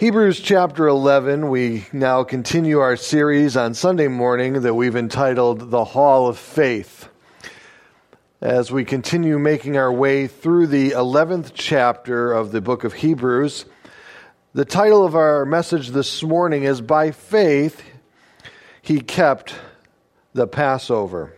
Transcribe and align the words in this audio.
Hebrews 0.00 0.40
chapter 0.40 0.88
11, 0.88 1.50
we 1.50 1.84
now 1.92 2.24
continue 2.24 2.78
our 2.78 2.96
series 2.96 3.54
on 3.54 3.74
Sunday 3.74 4.08
morning 4.08 4.62
that 4.62 4.72
we've 4.72 4.96
entitled 4.96 5.70
The 5.70 5.84
Hall 5.84 6.26
of 6.26 6.38
Faith. 6.38 7.10
As 8.40 8.72
we 8.72 8.86
continue 8.86 9.38
making 9.38 9.76
our 9.76 9.92
way 9.92 10.26
through 10.26 10.68
the 10.68 10.92
11th 10.92 11.50
chapter 11.52 12.32
of 12.32 12.50
the 12.50 12.62
book 12.62 12.82
of 12.82 12.94
Hebrews, 12.94 13.66
the 14.54 14.64
title 14.64 15.04
of 15.04 15.14
our 15.14 15.44
message 15.44 15.90
this 15.90 16.22
morning 16.22 16.62
is 16.62 16.80
By 16.80 17.10
Faith 17.10 17.82
He 18.80 19.02
Kept 19.02 19.54
the 20.32 20.46
Passover. 20.46 21.34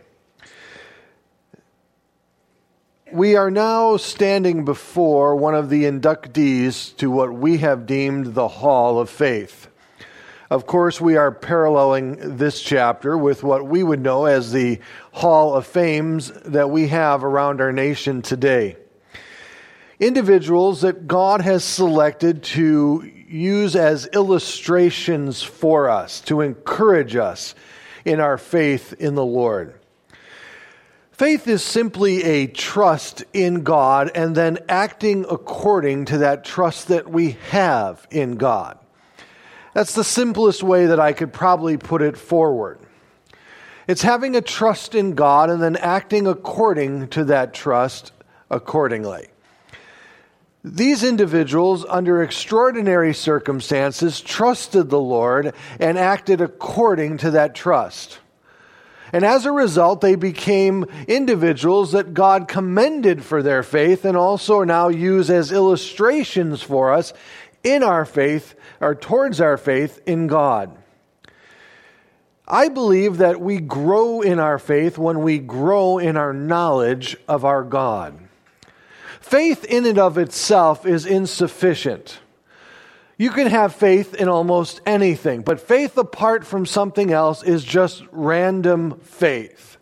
We 3.13 3.35
are 3.35 3.51
now 3.51 3.97
standing 3.97 4.65
before 4.65 5.35
one 5.35 5.53
of 5.53 5.69
the 5.69 5.83
inductees 5.83 6.97
to 6.97 7.11
what 7.11 7.31
we 7.31 7.59
have 7.59 7.85
deemed 7.85 8.33
the 8.33 8.47
Hall 8.47 8.99
of 8.99 9.07
Faith. 9.07 9.67
Of 10.49 10.65
course, 10.65 10.99
we 10.99 11.15
are 11.15 11.31
paralleling 11.31 12.37
this 12.37 12.59
chapter 12.59 13.15
with 13.15 13.43
what 13.43 13.67
we 13.67 13.83
would 13.83 14.01
know 14.01 14.25
as 14.25 14.51
the 14.51 14.79
Hall 15.11 15.53
of 15.53 15.67
Fames 15.67 16.31
that 16.45 16.71
we 16.71 16.87
have 16.87 17.23
around 17.23 17.61
our 17.61 17.71
nation 17.71 18.23
today. 18.23 18.77
Individuals 19.99 20.81
that 20.81 21.05
God 21.07 21.41
has 21.41 21.63
selected 21.63 22.41
to 22.43 23.07
use 23.27 23.75
as 23.75 24.07
illustrations 24.07 25.43
for 25.43 25.87
us, 25.87 26.19
to 26.21 26.41
encourage 26.41 27.15
us 27.15 27.53
in 28.05 28.19
our 28.19 28.39
faith 28.39 28.91
in 28.97 29.13
the 29.13 29.23
Lord. 29.23 29.75
Faith 31.13 31.47
is 31.47 31.63
simply 31.63 32.23
a 32.23 32.47
trust 32.47 33.23
in 33.33 33.61
God 33.61 34.09
and 34.15 34.33
then 34.33 34.57
acting 34.67 35.27
according 35.29 36.05
to 36.05 36.17
that 36.19 36.43
trust 36.43 36.87
that 36.87 37.07
we 37.07 37.37
have 37.51 38.07
in 38.09 38.35
God. 38.35 38.79
That's 39.75 39.93
the 39.93 40.03
simplest 40.03 40.63
way 40.63 40.87
that 40.87 40.99
I 40.99 41.13
could 41.13 41.31
probably 41.31 41.77
put 41.77 42.01
it 42.01 42.17
forward. 42.17 42.79
It's 43.87 44.01
having 44.01 44.35
a 44.35 44.41
trust 44.41 44.95
in 44.95 45.13
God 45.13 45.51
and 45.51 45.61
then 45.61 45.75
acting 45.75 46.25
according 46.25 47.09
to 47.09 47.25
that 47.25 47.53
trust 47.53 48.11
accordingly. 48.49 49.27
These 50.63 51.03
individuals, 51.03 51.85
under 51.89 52.23
extraordinary 52.23 53.13
circumstances, 53.13 54.19
trusted 54.19 54.89
the 54.89 54.99
Lord 54.99 55.53
and 55.79 55.99
acted 55.99 56.41
according 56.41 57.17
to 57.17 57.31
that 57.31 57.53
trust. 57.53 58.17
And 59.13 59.23
as 59.23 59.45
a 59.45 59.51
result, 59.51 60.01
they 60.01 60.15
became 60.15 60.85
individuals 61.07 61.91
that 61.91 62.15
God 62.15 62.47
commended 62.47 63.23
for 63.23 63.43
their 63.43 63.61
faith 63.61 64.05
and 64.05 64.17
also 64.17 64.63
now 64.63 64.87
use 64.87 65.29
as 65.29 65.51
illustrations 65.51 66.63
for 66.63 66.91
us 66.91 67.13
in 67.63 67.83
our 67.83 68.05
faith 68.05 68.55
or 68.81 68.95
towards 68.95 69.39
our 69.39 69.55
faith 69.55 70.01
in 70.07 70.25
God. 70.25 70.75
I 72.47 72.69
believe 72.69 73.17
that 73.17 73.39
we 73.39 73.59
grow 73.59 74.21
in 74.21 74.39
our 74.39 74.57
faith 74.57 74.97
when 74.97 75.21
we 75.21 75.37
grow 75.37 75.99
in 75.99 76.17
our 76.17 76.33
knowledge 76.33 77.15
of 77.27 77.45
our 77.45 77.63
God. 77.63 78.19
Faith 79.21 79.63
in 79.63 79.85
and 79.85 79.99
of 79.99 80.17
itself 80.17 80.87
is 80.87 81.05
insufficient. 81.05 82.19
You 83.17 83.29
can 83.29 83.47
have 83.47 83.75
faith 83.75 84.15
in 84.15 84.27
almost 84.27 84.81
anything, 84.85 85.41
but 85.43 85.59
faith 85.59 85.97
apart 85.97 86.45
from 86.45 86.65
something 86.65 87.11
else 87.11 87.43
is 87.43 87.63
just 87.63 88.03
random 88.11 88.99
faith. 89.01 89.77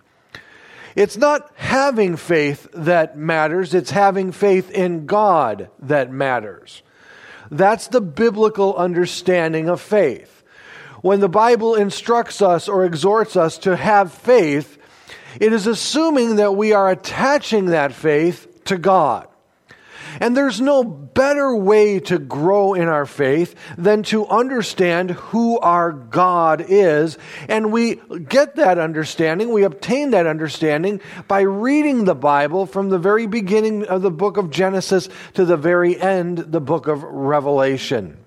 It's 0.96 1.16
not 1.16 1.50
having 1.56 2.18
faith 2.18 2.68
that 2.74 3.18
matters, 3.18 3.74
it's 3.74 3.92
having 3.92 4.32
faith 4.34 4.70
in 4.70 5.06
God 5.06 5.70
that 5.80 6.12
matters. 6.12 6.82
That's 7.50 7.88
the 7.88 8.02
biblical 8.02 8.76
understanding 8.76 9.70
of 9.70 9.80
faith. 9.80 10.44
When 11.02 11.20
the 11.20 11.30
Bible 11.30 11.76
instructs 11.76 12.42
us 12.42 12.68
or 12.68 12.86
exhorts 12.86 13.36
us 13.36 13.58
to 13.60 13.76
have 13.76 14.14
faith, 14.14 14.78
it 15.40 15.54
is 15.54 15.68
assuming 15.68 16.36
that 16.36 16.56
we 16.56 16.74
are 16.74 16.90
attaching 16.90 17.68
that 17.68 17.94
faith 17.94 18.66
to 18.66 18.78
God. 18.78 19.28
And 20.20 20.36
there's 20.36 20.60
no 20.60 20.84
better 20.84 21.56
way 21.56 22.00
to 22.02 22.20
grow 22.20 22.74
in 22.74 22.88
our 22.88 23.06
faith 23.06 23.56
than 23.78 24.04
to 24.04 24.28
understand 24.28 25.12
who 25.12 25.60
our 25.60 25.92
God 25.92 26.66
is. 26.68 27.18
And 27.48 27.72
we 27.72 27.96
get 28.28 28.56
that 28.56 28.78
understanding, 28.78 29.52
we 29.52 29.64
obtain 29.64 30.12
that 30.12 30.28
understanding 30.28 31.02
by 31.28 31.42
reading 31.42 32.06
the 32.06 32.16
Bible 32.16 32.66
from 32.66 32.90
the 32.90 33.00
very 33.00 33.28
beginning 33.28 33.86
of 33.86 34.02
the 34.02 34.12
book 34.12 34.38
of 34.38 34.50
Genesis 34.50 35.10
to 35.36 35.46
the 35.46 35.58
very 35.58 36.00
end, 36.00 36.38
the 36.38 36.62
book 36.62 36.88
of 36.88 37.04
Revelation. 37.04 38.18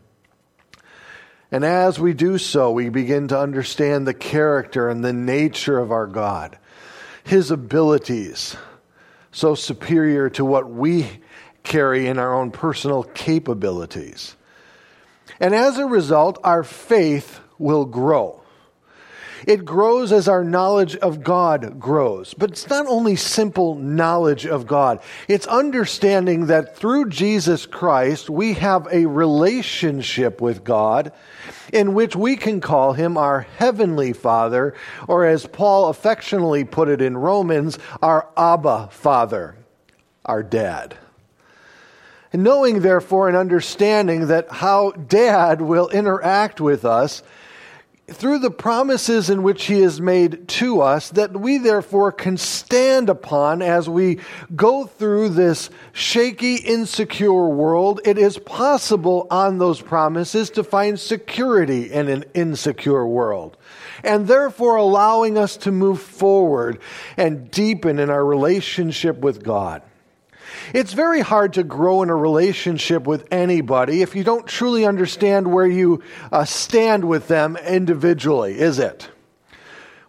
And 1.54 1.64
as 1.64 2.00
we 2.00 2.14
do 2.14 2.38
so, 2.38 2.72
we 2.72 2.88
begin 2.88 3.28
to 3.28 3.38
understand 3.38 4.06
the 4.06 4.14
character 4.14 4.88
and 4.88 5.04
the 5.04 5.12
nature 5.12 5.78
of 5.78 5.92
our 5.92 6.08
God, 6.08 6.58
His 7.22 7.52
abilities, 7.52 8.56
so 9.30 9.54
superior 9.54 10.30
to 10.30 10.44
what 10.44 10.68
we 10.68 11.08
carry 11.64 12.06
in 12.06 12.18
our 12.18 12.34
own 12.34 12.52
personal 12.52 13.02
capabilities. 13.02 14.36
And 15.40 15.54
as 15.54 15.78
a 15.78 15.86
result, 15.86 16.38
our 16.44 16.62
faith 16.62 17.40
will 17.58 17.84
grow. 17.84 18.40
It 19.46 19.64
grows 19.64 20.10
as 20.10 20.26
our 20.26 20.42
knowledge 20.42 20.96
of 20.96 21.22
God 21.22 21.78
grows. 21.78 22.32
But 22.32 22.52
it's 22.52 22.68
not 22.68 22.86
only 22.86 23.16
simple 23.16 23.74
knowledge 23.74 24.46
of 24.46 24.66
God, 24.66 25.00
it's 25.28 25.46
understanding 25.46 26.46
that 26.46 26.76
through 26.76 27.10
Jesus 27.10 27.66
Christ, 27.66 28.30
we 28.30 28.54
have 28.54 28.88
a 28.90 29.06
relationship 29.06 30.40
with 30.40 30.64
God 30.64 31.12
in 31.72 31.94
which 31.94 32.16
we 32.16 32.36
can 32.36 32.60
call 32.60 32.94
him 32.94 33.18
our 33.18 33.40
heavenly 33.40 34.12
Father, 34.12 34.74
or 35.08 35.26
as 35.26 35.46
Paul 35.46 35.88
affectionately 35.88 36.64
put 36.64 36.88
it 36.88 37.02
in 37.02 37.16
Romans, 37.16 37.78
our 38.00 38.28
Abba 38.36 38.88
Father, 38.92 39.56
our 40.24 40.42
dad. 40.42 40.96
Knowing, 42.34 42.80
therefore, 42.80 43.28
and 43.28 43.36
understanding 43.36 44.26
that 44.26 44.50
how 44.50 44.90
dad 44.90 45.60
will 45.60 45.88
interact 45.90 46.60
with 46.60 46.84
us 46.84 47.22
through 48.08 48.38
the 48.38 48.50
promises 48.50 49.30
in 49.30 49.42
which 49.42 49.64
he 49.64 49.80
has 49.80 50.00
made 50.00 50.46
to 50.46 50.80
us, 50.80 51.10
that 51.10 51.32
we 51.32 51.58
therefore 51.58 52.12
can 52.12 52.36
stand 52.36 53.08
upon 53.08 53.62
as 53.62 53.88
we 53.88 54.18
go 54.54 54.84
through 54.84 55.30
this 55.30 55.70
shaky, 55.92 56.56
insecure 56.56 57.48
world. 57.48 58.00
It 58.04 58.18
is 58.18 58.36
possible 58.36 59.26
on 59.30 59.58
those 59.58 59.80
promises 59.80 60.50
to 60.50 60.64
find 60.64 61.00
security 61.00 61.90
in 61.90 62.08
an 62.08 62.24
insecure 62.34 63.06
world 63.06 63.56
and 64.02 64.26
therefore 64.26 64.76
allowing 64.76 65.38
us 65.38 65.56
to 65.56 65.72
move 65.72 66.00
forward 66.00 66.78
and 67.16 67.50
deepen 67.50 67.98
in 67.98 68.10
our 68.10 68.24
relationship 68.24 69.18
with 69.18 69.42
God. 69.42 69.82
It's 70.72 70.92
very 70.92 71.20
hard 71.20 71.54
to 71.54 71.62
grow 71.62 72.02
in 72.02 72.10
a 72.10 72.16
relationship 72.16 73.06
with 73.06 73.26
anybody 73.30 74.02
if 74.02 74.14
you 74.14 74.24
don't 74.24 74.46
truly 74.46 74.86
understand 74.86 75.52
where 75.52 75.66
you 75.66 76.02
uh, 76.32 76.44
stand 76.44 77.04
with 77.04 77.28
them 77.28 77.56
individually, 77.56 78.58
is 78.58 78.78
it? 78.78 79.08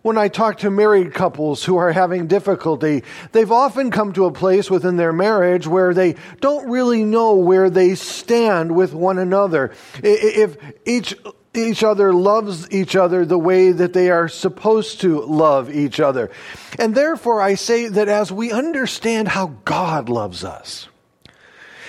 When 0.01 0.19
I 0.19 0.28
talk 0.28 0.59
to 0.59 0.69
married 0.69 1.16
couples 1.16 1.63
who 1.63 1.78
are 1.78 1.91
having 1.91 2.28
difficulty, 2.28 3.03
they've 3.31 3.51
often 3.51 3.89
come 3.89 4.13
to 4.13 4.25
a 4.25 4.31
place 4.31 4.69
within 4.69 4.97
their 4.97 5.11
marriage 5.11 5.66
where 5.66 5.95
they 5.95 6.16
don't 6.41 6.69
really 6.69 7.03
know 7.03 7.34
where 7.38 7.72
they 7.72 7.95
stand 7.95 8.75
with 8.75 8.94
one 8.94 9.17
another. 9.17 9.73
If 10.03 10.57
each 10.85 11.16
each 11.57 11.83
other 11.83 12.13
loves 12.13 12.69
each 12.71 12.95
other 12.95 13.25
the 13.25 13.38
way 13.38 13.71
that 13.71 13.93
they 13.93 14.09
are 14.09 14.27
supposed 14.27 15.01
to 15.01 15.21
love 15.21 15.73
each 15.73 15.99
other. 15.99 16.31
And 16.79 16.95
therefore, 16.95 17.41
I 17.41 17.55
say 17.55 17.88
that 17.88 18.07
as 18.07 18.31
we 18.31 18.51
understand 18.51 19.27
how 19.27 19.55
God 19.66 20.09
loves 20.09 20.43
us, 20.43 20.88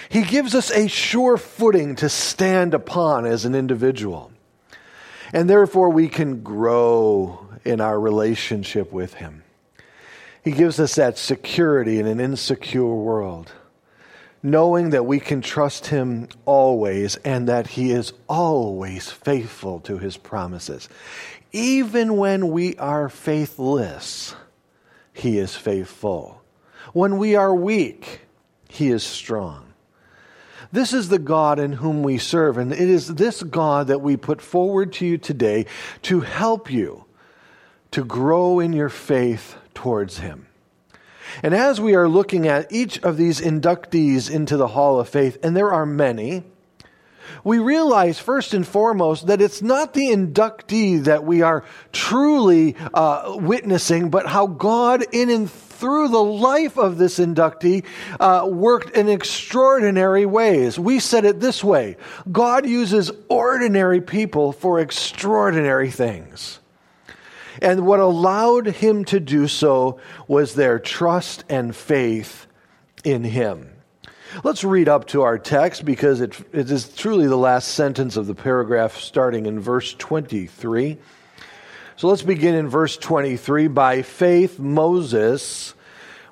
He 0.08 0.22
gives 0.22 0.54
us 0.54 0.70
a 0.70 0.88
sure 0.88 1.36
footing 1.36 1.96
to 1.96 2.08
stand 2.08 2.74
upon 2.74 3.26
as 3.26 3.44
an 3.44 3.54
individual. 3.54 4.32
And 5.32 5.50
therefore, 5.50 5.90
we 5.90 6.08
can 6.08 6.42
grow 6.42 7.46
in 7.64 7.80
our 7.80 7.98
relationship 7.98 8.92
with 8.92 9.14
Him. 9.14 9.42
He 10.44 10.52
gives 10.52 10.78
us 10.78 10.94
that 10.94 11.18
security 11.18 11.98
in 11.98 12.06
an 12.06 12.20
insecure 12.20 12.84
world 12.84 13.50
knowing 14.46 14.90
that 14.90 15.04
we 15.04 15.18
can 15.18 15.40
trust 15.40 15.86
Him 15.86 16.28
always 16.44 17.16
and 17.16 17.48
that 17.48 17.66
He 17.66 17.90
is 17.90 18.12
always 18.28 19.10
faithful 19.10 19.80
to 19.80 19.98
His 19.98 20.16
promises. 20.16 20.88
Even 21.50 22.16
when 22.16 22.52
we 22.52 22.76
are 22.76 23.08
faithless, 23.08 24.36
He 25.12 25.38
is 25.38 25.56
faithful. 25.56 26.40
When 26.92 27.18
we 27.18 27.34
are 27.34 27.52
weak, 27.52 28.20
He 28.68 28.90
is 28.90 29.02
strong. 29.02 29.72
This 30.70 30.92
is 30.92 31.08
the 31.08 31.18
God 31.18 31.58
in 31.58 31.72
whom 31.72 32.04
we 32.04 32.16
serve, 32.16 32.56
and 32.56 32.72
it 32.72 32.78
is 32.78 33.08
this 33.16 33.42
God 33.42 33.88
that 33.88 34.00
we 34.00 34.16
put 34.16 34.40
forward 34.40 34.92
to 34.94 35.06
you 35.06 35.18
today 35.18 35.66
to 36.02 36.20
help 36.20 36.70
you 36.70 37.04
to 37.90 38.04
grow 38.04 38.60
in 38.60 38.72
your 38.72 38.90
faith 38.90 39.56
towards 39.74 40.18
Him. 40.18 40.45
And 41.42 41.54
as 41.54 41.80
we 41.80 41.94
are 41.94 42.08
looking 42.08 42.46
at 42.48 42.72
each 42.72 42.98
of 43.02 43.16
these 43.16 43.40
inductees 43.40 44.30
into 44.30 44.56
the 44.56 44.68
Hall 44.68 45.00
of 45.00 45.08
Faith, 45.08 45.38
and 45.42 45.56
there 45.56 45.72
are 45.72 45.86
many, 45.86 46.44
we 47.44 47.58
realize 47.58 48.18
first 48.18 48.54
and 48.54 48.66
foremost 48.66 49.28
that 49.28 49.40
it's 49.40 49.62
not 49.62 49.94
the 49.94 50.08
inductee 50.08 51.04
that 51.04 51.24
we 51.24 51.42
are 51.42 51.64
truly 51.92 52.74
uh, 52.92 53.36
witnessing, 53.36 54.10
but 54.10 54.26
how 54.26 54.46
God, 54.46 55.04
in 55.12 55.30
and 55.30 55.50
through 55.50 56.08
the 56.08 56.22
life 56.22 56.78
of 56.78 56.98
this 56.98 57.18
inductee, 57.18 57.84
uh, 58.18 58.48
worked 58.50 58.96
in 58.96 59.08
extraordinary 59.08 60.26
ways. 60.26 60.78
We 60.78 60.98
said 60.98 61.24
it 61.24 61.40
this 61.40 61.62
way 61.62 61.96
God 62.30 62.66
uses 62.66 63.10
ordinary 63.28 64.00
people 64.00 64.52
for 64.52 64.80
extraordinary 64.80 65.90
things. 65.90 66.60
And 67.60 67.86
what 67.86 68.00
allowed 68.00 68.66
him 68.66 69.04
to 69.06 69.20
do 69.20 69.48
so 69.48 69.98
was 70.28 70.54
their 70.54 70.78
trust 70.78 71.44
and 71.48 71.74
faith 71.74 72.46
in 73.04 73.24
him. 73.24 73.70
Let's 74.44 74.64
read 74.64 74.88
up 74.88 75.06
to 75.08 75.22
our 75.22 75.38
text 75.38 75.84
because 75.84 76.20
it, 76.20 76.38
it 76.52 76.70
is 76.70 76.88
truly 76.94 77.26
the 77.26 77.36
last 77.36 77.68
sentence 77.68 78.16
of 78.16 78.26
the 78.26 78.34
paragraph 78.34 78.96
starting 78.96 79.46
in 79.46 79.60
verse 79.60 79.94
23. 79.94 80.98
So 81.96 82.08
let's 82.08 82.22
begin 82.22 82.54
in 82.54 82.68
verse 82.68 82.96
23. 82.96 83.68
By 83.68 84.02
faith, 84.02 84.58
Moses, 84.58 85.74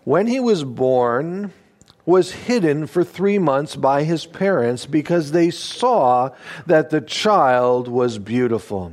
when 0.03 0.27
he 0.27 0.41
was 0.41 0.65
born, 0.65 1.53
was 2.05 2.33
hidden 2.33 2.87
for 2.87 3.03
three 3.03 3.39
months 3.39 3.77
by 3.77 4.05
his 4.05 4.27
parents 4.27 4.85
because 4.85 5.33
they 5.33 5.51
saw 5.51 6.31
that 6.67 6.91
the 6.91 7.01
child 7.01 7.89
was 7.89 8.19
beautiful. 8.19 8.93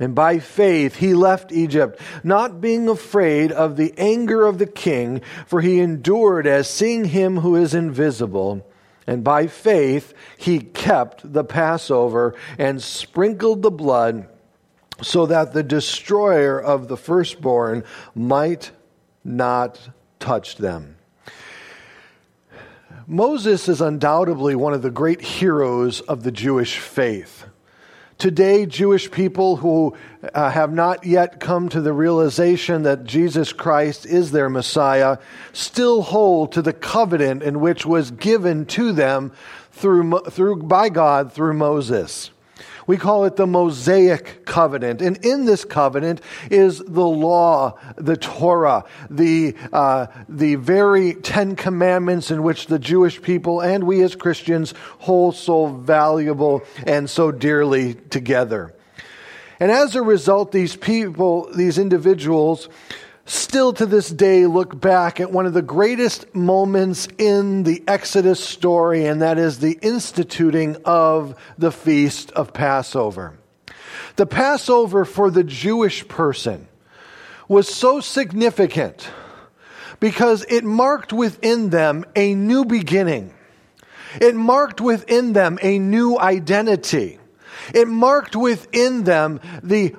And 0.00 0.14
by 0.14 0.40
faith 0.40 0.96
he 0.96 1.14
left 1.14 1.52
Egypt, 1.52 2.00
not 2.24 2.60
being 2.60 2.88
afraid 2.88 3.52
of 3.52 3.76
the 3.76 3.94
anger 3.96 4.44
of 4.44 4.58
the 4.58 4.66
king, 4.66 5.20
for 5.46 5.60
he 5.60 5.78
endured 5.78 6.46
as 6.46 6.68
seeing 6.68 7.04
him 7.04 7.38
who 7.38 7.54
is 7.54 7.74
invisible. 7.74 8.66
And 9.06 9.22
by 9.22 9.46
faith 9.46 10.12
he 10.36 10.58
kept 10.58 11.32
the 11.32 11.44
Passover 11.44 12.34
and 12.58 12.82
sprinkled 12.82 13.62
the 13.62 13.70
blood 13.70 14.28
so 15.02 15.26
that 15.26 15.52
the 15.52 15.62
destroyer 15.62 16.60
of 16.60 16.88
the 16.88 16.96
firstborn 16.96 17.84
might 18.14 18.70
not 19.22 19.80
touch 20.18 20.56
them. 20.56 20.96
Moses 23.06 23.68
is 23.68 23.80
undoubtedly 23.80 24.54
one 24.54 24.72
of 24.72 24.82
the 24.82 24.90
great 24.90 25.20
heroes 25.20 26.00
of 26.00 26.22
the 26.22 26.32
Jewish 26.32 26.78
faith. 26.78 27.43
Today, 28.18 28.64
Jewish 28.64 29.10
people 29.10 29.56
who 29.56 29.96
uh, 30.34 30.50
have 30.50 30.72
not 30.72 31.04
yet 31.04 31.40
come 31.40 31.68
to 31.70 31.80
the 31.80 31.92
realization 31.92 32.84
that 32.84 33.04
Jesus 33.04 33.52
Christ 33.52 34.06
is 34.06 34.30
their 34.30 34.48
Messiah 34.48 35.18
still 35.52 36.02
hold 36.02 36.52
to 36.52 36.62
the 36.62 36.72
covenant 36.72 37.42
in 37.42 37.60
which 37.60 37.84
was 37.84 38.10
given 38.12 38.66
to 38.66 38.92
them 38.92 39.32
through, 39.72 40.20
through, 40.30 40.62
by 40.62 40.88
God 40.88 41.32
through 41.32 41.54
Moses. 41.54 42.30
We 42.86 42.96
call 42.96 43.24
it 43.24 43.36
the 43.36 43.46
Mosaic 43.46 44.44
covenant. 44.44 45.00
And 45.00 45.24
in 45.24 45.44
this 45.44 45.64
covenant 45.64 46.20
is 46.50 46.78
the 46.78 47.06
law, 47.06 47.78
the 47.96 48.16
Torah, 48.16 48.84
the, 49.10 49.54
uh, 49.72 50.06
the 50.28 50.56
very 50.56 51.14
Ten 51.14 51.56
Commandments 51.56 52.30
in 52.30 52.42
which 52.42 52.66
the 52.66 52.78
Jewish 52.78 53.22
people 53.22 53.60
and 53.60 53.84
we 53.84 54.02
as 54.02 54.14
Christians 54.14 54.74
hold 54.98 55.36
so 55.36 55.66
valuable 55.66 56.62
and 56.86 57.08
so 57.08 57.30
dearly 57.30 57.94
together. 57.94 58.74
And 59.60 59.70
as 59.70 59.94
a 59.94 60.02
result, 60.02 60.52
these 60.52 60.76
people, 60.76 61.48
these 61.54 61.78
individuals, 61.78 62.68
still 63.26 63.72
to 63.72 63.86
this 63.86 64.08
day 64.08 64.46
look 64.46 64.78
back 64.78 65.20
at 65.20 65.32
one 65.32 65.46
of 65.46 65.54
the 65.54 65.62
greatest 65.62 66.34
moments 66.34 67.08
in 67.18 67.62
the 67.62 67.82
Exodus 67.86 68.42
story, 68.42 69.06
and 69.06 69.22
that 69.22 69.38
is 69.38 69.58
the 69.58 69.78
instituting 69.82 70.76
of 70.84 71.34
the 71.58 71.72
feast 71.72 72.30
of 72.32 72.52
Passover. 72.52 73.38
The 74.16 74.26
Passover 74.26 75.04
for 75.04 75.30
the 75.30 75.44
Jewish 75.44 76.06
person 76.06 76.68
was 77.48 77.72
so 77.72 78.00
significant 78.00 79.08
because 80.00 80.44
it 80.48 80.64
marked 80.64 81.12
within 81.12 81.70
them 81.70 82.04
a 82.14 82.34
new 82.34 82.64
beginning. 82.64 83.32
It 84.20 84.34
marked 84.34 84.80
within 84.80 85.32
them 85.32 85.58
a 85.62 85.78
new 85.78 86.18
identity. 86.18 87.18
It 87.72 87.88
marked 87.88 88.36
within 88.36 89.04
them 89.04 89.40
the 89.62 89.94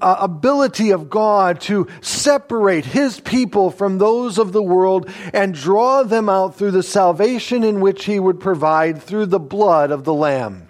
ability 0.00 0.90
of 0.90 1.10
God 1.10 1.60
to 1.62 1.86
separate 2.00 2.84
his 2.84 3.20
people 3.20 3.70
from 3.70 3.98
those 3.98 4.38
of 4.38 4.52
the 4.52 4.62
world 4.62 5.08
and 5.32 5.54
draw 5.54 6.02
them 6.02 6.28
out 6.28 6.56
through 6.56 6.72
the 6.72 6.82
salvation 6.82 7.64
in 7.64 7.80
which 7.80 8.04
he 8.04 8.18
would 8.20 8.40
provide 8.40 9.02
through 9.02 9.26
the 9.26 9.40
blood 9.40 9.90
of 9.90 10.04
the 10.04 10.14
Lamb. 10.14 10.67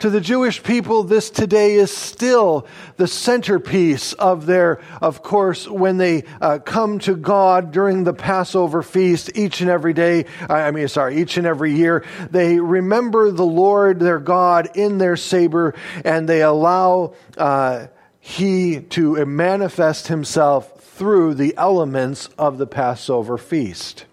To 0.00 0.08
the 0.08 0.22
Jewish 0.22 0.62
people, 0.62 1.02
this 1.02 1.28
today 1.28 1.74
is 1.74 1.94
still 1.94 2.66
the 2.96 3.06
centerpiece 3.06 4.14
of 4.14 4.46
their, 4.46 4.80
of 5.02 5.22
course, 5.22 5.68
when 5.68 5.98
they 5.98 6.24
uh, 6.40 6.58
come 6.58 7.00
to 7.00 7.14
God 7.14 7.70
during 7.70 8.04
the 8.04 8.14
Passover 8.14 8.82
feast 8.82 9.30
each 9.34 9.60
and 9.60 9.68
every 9.68 9.92
day, 9.92 10.24
I 10.48 10.70
mean, 10.70 10.88
sorry, 10.88 11.20
each 11.20 11.36
and 11.36 11.46
every 11.46 11.74
year, 11.74 12.02
they 12.30 12.58
remember 12.58 13.30
the 13.30 13.44
Lord 13.44 14.00
their 14.00 14.18
God 14.18 14.70
in 14.74 14.96
their 14.96 15.18
Seder 15.18 15.74
and 16.02 16.26
they 16.26 16.40
allow 16.40 17.12
uh, 17.36 17.88
He 18.20 18.80
to 18.80 19.22
manifest 19.26 20.08
Himself 20.08 20.80
through 20.82 21.34
the 21.34 21.54
elements 21.58 22.30
of 22.38 22.56
the 22.56 22.66
Passover 22.66 23.36
feast. 23.36 24.06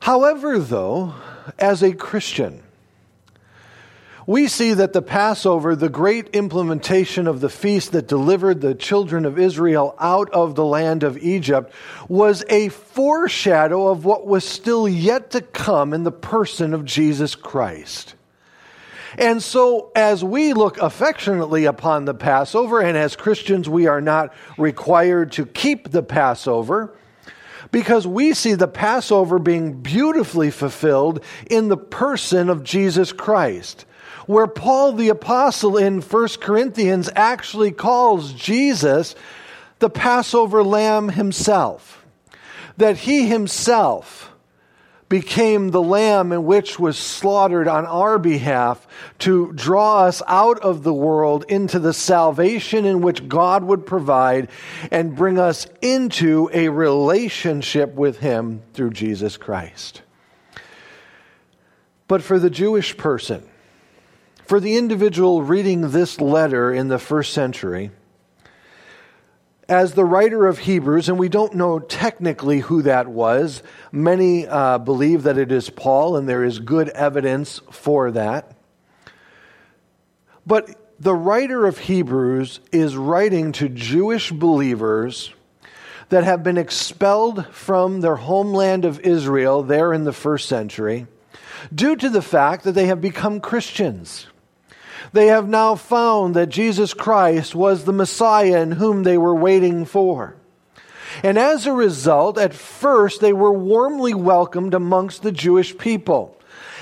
However, 0.00 0.58
though, 0.58 1.14
as 1.58 1.82
a 1.82 1.94
Christian, 1.94 2.62
we 4.26 4.46
see 4.46 4.74
that 4.74 4.92
the 4.92 5.02
Passover, 5.02 5.74
the 5.74 5.88
great 5.88 6.28
implementation 6.28 7.26
of 7.26 7.40
the 7.40 7.48
feast 7.48 7.92
that 7.92 8.06
delivered 8.06 8.60
the 8.60 8.74
children 8.74 9.24
of 9.24 9.38
Israel 9.38 9.94
out 9.98 10.30
of 10.30 10.54
the 10.54 10.64
land 10.64 11.02
of 11.02 11.18
Egypt, 11.18 11.72
was 12.08 12.44
a 12.48 12.68
foreshadow 12.68 13.88
of 13.88 14.04
what 14.04 14.26
was 14.26 14.46
still 14.46 14.88
yet 14.88 15.30
to 15.32 15.40
come 15.40 15.92
in 15.92 16.04
the 16.04 16.12
person 16.12 16.74
of 16.74 16.84
Jesus 16.84 17.34
Christ. 17.34 18.14
And 19.18 19.42
so, 19.42 19.90
as 19.94 20.24
we 20.24 20.54
look 20.54 20.78
affectionately 20.78 21.66
upon 21.66 22.06
the 22.06 22.14
Passover, 22.14 22.80
and 22.80 22.96
as 22.96 23.14
Christians, 23.14 23.68
we 23.68 23.86
are 23.86 24.00
not 24.00 24.32
required 24.56 25.32
to 25.32 25.44
keep 25.44 25.90
the 25.90 26.02
Passover, 26.02 26.94
because 27.72 28.06
we 28.06 28.32
see 28.32 28.54
the 28.54 28.68
Passover 28.68 29.38
being 29.38 29.82
beautifully 29.82 30.50
fulfilled 30.50 31.22
in 31.50 31.68
the 31.68 31.76
person 31.76 32.48
of 32.48 32.62
Jesus 32.62 33.12
Christ 33.12 33.84
where 34.26 34.46
Paul 34.46 34.92
the 34.92 35.08
Apostle 35.08 35.76
in 35.76 36.00
1 36.00 36.28
Corinthians 36.40 37.10
actually 37.14 37.72
calls 37.72 38.32
Jesus 38.32 39.14
the 39.78 39.90
Passover 39.90 40.62
lamb 40.62 41.10
himself. 41.10 42.04
That 42.76 42.98
he 42.98 43.26
himself 43.26 44.32
became 45.12 45.68
the 45.68 45.82
lamb 45.82 46.32
in 46.32 46.42
which 46.46 46.78
was 46.78 46.96
slaughtered 46.96 47.68
on 47.68 47.84
our 47.84 48.18
behalf 48.18 48.86
to 49.18 49.52
draw 49.52 50.04
us 50.04 50.22
out 50.26 50.58
of 50.60 50.84
the 50.84 50.94
world 50.94 51.44
into 51.50 51.78
the 51.78 51.92
salvation 51.92 52.86
in 52.86 53.02
which 53.02 53.28
God 53.28 53.62
would 53.62 53.84
provide 53.84 54.48
and 54.90 55.14
bring 55.14 55.38
us 55.38 55.66
into 55.82 56.48
a 56.54 56.70
relationship 56.70 57.92
with 57.92 58.20
him 58.20 58.62
through 58.72 58.92
Jesus 58.92 59.36
Christ. 59.36 60.00
But 62.08 62.22
for 62.22 62.38
the 62.38 62.48
Jewish 62.48 62.96
person, 62.96 63.46
for 64.46 64.60
the 64.60 64.76
individual 64.76 65.42
reading 65.42 65.90
this 65.90 66.20
letter 66.20 66.72
in 66.72 66.88
the 66.88 66.98
first 66.98 67.32
century, 67.32 67.90
as 69.68 69.94
the 69.94 70.04
writer 70.04 70.46
of 70.46 70.58
Hebrews, 70.58 71.08
and 71.08 71.18
we 71.18 71.28
don't 71.28 71.54
know 71.54 71.78
technically 71.78 72.60
who 72.60 72.82
that 72.82 73.08
was, 73.08 73.62
many 73.90 74.46
uh, 74.46 74.78
believe 74.78 75.22
that 75.22 75.38
it 75.38 75.50
is 75.50 75.70
Paul, 75.70 76.16
and 76.16 76.28
there 76.28 76.44
is 76.44 76.58
good 76.58 76.88
evidence 76.90 77.60
for 77.70 78.10
that. 78.10 78.54
But 80.46 80.94
the 81.00 81.14
writer 81.14 81.66
of 81.66 81.78
Hebrews 81.78 82.60
is 82.70 82.96
writing 82.96 83.52
to 83.52 83.68
Jewish 83.68 84.30
believers 84.30 85.32
that 86.10 86.24
have 86.24 86.42
been 86.42 86.58
expelled 86.58 87.46
from 87.46 88.00
their 88.00 88.16
homeland 88.16 88.84
of 88.84 89.00
Israel 89.00 89.62
there 89.62 89.92
in 89.92 90.04
the 90.04 90.12
first 90.12 90.48
century 90.48 91.06
due 91.74 91.96
to 91.96 92.10
the 92.10 92.22
fact 92.22 92.64
that 92.64 92.72
they 92.72 92.86
have 92.86 93.00
become 93.00 93.40
Christians. 93.40 94.26
They 95.12 95.26
have 95.26 95.48
now 95.48 95.74
found 95.74 96.34
that 96.36 96.48
Jesus 96.48 96.94
Christ 96.94 97.54
was 97.54 97.84
the 97.84 97.92
Messiah 97.92 98.60
in 98.60 98.72
whom 98.72 99.02
they 99.02 99.18
were 99.18 99.34
waiting 99.34 99.84
for. 99.84 100.36
And 101.22 101.38
as 101.38 101.66
a 101.66 101.72
result, 101.72 102.38
at 102.38 102.54
first 102.54 103.20
they 103.20 103.32
were 103.32 103.52
warmly 103.52 104.14
welcomed 104.14 104.74
amongst 104.74 105.22
the 105.22 105.32
Jewish 105.32 105.76
people. 105.76 106.38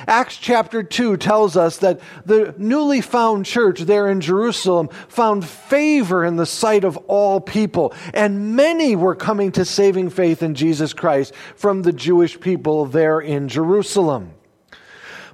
Acts 0.06 0.36
chapter 0.36 0.82
2 0.82 1.16
tells 1.18 1.56
us 1.56 1.78
that 1.78 2.00
the 2.24 2.54
newly 2.56 3.00
found 3.00 3.44
church 3.44 3.80
there 3.80 4.08
in 4.08 4.20
Jerusalem 4.20 4.88
found 5.08 5.44
favor 5.44 6.24
in 6.24 6.36
the 6.36 6.46
sight 6.46 6.84
of 6.84 6.96
all 7.06 7.40
people, 7.40 7.92
and 8.14 8.56
many 8.56 8.96
were 8.96 9.14
coming 9.14 9.52
to 9.52 9.64
saving 9.64 10.10
faith 10.10 10.42
in 10.42 10.54
Jesus 10.54 10.92
Christ 10.92 11.34
from 11.54 11.82
the 11.82 11.92
Jewish 11.92 12.40
people 12.40 12.86
there 12.86 13.20
in 13.20 13.48
Jerusalem. 13.48 14.32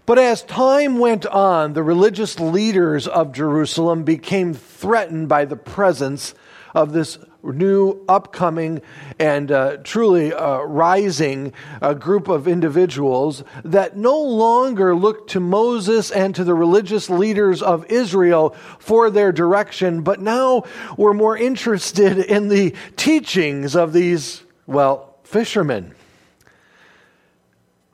But 0.06 0.20
as 0.20 0.42
time 0.42 1.00
went 1.00 1.26
on, 1.26 1.72
the 1.72 1.82
religious 1.82 2.38
leaders 2.38 3.08
of 3.08 3.32
Jerusalem 3.32 4.04
became 4.04 4.54
threatened 4.54 5.28
by 5.28 5.44
the 5.44 5.56
presence 5.56 6.32
of 6.76 6.92
this 6.92 7.18
new, 7.42 8.04
upcoming, 8.08 8.82
and 9.18 9.50
uh, 9.50 9.78
truly 9.78 10.32
uh, 10.32 10.58
rising 10.60 11.52
uh, 11.82 11.94
group 11.94 12.28
of 12.28 12.46
individuals 12.46 13.42
that 13.64 13.96
no 13.96 14.20
longer 14.20 14.94
looked 14.94 15.30
to 15.30 15.40
Moses 15.40 16.12
and 16.12 16.34
to 16.36 16.44
the 16.44 16.54
religious 16.54 17.10
leaders 17.10 17.60
of 17.60 17.84
Israel 17.86 18.50
for 18.78 19.10
their 19.10 19.32
direction, 19.32 20.02
but 20.02 20.20
now 20.20 20.62
were 20.96 21.14
more 21.14 21.36
interested 21.36 22.18
in 22.18 22.48
the 22.48 22.74
teachings 22.96 23.74
of 23.74 23.92
these, 23.92 24.42
well, 24.66 25.16
fishermen 25.24 25.94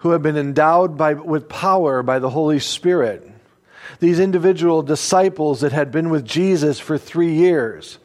who 0.02 0.10
have 0.10 0.22
been 0.22 0.36
endowed 0.36 0.96
by, 0.96 1.14
with 1.14 1.48
power 1.48 2.02
by 2.04 2.20
the 2.20 2.30
Holy 2.30 2.60
Spirit. 2.60 3.28
These 3.98 4.20
individual 4.20 4.82
disciples 4.82 5.60
that 5.60 5.72
had 5.72 5.90
been 5.90 6.10
with 6.10 6.24
Jesus 6.24 6.78
for 6.78 6.96
three 6.96 7.34
years 7.34 7.98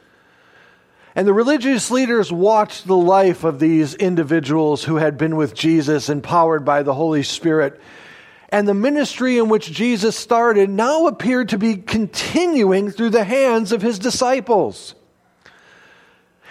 and 1.17 1.27
the 1.27 1.33
religious 1.33 1.89
leaders 1.89 2.31
watched 2.31 2.85
the 2.85 2.95
life 2.95 3.43
of 3.43 3.57
these 3.57 3.95
individuals 3.95 4.83
who 4.83 4.97
had 4.97 5.17
been 5.17 5.35
with 5.35 5.55
Jesus, 5.55 6.09
empowered 6.09 6.63
by 6.63 6.83
the 6.83 6.93
Holy 6.93 7.23
Spirit. 7.23 7.81
And 8.49 8.67
the 8.67 8.75
ministry 8.75 9.39
in 9.39 9.49
which 9.49 9.71
Jesus 9.71 10.15
started 10.15 10.69
now 10.69 11.07
appeared 11.07 11.49
to 11.49 11.57
be 11.57 11.75
continuing 11.77 12.91
through 12.91 13.09
the 13.09 13.23
hands 13.23 13.71
of 13.71 13.81
his 13.81 13.97
disciples. 13.97 14.93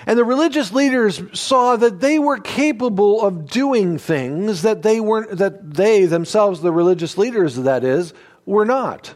And 0.06 0.16
the 0.16 0.24
religious 0.24 0.72
leaders 0.72 1.20
saw 1.32 1.76
that 1.76 1.98
they 1.98 2.20
were 2.20 2.38
capable 2.38 3.22
of 3.22 3.50
doing 3.50 3.98
things 3.98 4.62
that 4.62 4.82
they 4.82 5.00
weren't, 5.00 5.38
that 5.38 5.74
they 5.74 6.06
themselves, 6.06 6.60
the 6.60 6.72
religious 6.72 7.18
leaders, 7.18 7.56
that 7.56 7.82
is, 7.82 8.14
were 8.44 8.64
not. 8.64 9.14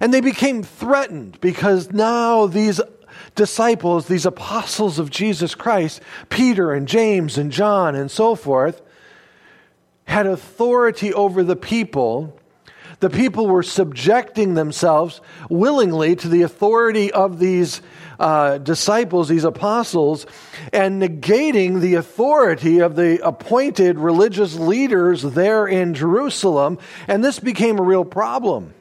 And 0.00 0.14
they 0.14 0.20
became 0.20 0.62
threatened 0.62 1.40
because 1.40 1.90
now 1.90 2.46
these 2.46 2.80
disciples, 3.34 4.06
these 4.06 4.24
apostles 4.24 5.00
of 5.00 5.10
Jesus 5.10 5.56
Christ, 5.56 6.00
Peter 6.28 6.72
and 6.72 6.86
James 6.86 7.36
and 7.36 7.50
John 7.50 7.96
and 7.96 8.08
so 8.08 8.36
forth, 8.36 8.80
had 10.04 10.26
authority 10.26 11.12
over 11.12 11.42
the 11.42 11.56
people. 11.56 12.39
The 13.00 13.10
people 13.10 13.46
were 13.46 13.62
subjecting 13.62 14.54
themselves 14.54 15.20
willingly 15.48 16.16
to 16.16 16.28
the 16.28 16.42
authority 16.42 17.10
of 17.12 17.38
these 17.38 17.82
uh, 18.18 18.58
disciples, 18.58 19.28
these 19.28 19.44
apostles, 19.44 20.26
and 20.72 21.02
negating 21.02 21.80
the 21.80 21.94
authority 21.94 22.80
of 22.80 22.96
the 22.96 23.26
appointed 23.26 23.98
religious 23.98 24.54
leaders 24.56 25.22
there 25.22 25.66
in 25.66 25.94
Jerusalem. 25.94 26.78
And 27.08 27.24
this 27.24 27.38
became 27.38 27.78
a 27.78 27.82
real 27.82 28.04
problem 28.04 28.74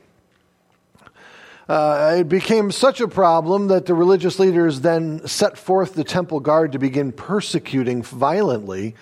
uh, 1.70 2.16
it 2.18 2.28
became 2.28 2.72
such 2.72 3.00
a 3.00 3.08
problem 3.08 3.68
that 3.68 3.86
the 3.86 3.94
religious 3.94 4.40
leaders 4.40 4.82
then 4.82 5.26
set 5.28 5.56
forth 5.56 5.94
the 5.94 6.04
temple 6.04 6.40
guard 6.40 6.72
to 6.72 6.80
begin 6.80 7.12
persecuting 7.12 8.02
violently 8.02 8.96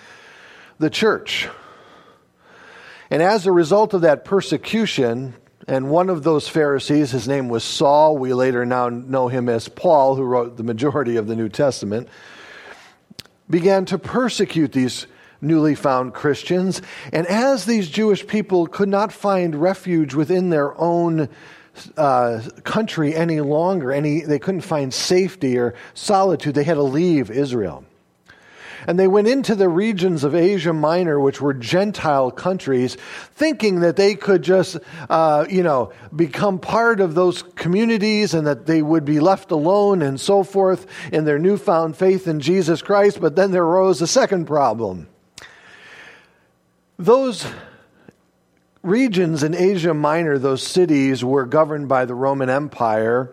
the 0.78 0.90
church. 0.90 1.48
And 3.10 3.22
as 3.22 3.46
a 3.46 3.52
result 3.52 3.94
of 3.94 4.02
that 4.02 4.24
persecution, 4.24 5.34
and 5.66 5.90
one 5.90 6.10
of 6.10 6.22
those 6.22 6.48
Pharisees, 6.48 7.10
his 7.10 7.28
name 7.28 7.48
was 7.48 7.64
Saul, 7.64 8.18
we 8.18 8.34
later 8.34 8.64
now 8.66 8.88
know 8.88 9.28
him 9.28 9.48
as 9.48 9.68
Paul, 9.68 10.14
who 10.14 10.22
wrote 10.22 10.56
the 10.56 10.62
majority 10.62 11.16
of 11.16 11.26
the 11.26 11.36
New 11.36 11.48
Testament, 11.48 12.08
began 13.48 13.84
to 13.86 13.98
persecute 13.98 14.72
these 14.72 15.06
newly 15.40 15.74
found 15.74 16.14
Christians. 16.14 16.82
And 17.12 17.26
as 17.26 17.64
these 17.64 17.88
Jewish 17.88 18.26
people 18.26 18.66
could 18.66 18.88
not 18.88 19.12
find 19.12 19.54
refuge 19.54 20.14
within 20.14 20.50
their 20.50 20.78
own 20.80 21.28
uh, 21.96 22.42
country 22.64 23.14
any 23.14 23.40
longer. 23.40 23.92
Any, 23.92 24.22
they 24.22 24.38
couldn't 24.38 24.62
find 24.62 24.92
safety 24.92 25.58
or 25.58 25.74
solitude. 25.94 26.54
They 26.54 26.64
had 26.64 26.74
to 26.74 26.82
leave 26.82 27.30
Israel. 27.30 27.84
And 28.86 28.98
they 28.98 29.08
went 29.08 29.28
into 29.28 29.54
the 29.54 29.68
regions 29.68 30.24
of 30.24 30.34
Asia 30.34 30.72
Minor, 30.72 31.18
which 31.20 31.40
were 31.40 31.54
Gentile 31.54 32.30
countries, 32.30 32.96
thinking 33.34 33.80
that 33.80 33.96
they 33.96 34.14
could 34.14 34.42
just, 34.42 34.78
uh, 35.10 35.46
you 35.48 35.62
know, 35.62 35.92
become 36.14 36.58
part 36.58 37.00
of 37.00 37.14
those 37.14 37.42
communities 37.42 38.34
and 38.34 38.46
that 38.46 38.66
they 38.66 38.82
would 38.82 39.04
be 39.04 39.20
left 39.20 39.50
alone 39.50 40.02
and 40.02 40.20
so 40.20 40.42
forth 40.42 40.86
in 41.12 41.24
their 41.24 41.38
newfound 41.38 41.96
faith 41.96 42.26
in 42.28 42.40
Jesus 42.40 42.82
Christ. 42.82 43.20
But 43.20 43.36
then 43.36 43.50
there 43.50 43.64
arose 43.64 44.00
a 44.00 44.06
second 44.06 44.46
problem. 44.46 45.08
Those 46.98 47.46
regions 48.82 49.42
in 49.42 49.54
Asia 49.54 49.94
Minor, 49.94 50.38
those 50.38 50.62
cities 50.62 51.24
were 51.24 51.46
governed 51.46 51.88
by 51.88 52.04
the 52.04 52.14
Roman 52.14 52.50
Empire. 52.50 53.32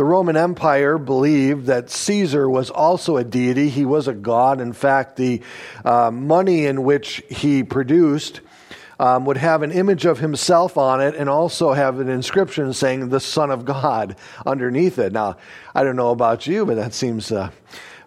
The 0.00 0.06
Roman 0.06 0.34
Empire 0.34 0.96
believed 0.96 1.66
that 1.66 1.90
Caesar 1.90 2.48
was 2.48 2.70
also 2.70 3.18
a 3.18 3.22
deity. 3.22 3.68
He 3.68 3.84
was 3.84 4.08
a 4.08 4.14
god. 4.14 4.58
In 4.58 4.72
fact, 4.72 5.16
the 5.16 5.42
uh, 5.84 6.10
money 6.10 6.64
in 6.64 6.84
which 6.84 7.22
he 7.28 7.62
produced 7.62 8.40
um, 8.98 9.26
would 9.26 9.36
have 9.36 9.60
an 9.60 9.70
image 9.70 10.06
of 10.06 10.18
himself 10.18 10.78
on 10.78 11.02
it 11.02 11.14
and 11.16 11.28
also 11.28 11.74
have 11.74 12.00
an 12.00 12.08
inscription 12.08 12.72
saying 12.72 13.10
the 13.10 13.20
Son 13.20 13.50
of 13.50 13.66
God 13.66 14.16
underneath 14.46 14.98
it. 14.98 15.12
Now, 15.12 15.36
I 15.74 15.84
don't 15.84 15.96
know 15.96 16.12
about 16.12 16.46
you, 16.46 16.64
but 16.64 16.76
that 16.76 16.94
seems. 16.94 17.30
Uh, 17.30 17.50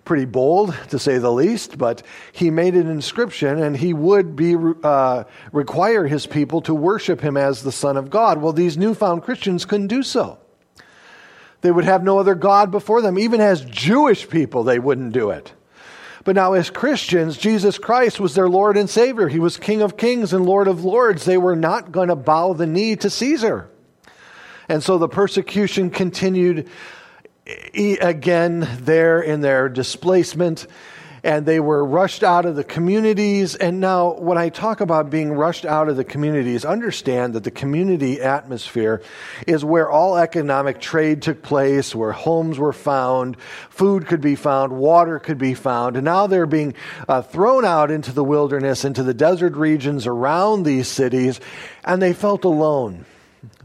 pretty 0.03 0.25
bold, 0.25 0.75
to 0.89 0.97
say 0.97 1.19
the 1.19 1.31
least, 1.31 1.77
but 1.77 2.01
he 2.31 2.49
made 2.49 2.73
an 2.73 2.89
inscription 2.89 3.61
and 3.61 3.77
he 3.77 3.93
would 3.93 4.35
be, 4.35 4.53
uh, 4.83 5.23
require 5.53 6.07
his 6.07 6.25
people 6.25 6.59
to 6.59 6.73
worship 6.73 7.21
him 7.21 7.37
as 7.37 7.61
the 7.61 7.71
Son 7.71 7.95
of 7.95 8.09
God. 8.09 8.41
Well, 8.41 8.51
these 8.51 8.77
newfound 8.77 9.23
Christians 9.23 9.63
couldn't 9.63 9.87
do 9.87 10.03
so. 10.03 10.39
They 11.63 11.71
would 11.71 11.85
have 11.85 12.03
no 12.03 12.19
other 12.19 12.35
God 12.35 12.71
before 12.71 13.01
them. 13.01 13.17
Even 13.17 13.39
as 13.39 13.63
Jewish 13.63 14.29
people, 14.29 14.63
they 14.63 14.79
wouldn't 14.79 15.13
do 15.13 15.29
it. 15.29 15.53
But 16.25 16.35
now, 16.35 16.53
as 16.53 16.69
Christians, 16.69 17.37
Jesus 17.37 17.77
Christ 17.77 18.19
was 18.19 18.35
their 18.35 18.49
Lord 18.49 18.75
and 18.75 18.89
Savior. 18.89 19.29
He 19.29 19.39
was 19.39 19.55
King 19.55 19.81
of 19.81 19.97
Kings 19.97 20.33
and 20.33 20.45
Lord 20.45 20.67
of 20.67 20.83
Lords. 20.83 21.23
They 21.23 21.37
were 21.37 21.55
not 21.55 21.91
going 21.91 22.09
to 22.09 22.17
bow 22.17 22.53
the 22.53 22.67
knee 22.67 22.97
to 22.97 23.09
Caesar. 23.09 23.69
And 24.67 24.83
so 24.83 24.97
the 24.97 25.07
persecution 25.07 25.89
continued 25.89 26.69
again 27.75 28.67
there 28.81 29.21
in 29.21 29.39
their 29.39 29.69
displacement 29.69 30.67
and 31.23 31.45
they 31.45 31.59
were 31.59 31.85
rushed 31.85 32.21
out 32.23 32.45
of 32.45 32.55
the 32.55 32.63
communities. 32.63 33.55
And 33.55 33.79
now, 33.79 34.13
when 34.13 34.37
I 34.37 34.49
talk 34.49 34.81
about 34.81 35.09
being 35.09 35.31
rushed 35.31 35.65
out 35.65 35.87
of 35.87 35.95
the 35.95 36.03
communities, 36.03 36.65
understand 36.65 37.33
that 37.33 37.45
the 37.45 37.51
community 37.51 38.21
atmosphere 38.21 39.01
is 39.47 39.63
where 39.63 39.89
all 39.89 40.17
economic 40.17 40.81
trade 40.81 41.21
took 41.21 41.41
place, 41.41 41.95
where 41.95 42.11
homes 42.11 42.59
were 42.59 42.73
found, 42.73 43.39
food 43.69 44.05
could 44.07 44.21
be 44.21 44.35
found, 44.35 44.73
water 44.73 45.17
could 45.17 45.37
be 45.37 45.53
found. 45.53 45.95
And 45.95 46.05
now 46.05 46.27
they're 46.27 46.45
being 46.45 46.73
uh, 47.07 47.21
thrown 47.21 47.63
out 47.63 47.89
into 47.89 48.11
the 48.11 48.23
wilderness, 48.23 48.83
into 48.83 49.03
the 49.03 49.13
desert 49.13 49.55
regions 49.55 50.05
around 50.05 50.63
these 50.63 50.89
cities, 50.89 51.39
and 51.85 52.01
they 52.01 52.13
felt 52.13 52.43
alone. 52.43 53.05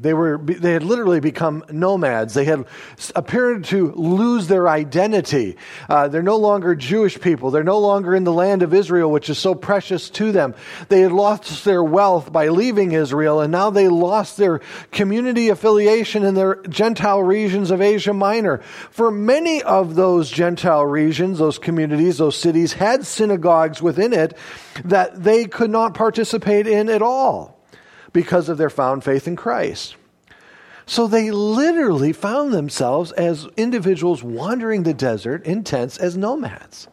They, 0.01 0.13
were, 0.13 0.39
they 0.39 0.73
had 0.73 0.83
literally 0.83 1.21
become 1.21 1.65
nomads. 1.71 2.35
They 2.35 2.45
had 2.45 2.67
appeared 3.15 3.65
to 3.67 3.93
lose 3.93 4.49
their 4.49 4.69
identity. 4.69 5.57
Uh, 5.89 6.09
they're 6.09 6.23
no 6.23 6.37
longer 6.37 6.75
Jewish 6.75 7.21
people. 7.21 7.51
They're 7.51 7.63
no 7.63 7.79
longer 7.79 8.15
in 8.15 8.25
the 8.25 8.33
land 8.33 8.63
of 8.63 8.75
Israel, 8.75 9.11
which 9.11 9.31
is 9.31 9.39
so 9.39 9.55
precious 9.55 10.11
to 10.11 10.33
them. 10.33 10.55
They 10.89 11.01
had 11.01 11.13
lost 11.13 11.65
their 11.65 11.83
wealth 11.83 12.33
by 12.33 12.49
leaving 12.49 12.93
Israel, 12.93 13.41
and 13.41 13.53
now 13.53 13.71
they 13.71 13.89
lost 13.89 14.37
their 14.37 14.61
community 14.91 15.49
affiliation 15.49 16.25
in 16.25 16.35
their 16.35 16.57
Gentile 16.63 17.23
regions 17.23 17.71
of 17.71 17.81
Asia 17.81 18.13
Minor. 18.13 18.59
For 18.91 19.11
many 19.11 19.63
of 19.63 19.95
those 19.95 20.31
Gentile 20.31 20.87
regions, 20.87 21.39
those 21.39 21.59
communities, 21.59 22.19
those 22.19 22.37
cities 22.37 22.73
had 22.73 23.07
synagogues 23.07 23.81
within 23.81 24.13
it 24.13 24.37
that 24.85 25.23
they 25.23 25.45
could 25.45 25.71
not 25.71 25.95
participate 25.95 26.67
in 26.67 26.89
at 26.89 27.03
all 27.03 27.58
because 28.13 28.49
of 28.49 28.59
their 28.59 28.71
found 28.71 29.05
faith 29.05 29.27
in 29.27 29.37
Christ. 29.37 29.97
So 30.87 31.07
they 31.07 31.31
literally 31.31 32.13
found 32.15 32.53
themselves 32.53 33.13
as 33.13 33.47
individuals 33.59 34.23
wandering 34.23 34.85
the 34.85 34.95
desert 34.95 35.45
in 35.45 35.63
tents 35.63 35.99
as 35.99 36.17
nomads. 36.17 36.89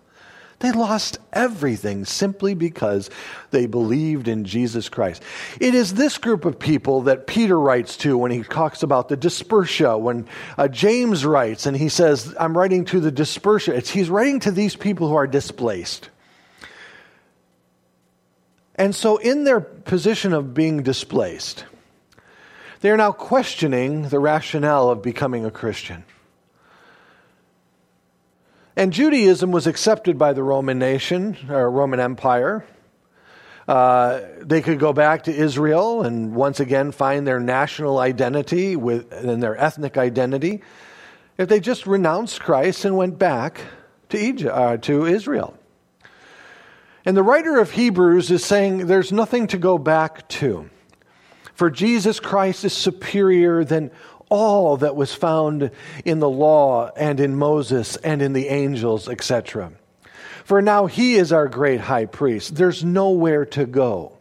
They 0.60 0.72
lost 0.72 1.18
everything 1.34 2.06
simply 2.06 2.54
because 2.54 3.10
they 3.52 3.68
believed 3.68 4.28
in 4.28 4.46
Jesus 4.46 4.90
Christ. 4.90 5.22
It 5.60 5.76
is 5.76 5.94
this 5.94 6.18
group 6.18 6.46
of 6.46 6.60
people 6.60 7.02
that 7.02 7.28
Peter 7.28 7.60
writes 7.60 7.98
to 7.98 8.18
when 8.18 8.32
he 8.32 8.44
talks 8.44 8.82
about 8.82 9.10
the 9.10 9.18
dispersia, 9.18 10.00
when 10.00 10.28
uh, 10.58 10.68
James 10.68 11.26
writes 11.26 11.66
and 11.66 11.76
he 11.76 11.90
says, 11.90 12.34
I'm 12.40 12.58
writing 12.58 12.86
to 12.86 13.00
the 13.00 13.12
dispersia. 13.12 13.74
It's, 13.74 13.90
he's 13.90 14.10
writing 14.10 14.40
to 14.42 14.52
these 14.52 14.76
people 14.76 15.10
who 15.10 15.16
are 15.16 15.28
displaced. 15.28 16.10
And 18.76 18.94
so, 18.94 19.18
in 19.18 19.46
their 19.46 19.62
position 19.62 20.34
of 20.34 20.54
being 20.54 20.84
displaced, 20.84 21.66
they 22.82 22.90
are 22.90 22.98
now 22.98 23.12
questioning 23.12 24.10
the 24.10 24.20
rationale 24.20 24.90
of 24.90 25.02
becoming 25.02 25.46
a 25.46 25.52
Christian. 25.52 26.04
And 28.76 28.92
Judaism 28.92 29.52
was 29.52 29.68
accepted 29.68 30.18
by 30.18 30.34
the 30.34 30.44
Roman 30.44 30.78
nation, 30.78 31.38
or 31.50 31.72
Roman 31.72 32.02
Empire. 32.02 32.66
Uh, 33.68 34.22
they 34.42 34.62
could 34.62 34.78
go 34.78 34.94
back 34.94 35.24
to 35.24 35.34
Israel 35.34 36.04
and 36.04 36.36
once 36.36 36.60
again 36.60 36.92
find 36.92 37.26
their 37.26 37.40
national 37.40 37.98
identity 37.98 38.76
with, 38.76 39.12
and 39.12 39.42
their 39.42 39.58
ethnic 39.58 39.98
identity 39.98 40.62
if 41.38 41.50
they 41.50 41.60
just 41.60 41.88
renounced 41.88 42.42
Christ 42.42 42.86
and 42.86 42.96
went 42.96 43.18
back 43.18 43.62
to, 44.10 44.18
Egypt, 44.18 44.54
uh, 44.54 44.78
to 44.78 45.06
Israel. 45.06 45.58
And 47.06 47.16
the 47.16 47.24
writer 47.24 47.60
of 47.60 47.72
Hebrews 47.72 48.32
is 48.32 48.44
saying 48.44 48.88
there's 48.88 49.12
nothing 49.12 49.48
to 49.48 49.58
go 49.58 49.78
back 49.78 50.28
to. 50.30 50.70
For 51.54 51.70
Jesus 51.70 52.20
Christ 52.20 52.66
is 52.66 52.74
superior 52.74 53.64
than 53.64 53.92
all 54.30 54.78
that 54.78 54.96
was 54.96 55.14
found 55.14 55.70
in 56.04 56.20
the 56.20 56.30
law 56.30 56.90
and 56.98 57.20
in 57.20 57.36
Moses 57.36 57.96
and 57.98 58.24
in 58.24 58.34
the 58.34 58.48
angels, 58.48 59.08
etc. 59.08 59.72
For 60.44 60.62
now 60.62 60.88
he 60.88 61.16
is 61.16 61.32
our 61.32 61.48
great 61.48 61.80
high 61.80 62.06
priest. 62.06 62.56
There's 62.56 62.84
nowhere 62.84 63.46
to 63.46 63.66
go. 63.66 64.18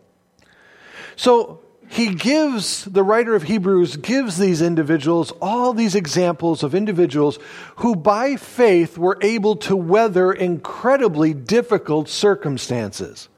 So 1.17 1.63
he 1.88 2.14
gives, 2.14 2.85
the 2.85 3.03
writer 3.03 3.35
of 3.35 3.45
Hebrews 3.45 3.97
gives 3.97 4.38
these 4.38 4.62
individuals 4.62 5.33
all 5.41 5.73
these 5.73 5.95
examples 5.95 6.62
of 6.62 6.75
individuals 6.75 7.38
who 7.76 7.95
by 7.95 8.37
faith 8.37 8.99
were 8.99 9.19
able 9.21 9.57
to 9.57 9.76
weather 9.76 10.33
incredibly 10.33 11.35
difficult 11.35 12.09
circumstances. 12.09 13.29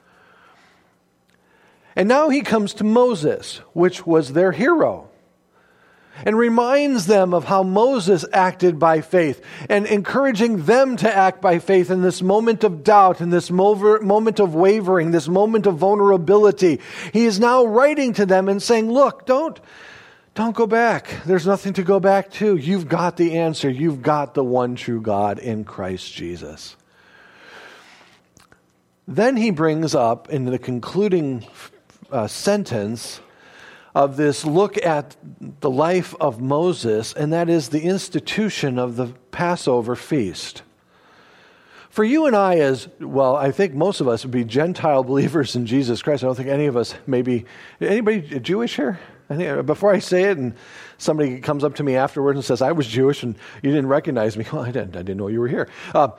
And 1.95 2.07
now 2.07 2.29
he 2.29 2.41
comes 2.41 2.73
to 2.75 2.83
Moses, 2.83 3.57
which 3.73 4.05
was 4.05 4.33
their 4.33 4.51
hero 4.51 5.06
and 6.25 6.37
reminds 6.37 7.05
them 7.05 7.33
of 7.33 7.45
how 7.45 7.63
Moses 7.63 8.25
acted 8.33 8.79
by 8.79 9.01
faith 9.01 9.41
and 9.69 9.85
encouraging 9.85 10.63
them 10.63 10.97
to 10.97 11.15
act 11.15 11.41
by 11.41 11.59
faith 11.59 11.89
in 11.89 12.01
this 12.01 12.21
moment 12.21 12.63
of 12.63 12.83
doubt, 12.83 13.21
in 13.21 13.29
this 13.29 13.51
moment 13.51 14.39
of 14.39 14.55
wavering, 14.55 15.11
this 15.11 15.27
moment 15.27 15.65
of 15.65 15.77
vulnerability. 15.77 16.79
He 17.13 17.25
is 17.25 17.39
now 17.39 17.65
writing 17.65 18.13
to 18.13 18.25
them 18.25 18.49
and 18.49 18.61
saying, 18.61 18.91
Look, 18.91 19.25
don't. 19.25 19.59
Don't 20.33 20.55
go 20.55 20.67
back. 20.67 21.09
There's 21.25 21.47
nothing 21.47 21.73
to 21.73 21.83
go 21.83 21.99
back 21.99 22.29
to. 22.33 22.55
You've 22.55 22.87
got 22.87 23.17
the 23.17 23.39
answer. 23.39 23.71
You've 23.71 24.03
got 24.03 24.35
the 24.35 24.43
one 24.43 24.75
true 24.75 25.01
God 25.01 25.39
in 25.39 25.63
Christ 25.63 26.13
Jesus. 26.13 26.75
Then 29.07 29.35
he 29.35 29.49
brings 29.49 29.95
up 29.95 30.29
in 30.29 30.45
the 30.45 30.59
concluding 30.59 31.47
uh, 32.11 32.27
sentence 32.27 33.19
of 33.97 34.15
this 34.15 34.45
look 34.45 34.77
at 34.85 35.15
the 35.59 35.71
life 35.71 36.13
of 36.21 36.39
Moses, 36.39 37.13
and 37.13 37.33
that 37.33 37.49
is 37.49 37.69
the 37.69 37.81
institution 37.81 38.77
of 38.77 38.95
the 38.95 39.07
Passover 39.31 39.95
feast. 39.95 40.61
For 41.89 42.03
you 42.03 42.27
and 42.27 42.35
I, 42.35 42.59
as 42.59 42.89
well, 42.99 43.35
I 43.35 43.49
think 43.49 43.73
most 43.73 43.99
of 43.99 44.07
us 44.07 44.23
would 44.23 44.31
be 44.31 44.43
Gentile 44.43 45.03
believers 45.11 45.55
in 45.55 45.65
Jesus 45.65 46.03
Christ. 46.03 46.23
I 46.23 46.27
don't 46.27 46.35
think 46.35 46.47
any 46.47 46.67
of 46.67 46.77
us, 46.77 46.93
maybe, 47.07 47.45
anybody 47.81 48.21
Jewish 48.39 48.75
here? 48.75 48.99
Before 49.29 49.91
I 49.91 49.97
say 49.97 50.25
it, 50.25 50.37
and 50.37 50.53
somebody 50.99 51.39
comes 51.39 51.63
up 51.63 51.73
to 51.75 51.83
me 51.83 51.95
afterwards 51.95 52.37
and 52.37 52.45
says, 52.45 52.61
I 52.61 52.73
was 52.73 52.85
Jewish 52.85 53.23
and 53.23 53.35
you 53.63 53.71
didn't 53.71 53.87
recognize 53.87 54.37
me. 54.37 54.45
Well, 54.53 54.61
I 54.61 54.69
didn't, 54.69 54.95
I 54.95 54.99
didn't 54.99 55.17
know 55.17 55.27
you 55.27 55.39
were 55.39 55.47
here. 55.47 55.69
Uh, 55.95 56.09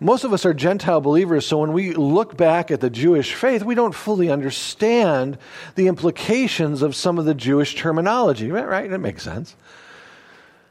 most 0.00 0.24
of 0.24 0.32
us 0.32 0.46
are 0.46 0.54
Gentile 0.54 1.02
believers, 1.02 1.46
so 1.46 1.58
when 1.58 1.74
we 1.74 1.92
look 1.92 2.36
back 2.36 2.70
at 2.70 2.80
the 2.80 2.88
Jewish 2.88 3.34
faith, 3.34 3.62
we 3.62 3.74
don't 3.74 3.94
fully 3.94 4.30
understand 4.30 5.36
the 5.74 5.88
implications 5.88 6.80
of 6.80 6.96
some 6.96 7.18
of 7.18 7.26
the 7.26 7.34
Jewish 7.34 7.74
terminology, 7.74 8.50
right? 8.50 8.88
That 8.88 8.98
makes 8.98 9.22
sense. 9.22 9.54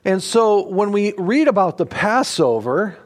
And 0.03 0.23
so 0.23 0.67
when 0.67 0.91
we 0.91 1.13
read 1.17 1.47
about 1.47 1.77
the 1.77 1.85
Passover, 1.85 2.97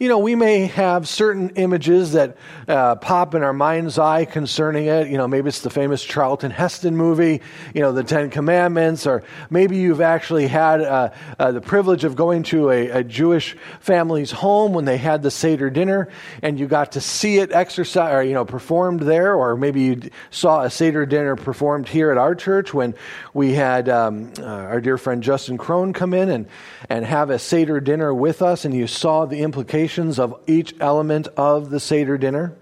you 0.00 0.08
know, 0.08 0.18
we 0.18 0.34
may 0.34 0.64
have 0.64 1.06
certain 1.06 1.50
images 1.56 2.12
that 2.12 2.38
uh, 2.66 2.94
pop 2.94 3.34
in 3.34 3.42
our 3.42 3.52
mind's 3.52 3.98
eye 3.98 4.24
concerning 4.24 4.86
it. 4.86 5.08
You 5.08 5.18
know, 5.18 5.28
maybe 5.28 5.48
it's 5.48 5.60
the 5.60 5.68
famous 5.68 6.02
Charlton 6.02 6.50
Heston 6.50 6.96
movie, 6.96 7.42
you 7.74 7.82
know, 7.82 7.92
the 7.92 8.02
Ten 8.02 8.30
Commandments, 8.30 9.06
or 9.06 9.22
maybe 9.50 9.76
you've 9.76 10.00
actually 10.00 10.46
had 10.46 10.80
uh, 10.80 11.10
uh, 11.38 11.52
the 11.52 11.60
privilege 11.60 12.04
of 12.04 12.16
going 12.16 12.44
to 12.44 12.70
a, 12.70 12.88
a, 12.88 13.04
Jewish 13.04 13.54
family's 13.80 14.30
home 14.30 14.72
when 14.72 14.86
they 14.86 14.96
had 14.96 15.22
the 15.22 15.30
Seder 15.30 15.68
dinner 15.68 16.08
and 16.42 16.58
you 16.58 16.66
got 16.66 16.92
to 16.92 17.00
see 17.02 17.36
it 17.36 17.52
exercise 17.52 18.14
or, 18.14 18.22
you 18.22 18.32
know, 18.32 18.46
performed 18.46 19.00
there, 19.00 19.34
or 19.34 19.54
maybe 19.54 19.82
you 19.82 20.00
saw 20.30 20.62
a 20.62 20.70
Seder 20.70 21.04
dinner 21.04 21.36
performed 21.36 21.86
here 21.86 22.10
at 22.10 22.16
our 22.16 22.34
church 22.34 22.72
when 22.72 22.94
we 23.34 23.52
had 23.52 23.90
um, 23.90 24.32
uh, 24.38 24.44
our 24.44 24.80
dear 24.80 24.96
friend 24.96 25.22
Justin 25.22 25.58
Crone 25.58 25.92
come 25.92 26.14
in 26.14 26.30
and, 26.30 26.46
and 26.88 27.04
have 27.04 27.28
a 27.28 27.38
Seder 27.38 27.80
dinner 27.80 28.14
with 28.14 28.40
us 28.40 28.64
and 28.64 28.72
you 28.72 28.86
saw 28.86 29.26
the 29.26 29.40
implications 29.40 29.89
of 29.98 30.40
each 30.46 30.74
element 30.80 31.28
of 31.36 31.70
the 31.70 31.80
Seder 31.80 32.16
dinner. 32.16 32.54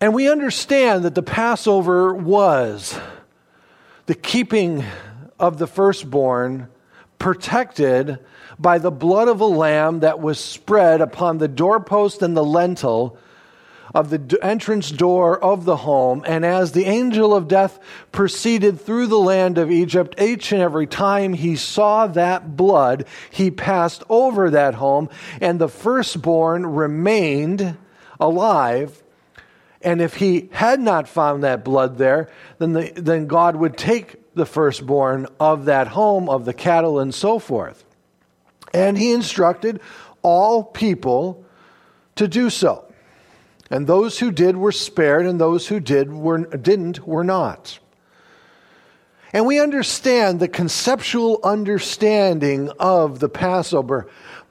And 0.00 0.14
we 0.14 0.28
understand 0.28 1.04
that 1.04 1.14
the 1.14 1.22
Passover 1.22 2.12
was 2.12 2.98
the 4.06 4.14
keeping 4.14 4.84
of 5.38 5.58
the 5.58 5.66
firstborn 5.66 6.68
protected 7.18 8.18
by 8.58 8.78
the 8.78 8.90
blood 8.90 9.28
of 9.28 9.40
a 9.40 9.46
lamb 9.46 10.00
that 10.00 10.20
was 10.20 10.38
spread 10.38 11.00
upon 11.00 11.38
the 11.38 11.48
doorpost 11.48 12.20
and 12.20 12.36
the 12.36 12.44
lintel 12.44 13.16
of 13.94 14.10
the 14.10 14.38
entrance 14.42 14.90
door 14.90 15.42
of 15.42 15.64
the 15.64 15.76
home. 15.76 16.24
And 16.26 16.44
as 16.44 16.72
the 16.72 16.84
angel 16.84 17.34
of 17.34 17.48
death 17.48 17.78
proceeded 18.10 18.80
through 18.80 19.08
the 19.08 19.18
land 19.18 19.58
of 19.58 19.70
Egypt, 19.70 20.20
each 20.20 20.52
and 20.52 20.62
every 20.62 20.86
time 20.86 21.32
he 21.34 21.56
saw 21.56 22.06
that 22.08 22.56
blood, 22.56 23.06
he 23.30 23.50
passed 23.50 24.02
over 24.08 24.50
that 24.50 24.74
home, 24.74 25.08
and 25.40 25.58
the 25.58 25.68
firstborn 25.68 26.66
remained 26.66 27.76
alive. 28.18 29.02
And 29.82 30.00
if 30.00 30.14
he 30.14 30.48
had 30.52 30.80
not 30.80 31.08
found 31.08 31.42
that 31.42 31.64
blood 31.64 31.98
there, 31.98 32.30
then, 32.58 32.72
the, 32.72 32.92
then 32.94 33.26
God 33.26 33.56
would 33.56 33.76
take 33.76 34.34
the 34.34 34.46
firstborn 34.46 35.26
of 35.38 35.66
that 35.66 35.88
home, 35.88 36.28
of 36.28 36.44
the 36.44 36.54
cattle, 36.54 36.98
and 36.98 37.14
so 37.14 37.38
forth. 37.38 37.84
And 38.72 38.96
he 38.96 39.12
instructed 39.12 39.80
all 40.22 40.62
people 40.62 41.44
to 42.16 42.28
do 42.28 42.48
so. 42.48 42.91
And 43.72 43.86
those 43.86 44.18
who 44.18 44.30
did 44.30 44.58
were 44.58 44.70
spared, 44.70 45.24
and 45.24 45.40
those 45.40 45.66
who 45.66 45.80
did 45.80 46.12
were, 46.12 46.44
didn't 46.44 47.08
were 47.08 47.24
not. 47.24 47.78
And 49.32 49.46
we 49.46 49.58
understand 49.58 50.40
the 50.40 50.46
conceptual 50.46 51.40
understanding 51.42 52.70
of 52.78 53.18
the 53.18 53.30
Passover. 53.30 54.10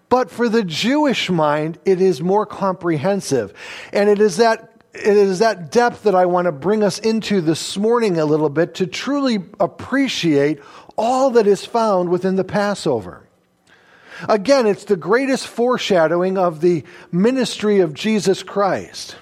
But 0.10 0.32
for 0.32 0.50
the 0.50 0.64
Jewish 0.64 1.30
mind, 1.30 1.78
it 1.86 2.02
is 2.02 2.20
more 2.20 2.48
comprehensive. 2.48 3.54
And 3.94 4.10
it 4.10 4.20
is 4.20 4.38
that, 4.38 4.82
it 4.96 5.16
is 5.16 5.38
that 5.38 5.70
depth 5.70 6.02
that 6.02 6.16
I 6.16 6.26
want 6.26 6.46
to 6.46 6.52
bring 6.52 6.82
us 6.82 6.98
into 6.98 7.42
this 7.42 7.78
morning 7.78 8.18
a 8.18 8.26
little 8.26 8.50
bit 8.50 8.74
to 8.76 8.88
truly 8.88 9.38
appreciate 9.60 10.62
all 10.98 11.30
that 11.30 11.46
is 11.46 11.64
found 11.64 12.10
within 12.10 12.38
the 12.38 12.44
Passover. 12.44 13.28
Again, 14.28 14.68
it's 14.68 14.86
the 14.86 14.96
greatest 14.96 15.48
foreshadowing 15.48 16.38
of 16.38 16.62
the 16.62 16.84
ministry 17.12 17.80
of 17.80 17.94
Jesus 17.94 18.44
Christ. 18.44 19.16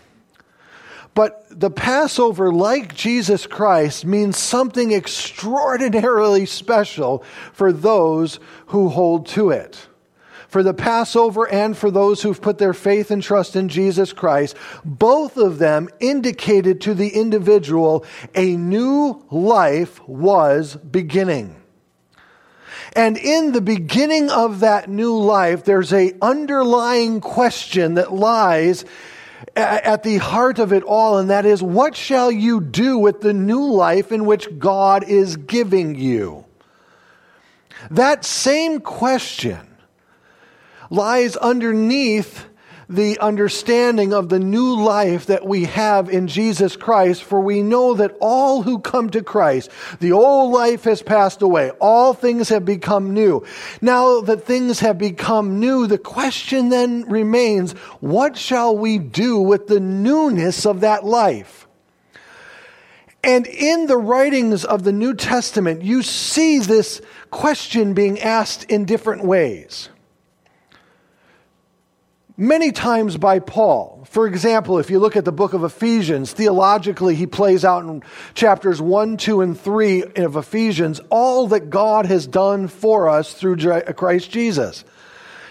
But 1.14 1.46
the 1.50 1.72
Passover, 1.72 2.52
like 2.52 2.96
Jesus 2.96 3.46
Christ, 3.48 4.06
means 4.06 4.38
something 4.38 4.94
extraordinarily 4.94 6.46
special 6.46 7.24
for 7.52 7.74
those 7.74 8.40
who 8.68 8.90
hold 8.90 9.26
to 9.28 9.50
it. 9.50 9.88
For 10.48 10.64
the 10.64 10.74
Passover 10.74 11.48
and 11.48 11.78
for 11.78 11.92
those 11.92 12.22
who've 12.22 12.42
put 12.42 12.58
their 12.58 12.74
faith 12.74 13.12
and 13.12 13.22
trust 13.22 13.56
in 13.56 13.70
Jesus 13.70 14.14
Christ, 14.14 14.56
both 14.84 15.38
of 15.38 15.60
them 15.60 15.90
indicated 16.00 16.82
to 16.82 16.94
the 16.94 17.10
individual 17.10 18.06
a 18.34 18.56
new 18.56 19.24
life 19.30 20.02
was 20.08 20.76
beginning. 20.76 21.59
And 22.94 23.18
in 23.18 23.52
the 23.52 23.62
beginning 23.62 24.30
of 24.30 24.62
that 24.62 24.90
new 24.90 25.16
life, 25.16 25.64
there's 25.64 25.94
a 25.94 26.14
underlying 26.22 27.22
question 27.22 27.96
that 27.96 28.14
lies 28.14 28.86
at 29.56 30.04
the 30.04 30.18
heart 30.18 30.60
of 30.60 30.74
it 30.74 30.84
all, 30.84 31.18
and 31.18 31.30
that 31.30 31.46
is, 31.46 31.64
what 31.64 31.96
shall 31.96 32.32
you 32.32 32.62
do 32.62 32.98
with 32.98 33.22
the 33.22 33.34
new 33.34 33.72
life 33.72 34.12
in 34.12 34.26
which 34.26 34.60
God 34.60 35.04
is 35.04 35.38
giving 35.38 35.96
you? 35.96 36.46
That 37.90 38.26
same 38.26 38.82
question 38.82 39.78
lies 40.90 41.38
underneath 41.38 42.46
the 42.90 43.20
understanding 43.20 44.14
of 44.14 44.30
the 44.30 44.40
new 44.40 44.76
life 44.82 45.28
that 45.28 45.46
we 45.46 45.66
have 45.66 46.10
in 46.10 46.28
Jesus 46.28 46.76
Christ, 46.76 47.24
for 47.24 47.40
we 47.40 47.62
know 47.62 47.94
that 47.94 48.18
all 48.20 48.64
who 48.64 48.80
come 48.80 49.12
to 49.12 49.22
Christ, 49.22 49.70
the 50.00 50.12
old 50.12 50.52
life 50.52 50.86
has 50.86 51.04
passed 51.04 51.44
away. 51.44 51.70
All 51.80 52.16
things 52.16 52.50
have 52.50 52.66
become 52.66 53.14
new. 53.14 53.46
Now 53.80 54.22
that 54.22 54.44
things 54.44 54.80
have 54.80 54.98
become 54.98 55.60
new, 55.60 55.86
the 55.86 56.00
question 56.00 56.70
then 56.70 57.04
remains, 57.08 57.74
what 58.00 58.36
shall 58.36 58.76
we 58.76 58.98
do 58.98 59.40
with 59.40 59.68
the 59.68 59.80
newness 59.80 60.66
of 60.66 60.82
that 60.82 61.06
life? 61.06 61.68
And 63.24 63.46
in 63.46 63.86
the 63.86 63.98
writings 63.98 64.66
of 64.66 64.84
the 64.84 64.94
New 64.94 65.14
Testament, 65.14 65.84
you 65.84 66.02
see 66.02 66.58
this 66.60 67.02
question 67.30 67.94
being 67.94 68.20
asked 68.20 68.64
in 68.64 68.86
different 68.86 69.24
ways 69.26 69.90
many 72.40 72.72
times 72.72 73.18
by 73.18 73.38
Paul. 73.40 74.08
For 74.10 74.26
example, 74.26 74.80
if 74.80 74.90
you 74.90 74.98
look 74.98 75.18
at 75.18 75.26
the 75.26 75.32
book 75.32 75.52
of 75.54 75.66
Ephesians, 75.66 76.32
theologically, 76.32 77.14
he 77.14 77.28
plays 77.28 77.66
out 77.66 77.84
in 77.84 78.02
chapters 78.34 78.82
1, 78.82 79.18
2, 79.18 79.42
and 79.42 79.60
3 79.60 80.04
of 80.16 80.38
Ephesians 80.38 81.02
all 81.10 81.48
that 81.48 81.70
God 81.70 82.06
has 82.06 82.26
done 82.26 82.70
for 82.70 83.10
us 83.10 83.34
through 83.34 83.58
Christ 83.94 84.32
Jesus. 84.32 84.86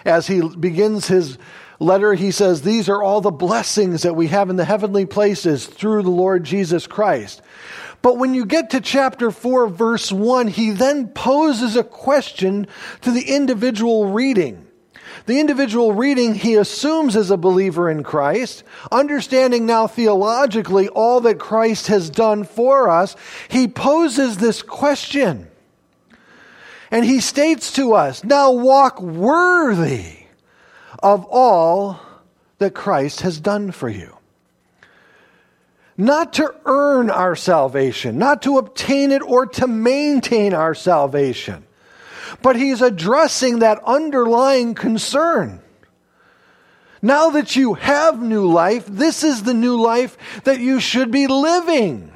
As 0.06 0.26
he 0.26 0.40
begins 0.40 1.06
his 1.06 1.36
letter, 1.78 2.14
he 2.14 2.30
says, 2.30 2.62
These 2.62 2.88
are 2.88 3.02
all 3.02 3.20
the 3.20 3.30
blessings 3.30 4.02
that 4.02 4.16
we 4.16 4.28
have 4.28 4.48
in 4.48 4.56
the 4.56 4.64
heavenly 4.64 5.04
places 5.04 5.66
through 5.66 6.02
the 6.02 6.10
Lord 6.10 6.42
Jesus 6.42 6.86
Christ. 6.86 7.42
But 8.00 8.16
when 8.16 8.32
you 8.32 8.46
get 8.46 8.70
to 8.70 8.80
chapter 8.80 9.30
4, 9.30 9.68
verse 9.68 10.10
1, 10.10 10.48
he 10.48 10.70
then 10.70 11.08
poses 11.08 11.76
a 11.76 11.84
question 11.84 12.66
to 13.02 13.10
the 13.10 13.34
individual 13.34 14.06
reading. 14.06 14.67
The 15.28 15.40
individual 15.40 15.92
reading 15.92 16.34
he 16.34 16.54
assumes 16.54 17.14
as 17.14 17.30
a 17.30 17.36
believer 17.36 17.90
in 17.90 18.02
Christ, 18.02 18.64
understanding 18.90 19.66
now 19.66 19.86
theologically 19.86 20.88
all 20.88 21.20
that 21.20 21.38
Christ 21.38 21.88
has 21.88 22.08
done 22.08 22.44
for 22.44 22.88
us, 22.88 23.14
he 23.48 23.68
poses 23.68 24.38
this 24.38 24.62
question. 24.62 25.46
And 26.90 27.04
he 27.04 27.20
states 27.20 27.74
to 27.74 27.92
us, 27.92 28.24
now 28.24 28.52
walk 28.52 29.02
worthy 29.02 30.16
of 31.02 31.26
all 31.26 32.00
that 32.56 32.72
Christ 32.72 33.20
has 33.20 33.38
done 33.38 33.70
for 33.70 33.90
you. 33.90 34.16
Not 35.98 36.32
to 36.34 36.54
earn 36.64 37.10
our 37.10 37.36
salvation, 37.36 38.16
not 38.16 38.40
to 38.44 38.56
obtain 38.56 39.12
it 39.12 39.20
or 39.20 39.44
to 39.44 39.66
maintain 39.66 40.54
our 40.54 40.74
salvation 40.74 41.66
but 42.42 42.56
he's 42.56 42.82
addressing 42.82 43.60
that 43.60 43.82
underlying 43.84 44.74
concern. 44.74 45.60
Now 47.00 47.30
that 47.30 47.54
you 47.54 47.74
have 47.74 48.20
new 48.20 48.46
life, 48.46 48.86
this 48.86 49.22
is 49.22 49.42
the 49.42 49.54
new 49.54 49.80
life 49.80 50.42
that 50.44 50.60
you 50.60 50.80
should 50.80 51.10
be 51.10 51.26
living. 51.26 52.12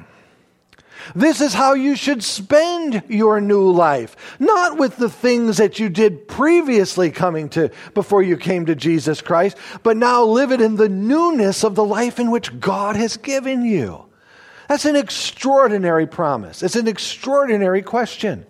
This 1.15 1.41
is 1.41 1.53
how 1.53 1.73
you 1.73 1.95
should 1.95 2.23
spend 2.23 3.03
your 3.07 3.41
new 3.41 3.71
life. 3.71 4.37
Not 4.39 4.77
with 4.77 4.97
the 4.97 5.09
things 5.09 5.57
that 5.57 5.79
you 5.79 5.89
did 5.89 6.27
previously 6.27 7.11
coming 7.11 7.49
to, 7.49 7.71
before 7.93 8.23
you 8.23 8.37
came 8.37 8.65
to 8.65 8.75
Jesus 8.75 9.21
Christ, 9.21 9.57
but 9.83 9.97
now 9.97 10.23
live 10.23 10.51
it 10.51 10.61
in 10.61 10.75
the 10.75 10.89
newness 10.89 11.63
of 11.63 11.75
the 11.75 11.83
life 11.83 12.19
in 12.19 12.31
which 12.31 12.59
God 12.59 12.95
has 12.95 13.17
given 13.17 13.65
you. 13.65 14.05
That's 14.69 14.85
an 14.85 14.95
extraordinary 14.95 16.07
promise. 16.07 16.63
It's 16.63 16.77
an 16.77 16.87
extraordinary 16.87 17.81
question. 17.81 18.45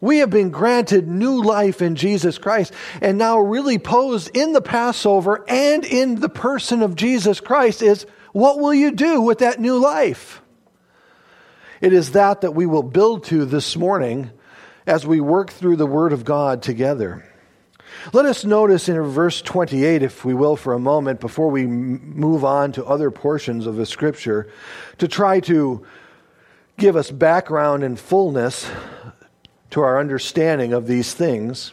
We 0.00 0.18
have 0.18 0.30
been 0.30 0.50
granted 0.50 1.08
new 1.08 1.42
life 1.42 1.82
in 1.82 1.96
Jesus 1.96 2.38
Christ 2.38 2.72
and 3.00 3.18
now 3.18 3.40
really 3.40 3.78
posed 3.78 4.36
in 4.36 4.52
the 4.52 4.62
Passover 4.62 5.44
and 5.48 5.84
in 5.84 6.20
the 6.20 6.28
person 6.28 6.82
of 6.82 6.94
Jesus 6.94 7.40
Christ 7.40 7.82
is 7.82 8.06
what 8.32 8.60
will 8.60 8.74
you 8.74 8.92
do 8.92 9.20
with 9.20 9.38
that 9.38 9.60
new 9.60 9.78
life? 9.78 10.40
It 11.80 11.92
is 11.92 12.12
that 12.12 12.42
that 12.42 12.54
we 12.54 12.66
will 12.66 12.82
build 12.82 13.24
to 13.24 13.44
this 13.44 13.76
morning 13.76 14.30
as 14.86 15.06
we 15.06 15.20
work 15.20 15.50
through 15.50 15.76
the 15.76 15.86
Word 15.86 16.12
of 16.12 16.24
God 16.24 16.62
together. 16.62 17.24
Let 18.12 18.26
us 18.26 18.44
notice 18.44 18.88
in 18.88 19.00
verse 19.02 19.42
28, 19.42 20.02
if 20.02 20.24
we 20.24 20.34
will, 20.34 20.56
for 20.56 20.72
a 20.72 20.78
moment, 20.78 21.20
before 21.20 21.50
we 21.50 21.66
move 21.66 22.44
on 22.44 22.72
to 22.72 22.84
other 22.84 23.10
portions 23.10 23.66
of 23.66 23.76
the 23.76 23.86
Scripture, 23.86 24.48
to 24.98 25.08
try 25.08 25.40
to 25.40 25.84
give 26.76 26.96
us 26.96 27.10
background 27.10 27.82
and 27.82 27.98
fullness 27.98 28.70
to 29.70 29.80
our 29.80 29.98
understanding 29.98 30.72
of 30.72 30.86
these 30.86 31.12
things. 31.14 31.72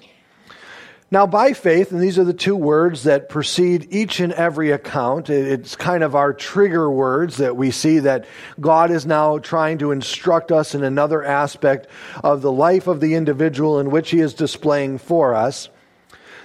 Now, 1.11 1.27
by 1.27 1.53
faith, 1.53 1.91
and 1.91 2.01
these 2.01 2.17
are 2.17 2.23
the 2.23 2.33
two 2.33 2.55
words 2.55 3.03
that 3.03 3.29
precede 3.29 3.87
each 3.91 4.19
and 4.19 4.33
every 4.33 4.71
account, 4.71 5.29
it's 5.29 5.75
kind 5.75 6.03
of 6.03 6.15
our 6.15 6.33
trigger 6.33 6.89
words 6.89 7.37
that 7.37 7.55
we 7.55 7.69
see 7.69 7.99
that 7.99 8.25
God 8.59 8.89
is 8.89 9.05
now 9.05 9.37
trying 9.37 9.77
to 9.77 9.91
instruct 9.91 10.51
us 10.51 10.73
in 10.73 10.83
another 10.83 11.23
aspect 11.23 11.87
of 12.23 12.41
the 12.41 12.51
life 12.51 12.87
of 12.87 13.01
the 13.01 13.13
individual 13.13 13.79
in 13.79 13.91
which 13.91 14.09
He 14.09 14.19
is 14.19 14.33
displaying 14.33 14.97
for 14.97 15.35
us. 15.35 15.69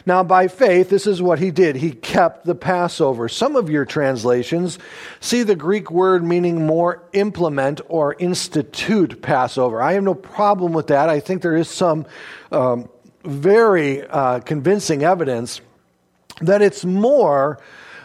Now, 0.06 0.22
by 0.22 0.48
faith, 0.48 0.88
this 0.88 1.06
is 1.06 1.20
what 1.20 1.38
he 1.38 1.50
did. 1.50 1.76
He 1.76 1.92
kept 1.92 2.46
the 2.46 2.54
Passover. 2.54 3.28
Some 3.28 3.56
of 3.56 3.68
your 3.68 3.84
translations 3.84 4.78
see 5.20 5.42
the 5.42 5.56
Greek 5.56 5.90
word 5.90 6.24
meaning 6.24 6.66
more 6.66 7.02
implement 7.12 7.80
or 7.88 8.14
institute 8.18 9.20
Passover. 9.22 9.82
I 9.82 9.92
have 9.92 10.02
no 10.02 10.14
problem 10.14 10.72
with 10.72 10.88
that. 10.88 11.08
I 11.08 11.20
think 11.20 11.42
there 11.42 11.56
is 11.56 11.68
some 11.68 12.06
um, 12.50 12.88
very 13.24 14.06
uh, 14.06 14.40
convincing 14.40 15.02
evidence 15.02 15.60
that 16.40 16.62
it's 16.62 16.84
more 16.84 17.58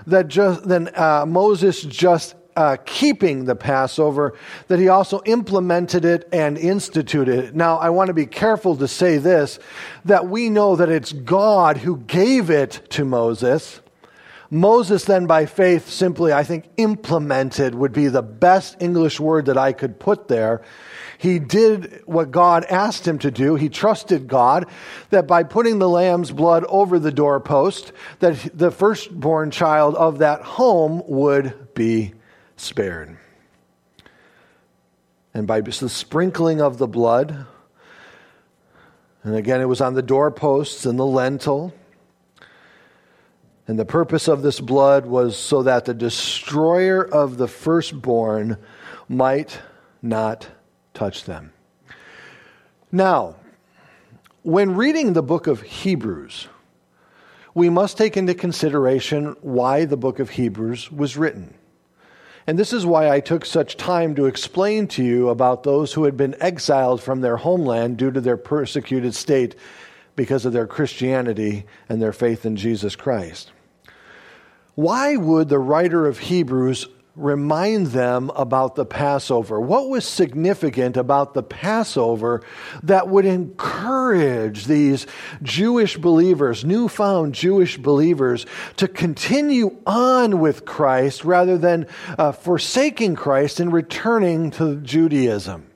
that 0.08 0.28
just, 0.28 0.68
than 0.68 0.90
uh, 0.96 1.26
Moses 1.26 1.82
just 1.82 2.36
uh, 2.56 2.78
keeping 2.86 3.46
the 3.46 3.56
Passover, 3.56 4.34
that 4.68 4.80
he 4.80 4.88
also 4.88 5.22
implemented 5.26 6.06
it 6.06 6.28
and 6.32 6.58
instituted 6.58 7.40
it. 7.40 7.56
Now, 7.56 7.78
I 7.78 7.90
want 7.90 8.08
to 8.08 8.14
be 8.14 8.26
careful 8.26 8.78
to 8.78 8.88
say 8.88 9.18
this 9.18 9.60
that 10.06 10.28
we 10.28 10.50
know 10.50 10.76
that 10.76 10.90
it's 10.90 11.12
God 11.12 11.78
who 11.78 11.98
gave 11.98 12.50
it 12.50 12.82
to 12.92 13.06
Moses. 13.06 13.82
Moses, 14.52 15.06
then, 15.06 15.26
by 15.26 15.48
faith, 15.48 15.90
simply, 15.90 16.32
I 16.32 16.44
think, 16.44 16.70
implemented 16.78 17.76
would 17.76 17.92
be 17.92 18.08
the 18.08 18.22
best 18.22 18.78
English 18.80 19.20
word 19.20 19.48
that 19.48 19.58
I 19.58 19.74
could 19.74 20.00
put 20.00 20.28
there. 20.28 20.62
He 21.18 21.40
did 21.40 22.04
what 22.06 22.32
God 22.32 22.66
asked 22.66 23.08
him 23.08 23.18
to 23.20 23.32
do. 23.32 23.56
He 23.56 23.70
trusted 23.70 24.28
God 24.28 24.68
that 25.10 25.28
by 25.28 25.44
putting 25.44 25.80
the 25.80 25.90
lamb's 25.90 26.32
blood 26.32 26.64
over 26.66 27.00
the 27.00 27.12
doorpost, 27.12 27.92
that 28.20 28.38
the 28.54 28.72
firstborn 28.72 29.52
child 29.52 29.96
of 29.96 30.20
that 30.20 30.42
home 30.42 31.02
would 31.08 31.74
be 31.74 32.14
spared. 32.66 33.18
And 35.34 35.48
by 35.48 35.62
the 35.62 35.90
sprinkling 35.90 36.62
of 36.62 36.78
the 36.78 36.88
blood, 36.88 37.46
and 39.26 39.36
again, 39.36 39.60
it 39.60 39.66
was 39.66 39.82
on 39.82 39.96
the 39.96 40.04
doorposts 40.04 40.86
and 40.86 41.00
the 41.00 41.06
lintel. 41.06 41.74
And 43.68 43.80
the 43.80 43.86
purpose 43.86 44.28
of 44.28 44.44
this 44.44 44.60
blood 44.60 45.08
was 45.08 45.36
so 45.36 45.64
that 45.64 45.86
the 45.86 45.96
destroyer 45.96 47.02
of 47.02 47.38
the 47.38 47.48
firstborn 47.48 48.58
might 49.10 49.60
not 50.04 50.48
touch 50.94 51.24
them. 51.24 51.52
Now, 52.92 53.36
when 54.44 54.76
reading 54.76 55.14
the 55.14 55.24
book 55.24 55.48
of 55.48 55.64
Hebrews, 55.64 56.48
we 57.56 57.68
must 57.68 57.98
take 57.98 58.16
into 58.16 58.36
consideration 58.36 59.36
why 59.42 59.86
the 59.86 59.98
book 59.98 60.20
of 60.20 60.30
Hebrews 60.30 60.92
was 60.92 61.18
written. 61.18 61.55
And 62.48 62.60
this 62.60 62.74
is 62.74 62.86
why 62.86 63.10
I 63.10 63.22
took 63.22 63.46
such 63.46 63.76
time 63.76 64.16
to 64.16 64.28
explain 64.28 64.88
to 64.90 65.04
you 65.04 65.30
about 65.30 65.64
those 65.64 65.94
who 65.94 66.04
had 66.04 66.16
been 66.16 66.36
exiled 66.40 67.02
from 67.02 67.22
their 67.22 67.38
homeland 67.38 67.98
due 67.98 68.12
to 68.12 68.22
their 68.22 68.38
persecuted 68.38 69.16
state 69.16 69.56
because 70.16 70.46
of 70.46 70.54
their 70.54 70.68
Christianity 70.68 71.66
and 71.90 72.02
their 72.02 72.14
faith 72.14 72.46
in 72.46 72.56
Jesus 72.56 72.96
Christ. 72.96 73.52
Why 74.76 75.16
would 75.16 75.50
the 75.50 75.60
writer 75.60 76.06
of 76.06 76.20
Hebrews 76.20 76.88
remind 77.16 77.88
them 77.88 78.30
about 78.36 78.76
the 78.76 78.86
Passover? 78.86 79.60
What 79.60 79.90
was 79.90 80.06
significant 80.06 80.98
about 80.98 81.34
the 81.34 81.44
Passover 81.44 82.44
that 82.84 83.08
would 83.08 83.26
encourage 83.26 84.66
these 84.66 85.08
Jewish 85.42 85.98
believers, 85.98 86.66
newfound 86.66 87.34
Jewish 87.34 87.78
believers, 87.78 88.46
to 88.78 88.88
continue 88.88 89.78
on 89.86 90.40
with 90.40 90.66
Christ 90.66 91.24
rather 91.24 91.58
than 91.58 91.88
uh, 92.18 92.32
forsaking 92.32 93.16
Christ 93.16 93.60
and 93.60 93.72
returning 93.72 94.52
to 94.52 94.78
Judaism? 94.82 95.68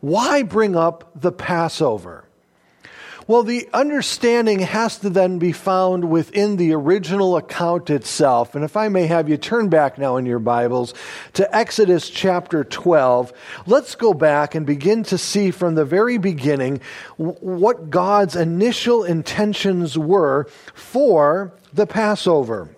Why 0.00 0.42
bring 0.42 0.76
up 0.76 1.10
the 1.20 1.32
Passover? 1.32 2.29
Well, 3.30 3.44
the 3.44 3.68
understanding 3.72 4.58
has 4.58 4.98
to 4.98 5.08
then 5.08 5.38
be 5.38 5.52
found 5.52 6.10
within 6.10 6.56
the 6.56 6.72
original 6.72 7.36
account 7.36 7.88
itself. 7.88 8.56
And 8.56 8.64
if 8.64 8.76
I 8.76 8.88
may 8.88 9.06
have 9.06 9.28
you 9.28 9.36
turn 9.36 9.68
back 9.68 9.98
now 9.98 10.16
in 10.16 10.26
your 10.26 10.40
Bibles 10.40 10.94
to 11.34 11.56
Exodus 11.56 12.10
chapter 12.10 12.64
12, 12.64 13.32
let's 13.66 13.94
go 13.94 14.14
back 14.14 14.56
and 14.56 14.66
begin 14.66 15.04
to 15.04 15.16
see 15.16 15.52
from 15.52 15.76
the 15.76 15.84
very 15.84 16.18
beginning 16.18 16.80
what 17.18 17.88
God's 17.88 18.34
initial 18.34 19.04
intentions 19.04 19.96
were 19.96 20.48
for 20.74 21.52
the 21.72 21.86
Passover. 21.86 22.68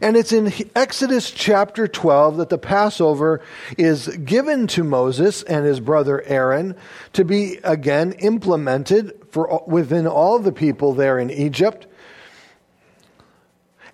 And 0.00 0.16
it's 0.16 0.32
in 0.32 0.52
Exodus 0.76 1.30
chapter 1.30 1.88
12 1.88 2.36
that 2.36 2.48
the 2.48 2.58
Passover 2.58 3.40
is 3.76 4.08
given 4.08 4.66
to 4.68 4.84
Moses 4.84 5.42
and 5.42 5.64
his 5.64 5.80
brother 5.80 6.22
Aaron 6.22 6.76
to 7.14 7.24
be 7.24 7.58
again 7.64 8.12
implemented 8.12 9.12
for 9.30 9.62
within 9.66 10.06
all 10.06 10.38
the 10.38 10.52
people 10.52 10.94
there 10.94 11.18
in 11.18 11.30
Egypt. 11.30 11.86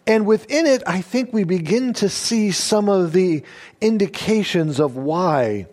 And 0.07 0.27
within 0.27 0.67
it, 0.67 0.83
I 0.87 1.01
think 1.01 1.33
we 1.33 1.45
begin 1.45 1.95
to 1.95 2.11
see 2.11 2.51
some 2.51 2.91
of 2.91 3.13
the 3.13 3.43
indications 3.81 4.79
of 4.79 4.97
why 4.97 5.67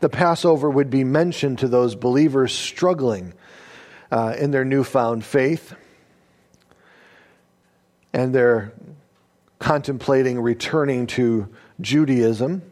the 0.00 0.08
Passover 0.08 0.70
would 0.70 0.88
be 0.88 1.04
mentioned 1.04 1.58
to 1.58 1.68
those 1.68 1.94
believers 1.94 2.52
struggling 2.54 3.34
uh, 4.10 4.34
in 4.38 4.52
their 4.52 4.64
newfound 4.64 5.24
faith 5.24 5.74
and 8.14 8.34
their 8.34 8.72
contemplating 9.58 10.40
returning 10.40 11.06
to 11.06 11.48
Judaism. 11.80 12.62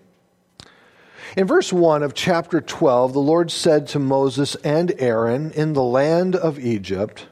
In 1.37 1.46
verse 1.46 1.72
1 1.72 2.03
of 2.03 2.14
chapter 2.14 2.61
12, 2.61 3.12
the 3.12 3.18
Lord 3.18 3.51
said 3.51 3.88
to 3.88 3.99
Moses 3.99 4.55
and 4.57 4.94
Aaron 4.99 5.51
in 5.53 5.72
the 5.72 5.83
land 5.83 6.37
of 6.37 6.59
Egypt, 6.59 7.27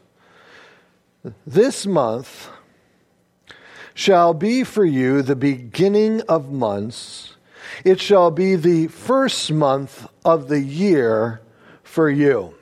This 1.46 1.86
month 1.86 2.48
shall 3.94 4.34
be 4.34 4.64
for 4.64 4.84
you 4.84 5.22
the 5.22 5.36
beginning 5.36 6.20
of 6.22 6.50
months. 6.50 7.36
It 7.84 8.00
shall 8.00 8.30
be 8.30 8.56
the 8.56 8.88
first 8.88 9.52
month 9.52 10.08
of 10.24 10.48
the 10.48 10.60
year 10.60 11.40
for 11.82 12.10
you. 12.10 12.54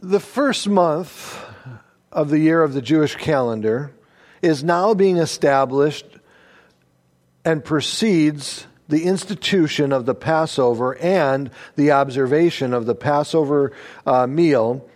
The 0.00 0.20
first 0.20 0.68
month 0.68 1.44
of 2.12 2.30
the 2.30 2.38
year 2.38 2.62
of 2.62 2.72
the 2.72 2.82
Jewish 2.82 3.16
calendar 3.16 3.92
is 4.42 4.62
now 4.62 4.94
being 4.94 5.16
established 5.16 6.06
and 7.44 7.64
precedes 7.64 8.66
the 8.88 9.04
institution 9.04 9.92
of 9.92 10.06
the 10.06 10.14
Passover 10.14 10.96
and 10.96 11.50
the 11.76 11.92
observation 11.92 12.72
of 12.72 12.86
the 12.86 12.94
Passover 12.94 13.72
uh, 14.06 14.26
meal 14.26 14.88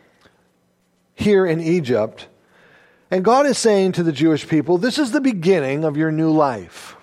here 1.14 1.44
in 1.44 1.60
Egypt. 1.60 2.26
And 3.10 3.24
God 3.24 3.46
is 3.46 3.58
saying 3.58 3.92
to 3.92 4.02
the 4.02 4.12
Jewish 4.12 4.48
people, 4.48 4.78
this 4.78 4.98
is 4.98 5.12
the 5.12 5.20
beginning 5.20 5.84
of 5.84 5.96
your 5.96 6.10
new 6.10 6.30
life. 6.30 6.96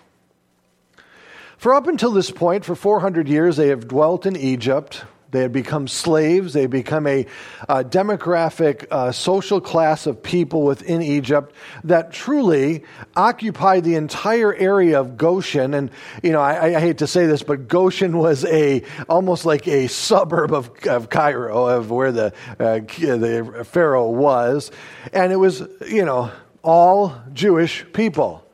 For 1.58 1.76
up 1.76 1.88
until 1.88 2.12
this 2.12 2.32
point, 2.32 2.66
for 2.66 2.74
400 2.74 3.28
years, 3.28 3.58
they 3.58 3.68
have 3.68 3.88
dwelt 3.88 4.26
in 4.26 4.36
Egypt 4.36 5.04
they 5.32 5.42
had 5.42 5.52
become 5.52 5.88
slaves. 5.88 6.54
They 6.54 6.62
had 6.62 6.72
become 6.72 7.06
a, 7.06 7.26
a 7.68 7.84
demographic, 7.84 8.88
uh, 8.90 9.12
social 9.12 9.62
class 9.62 10.08
of 10.08 10.24
people 10.24 10.64
within 10.64 11.02
Egypt 11.02 11.54
that 11.84 12.12
truly 12.12 12.84
occupied 13.16 13.84
the 13.84 13.96
entire 13.96 14.54
area 14.56 15.00
of 15.00 15.18
Goshen. 15.18 15.74
And, 15.74 15.92
you 16.24 16.32
know, 16.32 16.42
I, 16.42 16.76
I 16.76 16.80
hate 16.80 16.98
to 17.00 17.08
say 17.08 17.28
this, 17.28 17.44
but 17.44 17.68
Goshen 17.68 18.18
was 18.18 18.44
a, 18.46 18.84
almost 19.08 19.46
like 19.46 19.68
a 19.68 19.88
suburb 19.88 20.52
of, 20.52 20.72
of 20.88 21.10
Cairo, 21.10 21.68
of 21.68 21.92
where 21.92 22.12
the, 22.12 22.34
uh, 22.60 22.80
the 22.80 23.66
Pharaoh 23.70 24.10
was. 24.10 24.72
And 25.14 25.32
it 25.32 25.38
was, 25.38 25.62
you 25.88 26.06
know, 26.06 26.32
all 26.64 27.22
Jewish 27.34 27.86
people. 27.94 28.46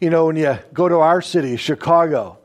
You 0.00 0.10
know, 0.10 0.26
when 0.26 0.36
you 0.36 0.58
go 0.72 0.88
to 0.88 0.96
our 0.96 1.22
city, 1.22 1.56
Chicago, 1.56 2.37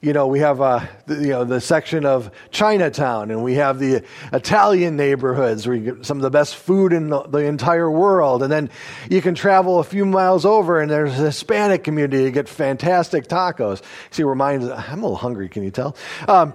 you 0.00 0.12
know, 0.12 0.28
we 0.28 0.38
have 0.38 0.60
uh, 0.60 0.86
the, 1.06 1.14
you 1.14 1.28
know 1.28 1.44
the 1.44 1.60
section 1.60 2.06
of 2.06 2.30
Chinatown, 2.50 3.30
and 3.30 3.42
we 3.42 3.54
have 3.54 3.78
the 3.78 4.04
Italian 4.32 4.96
neighborhoods 4.96 5.66
where 5.66 5.74
you 5.74 5.94
get 5.94 6.06
some 6.06 6.18
of 6.18 6.22
the 6.22 6.30
best 6.30 6.56
food 6.56 6.92
in 6.92 7.08
the, 7.08 7.22
the, 7.22 7.38
entire 7.38 7.90
world. 7.90 8.42
And 8.42 8.52
then 8.52 8.70
you 9.10 9.20
can 9.20 9.34
travel 9.34 9.80
a 9.80 9.84
few 9.84 10.04
miles 10.04 10.44
over, 10.44 10.80
and 10.80 10.90
there's 10.90 11.18
a 11.18 11.24
Hispanic 11.24 11.82
community. 11.82 12.22
You 12.22 12.30
get 12.30 12.48
fantastic 12.48 13.26
tacos. 13.26 13.82
See, 14.10 14.22
reminds 14.22 14.66
I'm 14.66 15.00
a 15.00 15.02
little 15.02 15.16
hungry. 15.16 15.48
Can 15.48 15.64
you 15.64 15.70
tell? 15.70 15.96
Um, 16.28 16.54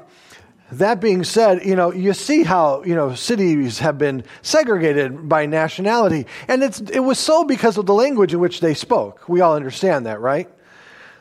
that 0.71 1.01
being 1.01 1.23
said, 1.23 1.65
you 1.65 1.75
know, 1.75 1.91
you 1.91 2.13
see 2.13 2.43
how, 2.43 2.83
you 2.83 2.95
know, 2.95 3.13
cities 3.13 3.79
have 3.79 3.97
been 3.97 4.23
segregated 4.41 5.29
by 5.29 5.45
nationality. 5.45 6.25
And 6.47 6.63
it's, 6.63 6.79
it 6.79 6.99
was 6.99 7.19
so 7.19 7.43
because 7.43 7.77
of 7.77 7.85
the 7.85 7.93
language 7.93 8.33
in 8.33 8.39
which 8.39 8.59
they 8.59 8.73
spoke. 8.73 9.27
We 9.29 9.41
all 9.41 9.55
understand 9.55 10.07
that, 10.07 10.19
right? 10.19 10.49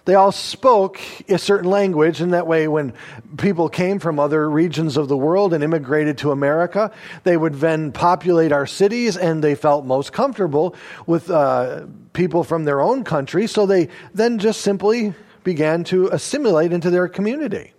They 0.05 0.17
all 0.17 0.33
spoke 0.33 1.01
a 1.29 1.39
certain 1.39 1.71
language, 1.71 2.21
and 2.21 2.33
that 2.33 2.47
way, 2.47 2.67
when 2.67 2.93
people 3.39 3.69
came 3.69 4.01
from 4.01 4.19
other 4.19 4.51
regions 4.51 4.97
of 4.97 5.07
the 5.09 5.17
world 5.17 5.55
and 5.55 5.63
immigrated 5.63 6.19
to 6.19 6.33
America, 6.33 6.91
they 7.23 7.37
would 7.37 7.55
then 7.55 7.93
populate 7.93 8.51
our 8.51 8.67
cities, 8.67 9.17
and 9.17 9.45
they 9.45 9.55
felt 9.55 9.85
most 9.85 10.13
comfortable 10.13 10.75
with 11.07 11.31
uh, 11.31 11.83
people 12.15 12.43
from 12.43 12.65
their 12.65 12.81
own 12.81 13.05
country, 13.05 13.47
so 13.47 13.65
they 13.65 13.89
then 14.13 14.41
just 14.41 14.63
simply 14.63 15.15
began 15.45 15.85
to 15.85 16.09
assimilate 16.09 16.73
into 16.73 16.91
their 16.91 17.07
community. 17.07 17.73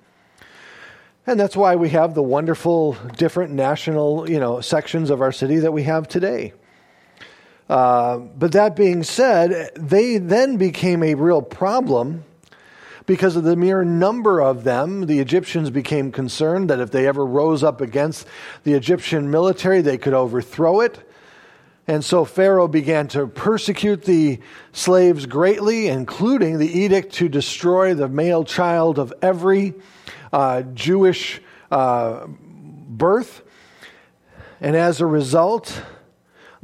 And 1.28 1.40
that's 1.40 1.56
why 1.56 1.76
we 1.76 1.90
have 1.90 2.16
the 2.16 2.24
wonderful 2.24 2.94
different 3.18 3.54
national, 3.54 4.30
you 4.30 4.40
know, 4.40 4.62
sections 4.62 5.10
of 5.10 5.22
our 5.22 5.32
city 5.32 5.58
that 5.58 5.72
we 5.72 5.84
have 5.84 6.08
today. 6.08 6.54
Uh, 7.70 8.18
but 8.18 8.52
that 8.52 8.76
being 8.76 9.04
said, 9.04 9.72
they 9.76 10.18
then 10.18 10.58
became 10.58 11.02
a 11.04 11.16
real 11.16 11.42
problem 11.42 12.24
because 13.06 13.36
of 13.36 13.44
the 13.44 13.56
mere 13.56 13.84
number 13.84 14.42
of 14.42 14.64
them. 14.64 15.06
The 15.06 15.20
Egyptians 15.20 15.70
became 15.70 16.12
concerned 16.12 16.70
that 16.70 16.80
if 16.80 16.92
they 16.92 17.08
ever 17.08 17.26
rose 17.26 17.64
up 17.64 17.82
against 17.82 18.28
the 18.64 18.74
Egyptian 18.74 19.32
military, 19.32 19.82
they 19.82 19.98
could 19.98 20.14
overthrow 20.14 20.82
it. 20.82 21.10
And 21.86 22.04
so 22.04 22.24
Pharaoh 22.24 22.70
began 22.70 23.10
to 23.10 23.28
persecute 23.28 24.04
the 24.04 24.40
slaves 24.72 25.26
greatly, 25.26 25.88
including 25.88 26.58
the 26.58 26.80
edict 26.80 27.14
to 27.16 27.28
destroy 27.28 27.94
the 27.94 28.08
male 28.08 28.46
child 28.46 29.00
of 29.00 29.14
every 29.22 29.74
uh, 30.32 30.62
Jewish 30.74 31.42
uh, 31.72 32.28
birth. 32.28 33.42
And 34.62 34.78
as 34.78 35.02
a 35.02 35.06
result, 35.06 35.82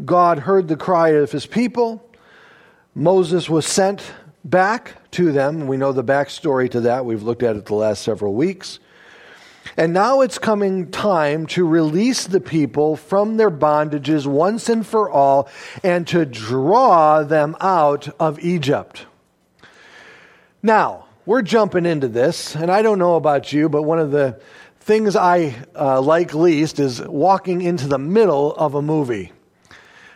God 0.06 0.40
heard 0.40 0.68
the 0.68 0.78
cry 0.78 1.10
of 1.10 1.32
his 1.32 1.46
people. 1.46 2.06
Moses 2.96 3.50
was 3.50 3.66
sent 3.66 4.02
back 4.44 4.96
to 5.12 5.32
them. 5.32 5.68
We 5.68 5.78
know 5.78 5.92
the 5.92 6.04
backstory 6.04 6.70
to 6.72 6.82
that. 6.82 7.06
We've 7.06 7.24
looked 7.24 7.44
at 7.44 7.56
it 7.56 7.66
the 7.66 7.76
last 7.76 8.02
several 8.04 8.34
weeks. 8.34 8.80
And 9.78 9.94
now 9.94 10.22
it's 10.22 10.38
coming 10.38 10.90
time 10.92 11.46
to 11.48 11.66
release 11.66 12.26
the 12.26 12.40
people 12.40 12.96
from 12.96 13.38
their 13.38 13.52
bondages 13.52 14.26
once 14.26 14.68
and 14.70 14.86
for 14.86 15.10
all 15.10 15.48
and 15.84 16.08
to 16.08 16.26
draw 16.26 17.24
them 17.24 17.56
out 17.62 18.10
of 18.20 18.40
Egypt. 18.40 19.06
Now, 20.62 21.06
we're 21.26 21.42
jumping 21.42 21.86
into 21.86 22.08
this, 22.08 22.56
and 22.56 22.72
I 22.72 22.82
don't 22.82 23.00
know 23.00 23.16
about 23.16 23.54
you, 23.54 23.70
but 23.70 23.84
one 23.84 24.00
of 24.00 24.12
the 24.12 24.42
things 24.80 25.16
I 25.16 25.56
uh, 25.76 26.02
like 26.02 26.34
least 26.34 26.80
is 26.80 27.02
walking 27.02 27.62
into 27.62 27.88
the 27.88 28.00
middle 28.00 28.54
of 28.56 28.74
a 28.74 28.82
movie. 28.82 29.32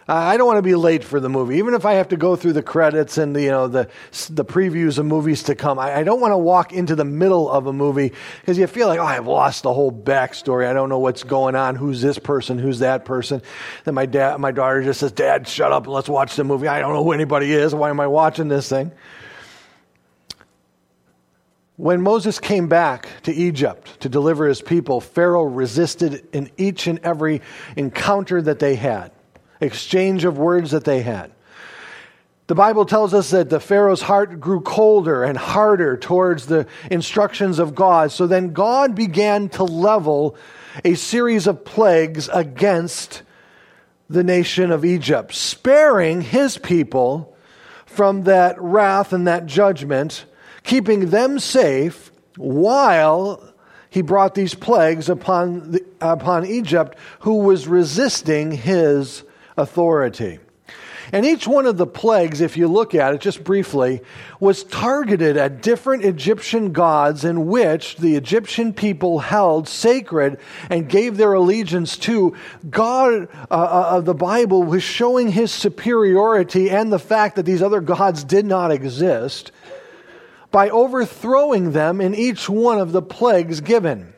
I 0.07 0.35
don't 0.35 0.47
want 0.47 0.57
to 0.57 0.63
be 0.63 0.75
late 0.75 1.03
for 1.03 1.21
the 1.21 1.29
movie, 1.29 1.57
even 1.57 1.73
if 1.73 1.85
I 1.85 1.93
have 1.93 2.09
to 2.09 2.17
go 2.17 2.35
through 2.35 2.53
the 2.53 2.61
credits 2.61 3.17
and 3.17 3.33
the, 3.33 3.43
you 3.43 3.51
know 3.51 3.67
the 3.67 3.87
the 4.29 4.43
previews 4.43 4.97
of 4.97 5.05
movies 5.05 5.43
to 5.43 5.55
come. 5.55 5.79
I, 5.79 5.99
I 5.99 6.03
don't 6.03 6.19
want 6.19 6.33
to 6.33 6.37
walk 6.37 6.73
into 6.73 6.95
the 6.95 7.05
middle 7.05 7.49
of 7.49 7.67
a 7.67 7.73
movie 7.73 8.11
because 8.41 8.57
you 8.57 8.67
feel 8.67 8.87
like, 8.87 8.99
oh, 8.99 9.05
I've 9.05 9.27
lost 9.27 9.63
the 9.63 9.73
whole 9.73 9.93
backstory. 9.93 10.67
I 10.67 10.73
don't 10.73 10.89
know 10.89 10.99
what's 10.99 11.23
going 11.23 11.55
on. 11.55 11.75
Who's 11.77 12.01
this 12.01 12.19
person? 12.19 12.59
Who's 12.59 12.79
that 12.79 13.05
person? 13.05 13.41
Then 13.85 13.93
my 13.93 14.05
dad, 14.05 14.39
my 14.41 14.51
daughter 14.51 14.83
just 14.83 14.99
says, 14.99 15.13
"Dad, 15.13 15.47
shut 15.47 15.71
up 15.71 15.85
and 15.85 15.93
let's 15.93 16.09
watch 16.09 16.35
the 16.35 16.43
movie." 16.43 16.67
I 16.67 16.79
don't 16.79 16.93
know 16.93 17.03
who 17.03 17.13
anybody 17.13 17.53
is. 17.53 17.73
Why 17.73 17.89
am 17.89 18.01
I 18.01 18.07
watching 18.07 18.49
this 18.49 18.67
thing? 18.67 18.91
When 21.77 22.01
Moses 22.01 22.39
came 22.39 22.67
back 22.67 23.07
to 23.23 23.33
Egypt 23.33 24.01
to 24.01 24.09
deliver 24.09 24.47
his 24.47 24.61
people, 24.61 24.99
Pharaoh 25.01 25.43
resisted 25.43 26.27
in 26.33 26.51
each 26.57 26.87
and 26.87 26.99
every 26.99 27.41
encounter 27.75 28.41
that 28.41 28.59
they 28.59 28.75
had 28.75 29.11
exchange 29.63 30.25
of 30.25 30.37
words 30.37 30.71
that 30.71 30.83
they 30.83 31.01
had. 31.01 31.31
The 32.47 32.55
Bible 32.55 32.85
tells 32.85 33.13
us 33.13 33.31
that 33.31 33.49
the 33.49 33.59
Pharaoh's 33.59 34.01
heart 34.01 34.39
grew 34.39 34.59
colder 34.59 35.23
and 35.23 35.37
harder 35.37 35.95
towards 35.95 36.45
the 36.45 36.67
instructions 36.91 37.57
of 37.57 37.73
God. 37.73 38.11
So 38.11 38.27
then 38.27 38.51
God 38.51 38.95
began 38.95 39.47
to 39.49 39.63
level 39.63 40.35
a 40.83 40.95
series 40.95 41.47
of 41.47 41.63
plagues 41.63 42.29
against 42.33 43.21
the 44.09 44.23
nation 44.23 44.71
of 44.71 44.83
Egypt, 44.83 45.33
sparing 45.33 46.21
his 46.21 46.57
people 46.57 47.35
from 47.85 48.23
that 48.23 48.61
wrath 48.61 49.13
and 49.13 49.27
that 49.27 49.45
judgment, 49.45 50.25
keeping 50.63 51.09
them 51.11 51.39
safe 51.39 52.11
while 52.37 53.53
he 53.89 54.01
brought 54.01 54.35
these 54.35 54.55
plagues 54.55 55.07
upon, 55.07 55.71
the, 55.71 55.85
upon 56.01 56.45
Egypt, 56.45 56.97
who 57.19 57.37
was 57.37 57.67
resisting 57.67 58.51
his 58.51 59.23
authority. 59.57 60.39
And 61.11 61.25
each 61.25 61.47
one 61.47 61.65
of 61.65 61.77
the 61.77 61.85
plagues, 61.85 62.41
if 62.41 62.55
you 62.55 62.67
look 62.67 62.95
at 62.95 63.13
it 63.13 63.21
just 63.21 63.43
briefly, 63.43 64.01
was 64.39 64.63
targeted 64.63 65.35
at 65.37 65.61
different 65.61 66.05
Egyptian 66.05 66.71
gods 66.71 67.25
in 67.25 67.47
which 67.47 67.97
the 67.97 68.15
Egyptian 68.15 68.73
people 68.73 69.19
held 69.19 69.67
sacred 69.67 70.39
and 70.69 70.89
gave 70.89 71.17
their 71.17 71.33
allegiance 71.33 71.97
to. 71.97 72.35
God 72.69 73.27
uh, 73.51 73.53
uh, 73.53 73.87
of 73.91 74.05
the 74.05 74.15
Bible 74.15 74.63
was 74.63 74.81
showing 74.81 75.31
his 75.31 75.51
superiority 75.51 76.69
and 76.69 76.91
the 76.91 76.99
fact 76.99 77.35
that 77.35 77.45
these 77.45 77.61
other 77.61 77.81
gods 77.81 78.23
did 78.23 78.45
not 78.45 78.71
exist 78.71 79.51
by 80.51 80.69
overthrowing 80.69 81.73
them 81.73 81.99
in 81.99 82.15
each 82.15 82.47
one 82.47 82.79
of 82.79 82.91
the 82.91 83.01
plagues 83.01 83.59
given. 83.59 84.12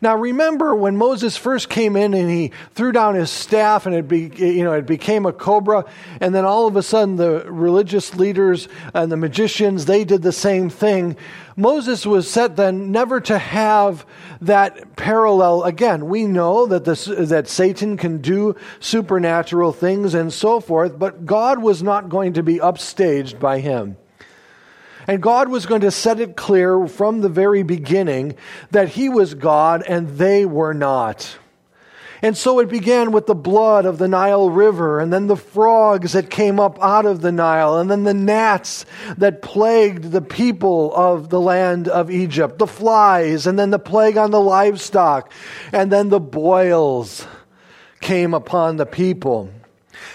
Now 0.00 0.16
remember 0.16 0.74
when 0.74 0.96
Moses 0.96 1.36
first 1.36 1.68
came 1.68 1.96
in 1.96 2.14
and 2.14 2.30
he 2.30 2.52
threw 2.74 2.92
down 2.92 3.14
his 3.14 3.30
staff 3.30 3.86
and 3.86 3.94
it, 3.94 4.08
be, 4.08 4.30
you 4.36 4.64
know, 4.64 4.72
it 4.72 4.86
became 4.86 5.26
a 5.26 5.32
cobra, 5.32 5.84
and 6.20 6.34
then 6.34 6.44
all 6.44 6.66
of 6.66 6.76
a 6.76 6.82
sudden 6.82 7.16
the 7.16 7.44
religious 7.50 8.14
leaders 8.14 8.68
and 8.94 9.10
the 9.10 9.16
magicians, 9.16 9.86
they 9.86 10.04
did 10.04 10.22
the 10.22 10.32
same 10.32 10.70
thing. 10.70 11.16
Moses 11.56 12.04
was 12.04 12.30
set 12.30 12.56
then 12.56 12.92
never 12.92 13.20
to 13.22 13.38
have 13.38 14.04
that 14.42 14.96
parallel 14.96 15.62
again. 15.62 16.06
We 16.06 16.26
know 16.26 16.66
that, 16.66 16.84
this, 16.84 17.06
that 17.06 17.48
Satan 17.48 17.96
can 17.96 18.18
do 18.18 18.54
supernatural 18.80 19.72
things 19.72 20.12
and 20.12 20.32
so 20.32 20.60
forth, 20.60 20.98
but 20.98 21.24
God 21.24 21.62
was 21.62 21.82
not 21.82 22.10
going 22.10 22.34
to 22.34 22.42
be 22.42 22.58
upstaged 22.58 23.40
by 23.40 23.60
him. 23.60 23.96
And 25.06 25.22
God 25.22 25.48
was 25.48 25.66
going 25.66 25.82
to 25.82 25.90
set 25.90 26.20
it 26.20 26.36
clear 26.36 26.86
from 26.86 27.20
the 27.20 27.28
very 27.28 27.62
beginning 27.62 28.36
that 28.70 28.90
He 28.90 29.08
was 29.08 29.34
God 29.34 29.82
and 29.86 30.18
they 30.18 30.44
were 30.44 30.74
not. 30.74 31.38
And 32.22 32.36
so 32.36 32.58
it 32.60 32.68
began 32.68 33.12
with 33.12 33.26
the 33.26 33.34
blood 33.34 33.84
of 33.84 33.98
the 33.98 34.08
Nile 34.08 34.48
River, 34.48 35.00
and 35.00 35.12
then 35.12 35.26
the 35.26 35.36
frogs 35.36 36.12
that 36.12 36.30
came 36.30 36.58
up 36.58 36.82
out 36.82 37.04
of 37.04 37.20
the 37.20 37.30
Nile, 37.30 37.78
and 37.78 37.90
then 37.90 38.04
the 38.04 38.14
gnats 38.14 38.86
that 39.18 39.42
plagued 39.42 40.04
the 40.04 40.22
people 40.22 40.94
of 40.94 41.28
the 41.28 41.40
land 41.40 41.88
of 41.88 42.10
Egypt, 42.10 42.58
the 42.58 42.66
flies, 42.66 43.46
and 43.46 43.58
then 43.58 43.70
the 43.70 43.78
plague 43.78 44.16
on 44.16 44.30
the 44.30 44.40
livestock, 44.40 45.30
and 45.72 45.92
then 45.92 46.08
the 46.08 46.18
boils 46.18 47.26
came 48.00 48.32
upon 48.32 48.76
the 48.76 48.86
people 48.86 49.50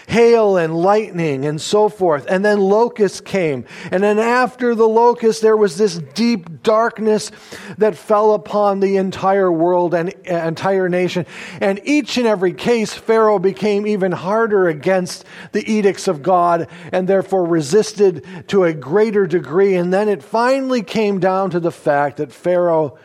hail 0.08 0.58
and 0.58 0.76
lightning 0.76 1.46
and 1.46 1.60
so 1.60 1.90
forth. 1.90 2.26
And 2.28 2.44
then 2.44 2.60
locusts 2.60 3.22
came. 3.22 3.66
And 3.92 4.04
then 4.04 4.20
after 4.20 4.76
the 4.76 4.88
locusts, 4.88 5.42
there 5.42 5.58
was 5.58 5.78
this 5.78 5.98
deep 5.98 6.64
darkness 6.64 7.32
that 7.78 7.96
fell 7.96 8.34
upon 8.34 8.80
the 8.80 8.98
entire 8.98 9.52
world 9.52 9.94
and 9.94 10.14
uh, 10.30 10.36
entire 10.36 10.90
nation. 10.90 11.26
And 11.60 11.80
each 11.84 12.18
and 12.18 12.28
every 12.28 12.54
case, 12.54 12.94
Pharaoh 12.94 13.40
became 13.40 13.88
even 13.88 14.12
harder 14.12 14.68
against 14.68 15.26
the 15.52 15.70
edicts 15.70 16.08
of 16.08 16.22
God 16.22 16.68
and 16.92 17.08
therefore 17.08 17.46
resisted 17.46 18.26
to 18.48 18.64
a 18.64 18.74
greater 18.74 19.26
degree. 19.26 19.76
And 19.76 19.94
then 19.94 20.10
it 20.10 20.24
finally 20.24 20.84
came 20.84 21.20
down 21.20 21.52
to 21.52 21.60
the 21.60 21.72
fact 21.72 22.18
that 22.18 22.32
Pharaoh 22.32 22.98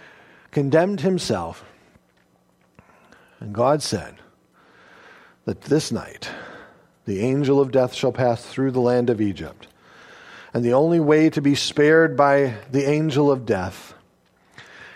condemned 0.51 1.01
himself. 1.01 1.65
And 3.41 3.55
God 3.55 3.83
said 3.83 4.17
that 5.45 5.63
this 5.63 5.93
night, 5.93 6.31
the 7.07 7.21
angel 7.21 7.61
of 7.61 7.71
death 7.71 7.95
shall 7.95 8.13
pass 8.13 8.45
through 8.45 8.73
the 8.73 8.81
land 8.81 9.09
of 9.09 9.21
Egypt. 9.21 9.69
And 10.53 10.65
the 10.65 10.75
only 10.75 11.01
way 11.01 11.31
to 11.31 11.41
be 11.41 11.55
spared 11.55 12.17
by 12.17 12.57
the 12.71 12.89
angel 12.89 13.31
of 13.31 13.47
death 13.47 13.95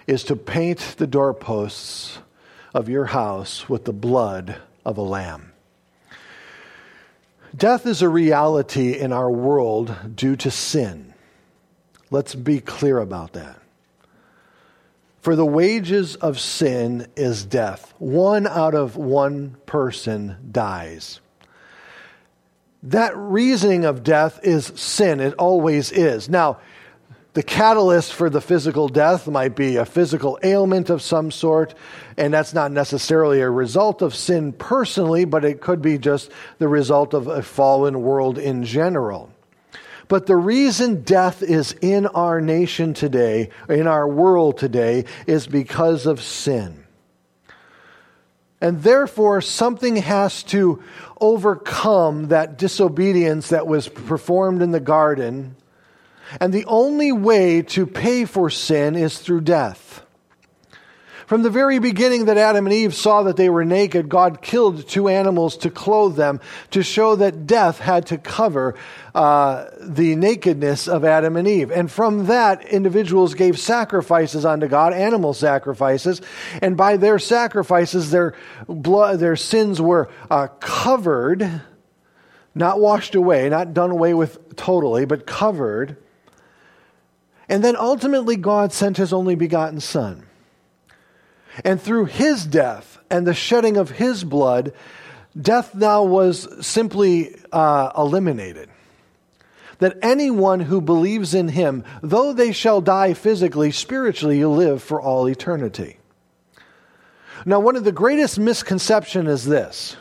is 0.06 0.24
to 0.24 0.36
paint 0.36 0.96
the 0.98 1.06
doorposts 1.06 2.18
of 2.74 2.88
your 2.88 3.06
house 3.06 3.68
with 3.68 3.84
the 3.84 3.92
blood 3.92 4.56
of 4.84 4.98
a 4.98 5.02
lamb. 5.02 5.52
Death 7.56 7.86
is 7.86 8.02
a 8.02 8.08
reality 8.08 8.92
in 8.92 9.12
our 9.12 9.30
world 9.30 9.94
due 10.14 10.36
to 10.36 10.50
sin. 10.50 11.14
Let's 12.10 12.34
be 12.34 12.60
clear 12.60 12.98
about 12.98 13.34
that. 13.34 13.60
For 15.20 15.36
the 15.36 15.46
wages 15.46 16.16
of 16.16 16.40
sin 16.40 17.06
is 17.14 17.44
death. 17.44 17.92
One 17.98 18.46
out 18.46 18.74
of 18.74 18.96
one 18.96 19.56
person 19.66 20.36
dies. 20.50 21.20
That 22.82 23.16
reasoning 23.16 23.84
of 23.84 24.02
death 24.02 24.40
is 24.42 24.66
sin. 24.74 25.20
It 25.20 25.34
always 25.34 25.92
is. 25.92 26.28
Now, 26.28 26.58
the 27.32 27.42
catalyst 27.42 28.12
for 28.12 28.28
the 28.28 28.40
physical 28.40 28.88
death 28.88 29.28
might 29.28 29.54
be 29.54 29.76
a 29.76 29.84
physical 29.84 30.38
ailment 30.42 30.90
of 30.90 31.00
some 31.00 31.30
sort, 31.30 31.74
and 32.16 32.34
that's 32.34 32.54
not 32.54 32.72
necessarily 32.72 33.40
a 33.40 33.50
result 33.50 34.02
of 34.02 34.16
sin 34.16 34.52
personally, 34.52 35.24
but 35.24 35.44
it 35.44 35.60
could 35.60 35.80
be 35.80 35.96
just 35.96 36.32
the 36.58 36.66
result 36.66 37.14
of 37.14 37.28
a 37.28 37.42
fallen 37.42 38.02
world 38.02 38.36
in 38.36 38.64
general. 38.64 39.30
But 40.08 40.26
the 40.26 40.36
reason 40.36 41.02
death 41.02 41.40
is 41.40 41.72
in 41.80 42.06
our 42.08 42.40
nation 42.40 42.94
today, 42.94 43.50
in 43.68 43.86
our 43.86 44.08
world 44.08 44.58
today, 44.58 45.04
is 45.28 45.46
because 45.46 46.06
of 46.06 46.20
sin. 46.20 46.79
And 48.60 48.82
therefore, 48.82 49.40
something 49.40 49.96
has 49.96 50.42
to 50.44 50.82
overcome 51.20 52.28
that 52.28 52.58
disobedience 52.58 53.48
that 53.48 53.66
was 53.66 53.88
performed 53.88 54.60
in 54.62 54.70
the 54.70 54.80
garden. 54.80 55.56
And 56.40 56.52
the 56.52 56.66
only 56.66 57.10
way 57.10 57.62
to 57.62 57.86
pay 57.86 58.24
for 58.24 58.50
sin 58.50 58.96
is 58.96 59.18
through 59.18 59.42
death. 59.42 59.99
From 61.30 61.42
the 61.42 61.48
very 61.50 61.78
beginning 61.78 62.24
that 62.24 62.38
Adam 62.38 62.66
and 62.66 62.74
Eve 62.74 62.92
saw 62.92 63.22
that 63.22 63.36
they 63.36 63.48
were 63.48 63.64
naked, 63.64 64.08
God 64.08 64.42
killed 64.42 64.88
two 64.88 65.06
animals 65.06 65.56
to 65.58 65.70
clothe 65.70 66.16
them 66.16 66.40
to 66.72 66.82
show 66.82 67.14
that 67.14 67.46
death 67.46 67.78
had 67.78 68.06
to 68.06 68.18
cover 68.18 68.74
uh, 69.14 69.66
the 69.80 70.16
nakedness 70.16 70.88
of 70.88 71.04
Adam 71.04 71.36
and 71.36 71.46
Eve. 71.46 71.70
And 71.70 71.88
from 71.88 72.26
that, 72.26 72.64
individuals 72.64 73.34
gave 73.34 73.60
sacrifices 73.60 74.44
unto 74.44 74.66
God, 74.66 74.92
animal 74.92 75.32
sacrifices, 75.32 76.20
and 76.60 76.76
by 76.76 76.96
their 76.96 77.20
sacrifices, 77.20 78.10
their 78.10 78.34
blood, 78.66 79.20
their 79.20 79.36
sins 79.36 79.80
were 79.80 80.10
uh, 80.32 80.48
covered, 80.58 81.62
not 82.56 82.80
washed 82.80 83.14
away, 83.14 83.48
not 83.48 83.72
done 83.72 83.92
away 83.92 84.14
with 84.14 84.56
totally, 84.56 85.04
but 85.04 85.28
covered. 85.28 85.96
And 87.48 87.62
then 87.62 87.76
ultimately, 87.76 88.34
God 88.34 88.72
sent 88.72 88.96
His 88.96 89.12
only 89.12 89.36
begotten 89.36 89.78
Son 89.78 90.26
and 91.64 91.80
through 91.80 92.06
his 92.06 92.44
death 92.46 92.98
and 93.10 93.26
the 93.26 93.34
shedding 93.34 93.76
of 93.76 93.90
his 93.90 94.24
blood, 94.24 94.72
death 95.40 95.74
now 95.74 96.04
was 96.04 96.66
simply 96.66 97.36
uh, 97.52 97.90
eliminated. 97.96 98.68
That 99.78 99.98
anyone 100.02 100.60
who 100.60 100.80
believes 100.80 101.32
in 101.34 101.48
him, 101.48 101.84
though 102.02 102.32
they 102.32 102.52
shall 102.52 102.80
die 102.80 103.14
physically, 103.14 103.70
spiritually, 103.70 104.38
you 104.38 104.50
live 104.50 104.82
for 104.82 105.00
all 105.00 105.26
eternity. 105.26 105.96
Now, 107.46 107.60
one 107.60 107.76
of 107.76 107.84
the 107.84 107.92
greatest 107.92 108.38
misconceptions 108.38 109.28
is 109.28 109.44
this 109.46 109.96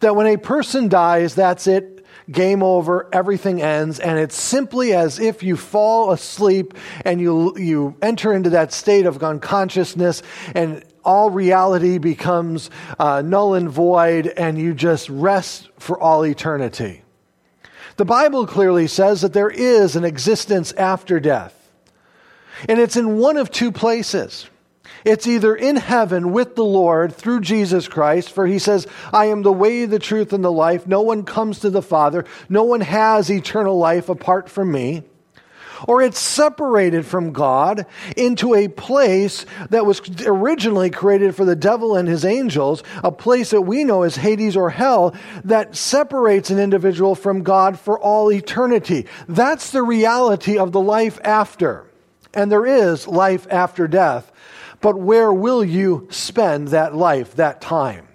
that 0.00 0.16
when 0.16 0.26
a 0.26 0.36
person 0.36 0.88
dies, 0.88 1.34
that's 1.34 1.66
it, 1.66 1.95
game 2.30 2.62
over, 2.62 3.08
everything 3.12 3.62
ends, 3.62 4.00
and 4.00 4.18
it's 4.18 4.40
simply 4.40 4.92
as 4.92 5.18
if 5.20 5.42
you 5.42 5.56
fall 5.56 6.10
asleep 6.10 6.74
and 7.04 7.20
you, 7.20 7.56
you 7.56 7.96
enter 8.02 8.32
into 8.32 8.50
that 8.50 8.72
state 8.72 9.06
of 9.06 9.22
unconsciousness 9.22 10.22
and 10.54 10.84
all 11.04 11.30
reality 11.30 11.98
becomes 11.98 12.68
uh, 12.98 13.22
null 13.22 13.54
and 13.54 13.70
void 13.70 14.26
and 14.26 14.58
you 14.58 14.74
just 14.74 15.08
rest 15.08 15.68
for 15.78 15.98
all 16.00 16.26
eternity. 16.26 17.02
The 17.96 18.04
Bible 18.04 18.46
clearly 18.46 18.88
says 18.88 19.22
that 19.22 19.32
there 19.32 19.48
is 19.48 19.96
an 19.96 20.04
existence 20.04 20.72
after 20.72 21.20
death. 21.20 21.54
And 22.68 22.78
it's 22.78 22.96
in 22.96 23.18
one 23.18 23.36
of 23.36 23.50
two 23.50 23.70
places. 23.70 24.48
It's 25.06 25.28
either 25.28 25.54
in 25.54 25.76
heaven 25.76 26.32
with 26.32 26.56
the 26.56 26.64
Lord 26.64 27.14
through 27.14 27.42
Jesus 27.42 27.86
Christ, 27.86 28.32
for 28.32 28.44
he 28.44 28.58
says, 28.58 28.88
I 29.12 29.26
am 29.26 29.42
the 29.42 29.52
way, 29.52 29.84
the 29.84 30.00
truth, 30.00 30.32
and 30.32 30.44
the 30.44 30.50
life. 30.50 30.88
No 30.88 31.00
one 31.00 31.22
comes 31.22 31.60
to 31.60 31.70
the 31.70 31.80
Father. 31.80 32.24
No 32.48 32.64
one 32.64 32.80
has 32.80 33.30
eternal 33.30 33.78
life 33.78 34.08
apart 34.08 34.48
from 34.48 34.72
me. 34.72 35.04
Or 35.86 36.02
it's 36.02 36.18
separated 36.18 37.06
from 37.06 37.32
God 37.32 37.86
into 38.16 38.56
a 38.56 38.66
place 38.66 39.46
that 39.70 39.86
was 39.86 40.02
originally 40.26 40.90
created 40.90 41.36
for 41.36 41.44
the 41.44 41.54
devil 41.54 41.94
and 41.94 42.08
his 42.08 42.24
angels, 42.24 42.82
a 43.04 43.12
place 43.12 43.50
that 43.50 43.62
we 43.62 43.84
know 43.84 44.02
as 44.02 44.16
Hades 44.16 44.56
or 44.56 44.70
hell, 44.70 45.14
that 45.44 45.76
separates 45.76 46.50
an 46.50 46.58
individual 46.58 47.14
from 47.14 47.44
God 47.44 47.78
for 47.78 47.96
all 47.96 48.32
eternity. 48.32 49.06
That's 49.28 49.70
the 49.70 49.84
reality 49.84 50.58
of 50.58 50.72
the 50.72 50.80
life 50.80 51.20
after. 51.22 51.84
And 52.34 52.50
there 52.50 52.66
is 52.66 53.06
life 53.06 53.46
after 53.52 53.86
death 53.86 54.32
but 54.86 55.00
where 55.00 55.32
will 55.32 55.64
you 55.64 56.06
spend 56.12 56.68
that 56.68 56.94
life, 56.94 57.34
that 57.34 57.60
time? 57.60 58.06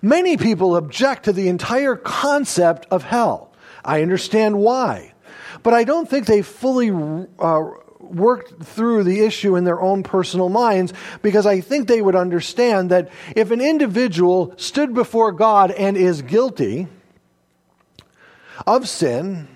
Many 0.00 0.36
people 0.36 0.76
object 0.76 1.24
to 1.24 1.32
the 1.32 1.48
entire 1.48 1.96
concept 1.96 2.86
of 2.88 3.02
hell. 3.02 3.52
I 3.84 4.00
understand 4.00 4.60
why. 4.60 5.12
But 5.64 5.74
I 5.74 5.82
don't 5.82 6.08
think 6.08 6.26
they 6.26 6.42
fully 6.42 6.92
uh, 7.40 7.64
worked 7.98 8.62
through 8.62 9.02
the 9.02 9.22
issue 9.22 9.56
in 9.56 9.64
their 9.64 9.80
own 9.80 10.04
personal 10.04 10.50
minds 10.50 10.92
because 11.20 11.46
I 11.46 11.60
think 11.60 11.88
they 11.88 12.00
would 12.00 12.14
understand 12.14 12.92
that 12.92 13.10
if 13.34 13.50
an 13.50 13.60
individual 13.60 14.54
stood 14.58 14.94
before 14.94 15.32
God 15.32 15.72
and 15.72 15.96
is 15.96 16.22
guilty 16.22 16.86
of 18.68 18.88
sin, 18.88 19.48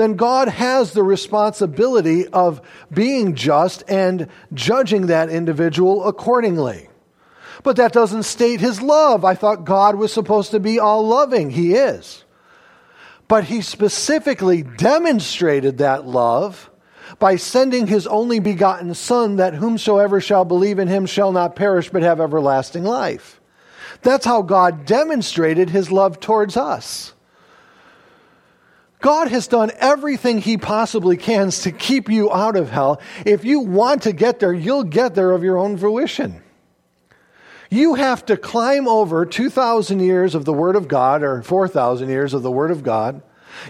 then 0.00 0.14
God 0.14 0.48
has 0.48 0.92
the 0.92 1.02
responsibility 1.02 2.26
of 2.28 2.60
being 2.92 3.34
just 3.34 3.84
and 3.88 4.28
judging 4.54 5.06
that 5.06 5.28
individual 5.30 6.06
accordingly. 6.08 6.88
But 7.62 7.76
that 7.76 7.92
doesn't 7.92 8.22
state 8.22 8.60
his 8.60 8.80
love. 8.80 9.24
I 9.24 9.34
thought 9.34 9.64
God 9.64 9.96
was 9.96 10.12
supposed 10.12 10.52
to 10.52 10.60
be 10.60 10.78
all 10.78 11.06
loving. 11.06 11.50
He 11.50 11.74
is. 11.74 12.24
But 13.28 13.44
he 13.44 13.60
specifically 13.60 14.62
demonstrated 14.62 15.78
that 15.78 16.06
love 16.06 16.70
by 17.18 17.36
sending 17.36 17.86
his 17.86 18.06
only 18.06 18.40
begotten 18.40 18.94
Son, 18.94 19.36
that 19.36 19.54
whomsoever 19.54 20.20
shall 20.20 20.44
believe 20.44 20.78
in 20.78 20.88
him 20.88 21.06
shall 21.06 21.32
not 21.32 21.56
perish 21.56 21.90
but 21.90 22.02
have 22.02 22.20
everlasting 22.20 22.84
life. 22.84 23.40
That's 24.02 24.24
how 24.24 24.42
God 24.42 24.86
demonstrated 24.86 25.70
his 25.70 25.92
love 25.92 26.20
towards 26.20 26.56
us. 26.56 27.12
God 29.00 29.28
has 29.28 29.46
done 29.46 29.72
everything 29.78 30.38
He 30.38 30.58
possibly 30.58 31.16
can 31.16 31.50
to 31.50 31.72
keep 31.72 32.10
you 32.10 32.30
out 32.32 32.56
of 32.56 32.70
hell. 32.70 33.00
If 33.24 33.44
you 33.44 33.60
want 33.60 34.02
to 34.02 34.12
get 34.12 34.40
there, 34.40 34.52
you'll 34.52 34.84
get 34.84 35.14
there 35.14 35.30
of 35.30 35.42
your 35.42 35.58
own 35.58 35.78
fruition. 35.78 36.42
You 37.70 37.94
have 37.94 38.26
to 38.26 38.36
climb 38.36 38.88
over 38.88 39.24
2,000 39.24 40.00
years 40.00 40.34
of 40.34 40.44
the 40.44 40.52
Word 40.52 40.76
of 40.76 40.88
God, 40.88 41.22
or 41.22 41.42
4,000 41.42 42.08
years 42.08 42.34
of 42.34 42.42
the 42.42 42.50
Word 42.50 42.70
of 42.70 42.82
God. 42.82 43.22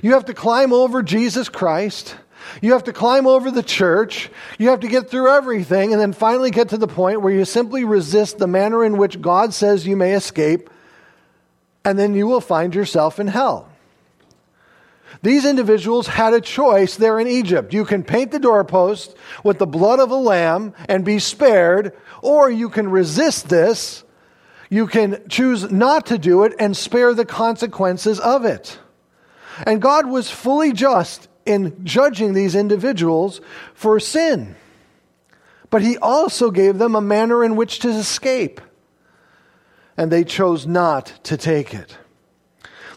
You 0.03 0.15
have 0.15 0.25
to 0.27 0.35
climb 0.35 0.73
over 0.73 1.03
Jesus 1.03 1.49
Christ. 1.49 2.17
You 2.61 2.73
have 2.73 2.85
to 2.85 2.93
climb 2.93 3.27
over 3.27 3.51
the 3.51 3.63
church. 3.63 4.31
You 4.59 4.71
have 4.71 4.81
to 4.81 4.89
get 4.89 5.11
through 5.11 5.31
everything 5.31 5.93
and 5.93 6.01
then 6.01 6.13
finally 6.13 6.51
get 6.51 6.71
to 6.71 6.79
the 6.79 6.89
point 6.89 7.21
where 7.21 7.33
you 7.33 7.45
simply 7.45 7.85
resist 7.85 8.39
the 8.39 8.47
manner 8.47 8.85
in 8.85 8.97
which 8.97 9.21
God 9.21 9.55
says 9.55 9.87
you 9.87 9.97
may 9.97 10.15
escape, 10.15 10.71
and 11.85 11.99
then 11.99 12.15
you 12.15 12.27
will 12.27 12.41
find 12.41 12.75
yourself 12.75 13.21
in 13.21 13.29
hell. 13.29 13.70
These 15.23 15.45
individuals 15.45 16.07
had 16.07 16.33
a 16.33 16.41
choice 16.41 16.97
there 16.97 17.21
in 17.21 17.27
Egypt. 17.27 17.75
You 17.75 17.85
can 17.85 18.03
paint 18.03 18.31
the 18.31 18.39
doorpost 18.39 19.15
with 19.45 19.59
the 19.59 19.67
blood 19.67 20.01
of 20.01 20.11
a 20.11 20.17
lamb 20.17 20.73
and 20.89 21.05
be 21.05 21.19
spared, 21.19 21.95
or 22.23 22.51
you 22.51 22.71
can 22.71 22.89
resist 22.91 23.49
this. 23.49 24.03
You 24.71 24.87
can 24.87 25.29
choose 25.29 25.71
not 25.71 26.07
to 26.07 26.17
do 26.17 26.45
it 26.45 26.55
and 26.59 26.75
spare 26.77 27.13
the 27.13 27.27
consequences 27.27 28.19
of 28.19 28.45
it. 28.47 28.79
And 29.67 29.83
God 29.83 30.07
was 30.07 30.31
fully 30.31 30.73
just 30.73 31.29
in 31.45 31.85
judging 31.85 32.33
these 32.33 32.55
individuals 32.55 33.43
for 33.75 34.01
sin. 34.01 34.57
But 35.69 35.83
He 35.83 35.99
also 35.99 36.51
gave 36.51 36.79
them 36.79 36.95
a 36.95 37.01
manner 37.01 37.45
in 37.45 37.57
which 37.57 37.81
to 37.81 37.91
escape. 37.91 38.61
And 39.97 40.11
they 40.11 40.25
chose 40.25 40.67
not 40.67 41.13
to 41.25 41.37
take 41.37 41.75
it. 41.75 41.99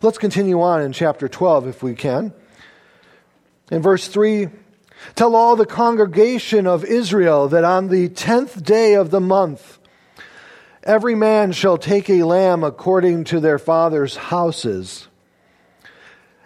Let's 0.04 0.18
continue 0.18 0.60
on 0.60 0.82
in 0.82 0.92
chapter 0.92 1.30
12 1.30 1.68
if 1.68 1.82
we 1.82 1.96
can. 1.96 2.34
In 3.72 3.82
verse 3.82 4.06
3, 4.10 4.50
tell 5.16 5.34
all 5.34 5.56
the 5.56 5.66
congregation 5.66 6.68
of 6.68 6.84
Israel 6.84 7.48
that 7.48 7.64
on 7.64 7.88
the 7.88 8.10
tenth 8.10 8.66
day 8.66 8.96
of 8.96 9.12
the 9.12 9.22
month, 9.22 9.80
every 10.84 11.16
man 11.16 11.54
shall 11.54 11.78
take 11.78 12.10
a 12.10 12.24
lamb 12.24 12.66
according 12.66 13.24
to 13.24 13.40
their 13.40 13.58
father's 13.58 14.18
houses, 14.18 15.08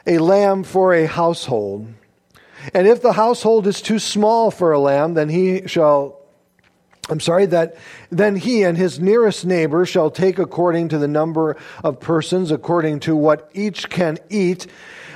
a 0.06 0.20
lamb 0.20 0.64
for 0.64 0.94
a 0.94 1.08
household. 1.08 1.92
And 2.76 2.88
if 2.88 3.02
the 3.02 3.14
household 3.14 3.66
is 3.66 3.82
too 3.82 3.98
small 3.98 4.52
for 4.52 4.72
a 4.72 4.80
lamb, 4.80 5.16
then 5.16 5.30
he 5.30 5.66
shall 5.66 6.17
I'm 7.10 7.20
sorry, 7.20 7.46
that 7.48 7.78
then 8.10 8.36
he 8.36 8.64
and 8.64 8.78
his 8.78 9.00
nearest 9.00 9.46
neighbor 9.46 9.86
shall 9.86 10.12
take 10.12 10.40
according 10.40 10.90
to 10.90 10.98
the 10.98 11.08
number 11.08 11.56
of 11.84 12.00
persons, 12.00 12.52
according 12.52 13.00
to 13.02 13.16
what 13.16 13.50
each 13.54 13.90
can 13.90 14.18
eat. 14.30 14.68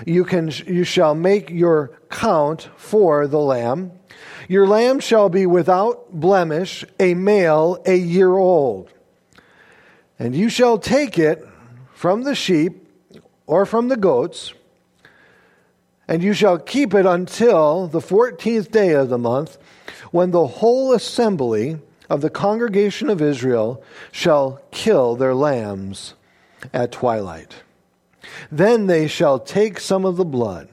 You, 0.05 0.23
can, 0.23 0.51
you 0.65 0.83
shall 0.83 1.15
make 1.15 1.49
your 1.49 1.99
count 2.09 2.69
for 2.77 3.27
the 3.27 3.39
lamb. 3.39 3.91
Your 4.47 4.67
lamb 4.67 4.99
shall 4.99 5.29
be 5.29 5.45
without 5.45 6.11
blemish, 6.11 6.85
a 6.99 7.13
male, 7.13 7.81
a 7.85 7.95
year 7.95 8.35
old. 8.37 8.89
And 10.17 10.35
you 10.35 10.49
shall 10.49 10.77
take 10.77 11.17
it 11.19 11.45
from 11.93 12.23
the 12.23 12.35
sheep 12.35 12.87
or 13.47 13.65
from 13.65 13.89
the 13.89 13.97
goats, 13.97 14.53
and 16.07 16.23
you 16.23 16.33
shall 16.33 16.57
keep 16.57 16.93
it 16.93 17.05
until 17.05 17.87
the 17.87 18.01
fourteenth 18.01 18.71
day 18.71 18.93
of 18.93 19.09
the 19.09 19.17
month 19.17 19.57
when 20.11 20.31
the 20.31 20.47
whole 20.47 20.93
assembly 20.93 21.79
of 22.09 22.21
the 22.21 22.29
congregation 22.29 23.09
of 23.09 23.21
Israel 23.21 23.83
shall 24.11 24.61
kill 24.71 25.15
their 25.15 25.33
lambs 25.33 26.13
at 26.73 26.91
twilight. 26.91 27.63
Then 28.51 28.87
they 28.87 29.07
shall 29.07 29.39
take 29.39 29.79
some 29.79 30.05
of 30.05 30.17
the 30.17 30.25
blood 30.25 30.67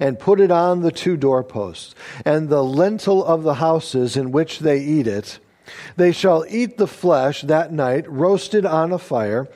and 0.00 0.18
put 0.18 0.40
it 0.40 0.50
on 0.50 0.80
the 0.80 0.92
two 0.92 1.16
doorposts 1.16 1.94
and 2.24 2.48
the 2.48 2.64
lintel 2.64 3.24
of 3.24 3.42
the 3.42 3.54
houses 3.54 4.16
in 4.16 4.32
which 4.32 4.60
they 4.60 4.78
eat 4.80 5.06
it. 5.06 5.38
They 5.96 6.12
shall 6.12 6.44
eat 6.48 6.78
the 6.78 6.86
flesh 6.86 7.42
that 7.42 7.72
night, 7.72 8.10
roasted 8.10 8.64
on 8.64 8.92
a 8.92 8.98
fire. 8.98 9.48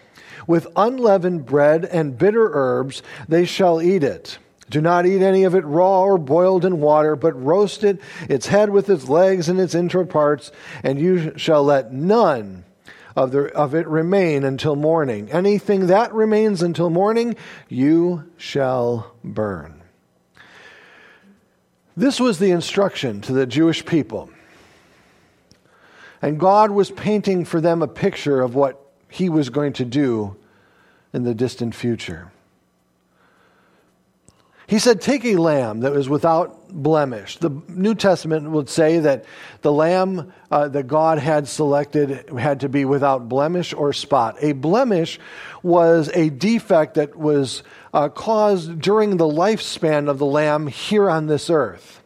With 0.47 0.67
unleavened 0.77 1.47
bread 1.47 1.85
and 1.85 2.19
bitter 2.19 2.51
herbs, 2.53 3.03
they 3.29 3.45
shall 3.45 3.81
eat 3.81 4.03
it. 4.03 4.39
Do 4.73 4.81
not 4.81 5.05
eat 5.05 5.21
any 5.21 5.45
of 5.45 5.55
it 5.55 5.67
raw 5.67 6.01
or 6.01 6.17
boiled 6.17 6.65
in 6.65 6.81
water, 6.81 7.15
but 7.15 7.35
roast 7.35 7.85
it, 7.85 8.01
its 8.27 8.47
head 8.47 8.71
with 8.71 8.89
its 8.89 9.07
legs 9.07 9.51
and 9.51 9.61
its 9.61 9.75
inner 9.75 10.07
parts, 10.07 10.51
and 10.83 10.99
you 10.99 11.37
shall 11.37 11.63
let 11.63 11.93
none 11.93 12.65
of, 13.15 13.33
the, 13.33 13.55
of 13.55 13.75
it 13.75 13.87
remain 13.87 14.45
until 14.45 14.75
morning. 14.75 15.31
Anything 15.31 15.89
that 15.89 16.15
remains 16.15 16.63
until 16.63 16.89
morning, 16.89 17.37
you 17.69 18.25
shall 18.39 19.15
burn. 19.23 19.83
This 21.95 22.19
was 22.19 22.39
the 22.39 22.51
instruction 22.51 23.21
to 23.21 23.35
the 23.35 23.45
Jewish 23.45 23.85
people. 23.85 24.31
And 26.23 26.41
God 26.41 26.71
was 26.71 26.91
painting 26.91 27.45
for 27.45 27.61
them 27.61 27.83
a 27.83 27.89
picture 27.89 28.41
of 28.41 28.55
what 28.55 28.81
he 29.11 29.29
was 29.29 29.51
going 29.51 29.75
to 29.75 29.85
do 29.85 30.35
in 31.13 31.25
the 31.25 31.35
distant 31.35 31.75
future. 31.75 32.32
He 34.67 34.79
said, 34.79 35.01
Take 35.01 35.25
a 35.25 35.37
lamb 35.37 35.81
that 35.81 35.93
was 35.93 36.09
without 36.09 36.69
blemish. 36.69 37.39
The 37.39 37.51
New 37.69 37.95
Testament 37.95 38.51
would 38.51 38.69
say 38.69 39.01
that 39.01 39.25
the 39.61 39.73
lamb 39.73 40.33
uh, 40.51 40.69
that 40.69 40.87
God 40.87 41.19
had 41.19 41.49
selected 41.49 42.31
had 42.31 42.61
to 42.61 42.69
be 42.69 42.85
without 42.85 43.29
blemish 43.29 43.73
or 43.73 43.93
spot. 43.93 44.37
A 44.41 44.53
blemish 44.53 45.19
was 45.63 46.11
a 46.15 46.31
defect 46.31 46.95
that 46.95 47.17
was 47.17 47.63
uh, 47.93 48.09
caused 48.09 48.81
during 48.81 49.17
the 49.17 49.27
lifespan 49.27 50.09
of 50.09 50.19
the 50.19 50.27
lamb 50.27 50.67
here 50.67 51.11
on 51.11 51.27
this 51.27 51.51
earth 51.51 52.03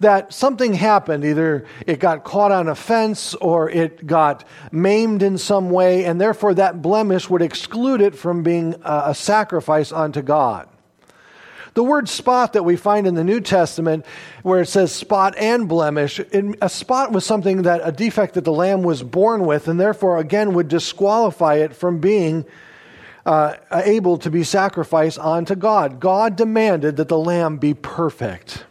that 0.00 0.32
something 0.32 0.74
happened. 0.74 1.24
Either 1.24 1.64
it 1.86 1.98
got 2.00 2.24
caught 2.24 2.52
on 2.52 2.68
a 2.68 2.74
fence 2.74 3.34
or 3.34 3.70
it 3.70 4.06
got 4.06 4.44
maimed 4.70 5.22
in 5.22 5.38
some 5.38 5.70
way, 5.70 6.04
and 6.04 6.20
therefore 6.20 6.54
that 6.54 6.82
blemish 6.82 7.30
would 7.30 7.42
exclude 7.42 8.00
it 8.00 8.14
from 8.14 8.42
being 8.42 8.74
a 8.84 9.14
sacrifice 9.14 9.92
unto 9.92 10.22
God. 10.22 10.68
The 11.76 11.84
word 11.84 12.08
spot 12.08 12.54
that 12.54 12.62
we 12.62 12.74
find 12.74 13.06
in 13.06 13.16
the 13.16 13.22
New 13.22 13.38
Testament, 13.38 14.06
where 14.42 14.62
it 14.62 14.66
says 14.66 14.92
spot 14.92 15.34
and 15.36 15.68
blemish, 15.68 16.18
a 16.18 16.70
spot 16.70 17.12
was 17.12 17.26
something 17.26 17.62
that 17.64 17.82
a 17.84 17.92
defect 17.92 18.32
that 18.32 18.44
the 18.44 18.52
lamb 18.52 18.82
was 18.82 19.02
born 19.02 19.44
with, 19.44 19.68
and 19.68 19.78
therefore, 19.78 20.16
again, 20.16 20.54
would 20.54 20.68
disqualify 20.68 21.56
it 21.56 21.76
from 21.76 21.98
being 22.00 22.46
uh, 23.26 23.56
able 23.70 24.16
to 24.16 24.30
be 24.30 24.42
sacrificed 24.42 25.18
unto 25.18 25.54
God. 25.54 26.00
God 26.00 26.34
demanded 26.34 26.96
that 26.96 27.08
the 27.08 27.18
lamb 27.18 27.58
be 27.58 27.74
perfect. 27.74 28.64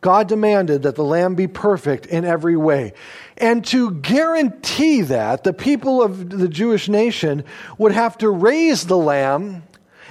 God 0.00 0.26
demanded 0.26 0.84
that 0.84 0.94
the 0.94 1.04
lamb 1.04 1.34
be 1.34 1.48
perfect 1.48 2.06
in 2.06 2.24
every 2.24 2.56
way. 2.56 2.94
And 3.36 3.62
to 3.66 3.90
guarantee 3.90 5.02
that, 5.02 5.44
the 5.44 5.52
people 5.52 6.02
of 6.02 6.30
the 6.30 6.48
Jewish 6.48 6.88
nation 6.88 7.44
would 7.76 7.92
have 7.92 8.16
to 8.18 8.30
raise 8.30 8.86
the 8.86 8.96
lamb 8.96 9.64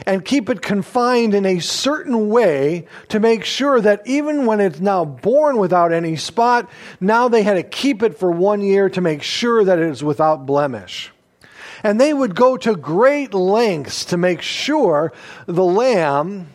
and 0.05 0.23
keep 0.23 0.49
it 0.49 0.61
confined 0.61 1.33
in 1.33 1.45
a 1.45 1.59
certain 1.59 2.29
way 2.29 2.87
to 3.09 3.19
make 3.19 3.43
sure 3.43 3.81
that 3.81 4.05
even 4.05 4.45
when 4.45 4.59
it's 4.59 4.79
now 4.79 5.03
born 5.03 5.57
without 5.57 5.91
any 5.91 6.15
spot, 6.15 6.69
now 6.99 7.27
they 7.27 7.43
had 7.43 7.55
to 7.55 7.63
keep 7.63 8.03
it 8.03 8.17
for 8.17 8.31
one 8.31 8.61
year 8.61 8.89
to 8.89 9.01
make 9.01 9.23
sure 9.23 9.63
that 9.63 9.79
it 9.79 9.89
is 9.89 10.03
without 10.03 10.45
blemish. 10.45 11.11
And 11.83 11.99
they 11.99 12.13
would 12.13 12.35
go 12.35 12.57
to 12.57 12.75
great 12.75 13.33
lengths 13.33 14.05
to 14.05 14.17
make 14.17 14.41
sure 14.41 15.13
the 15.45 15.63
lamb 15.63 16.47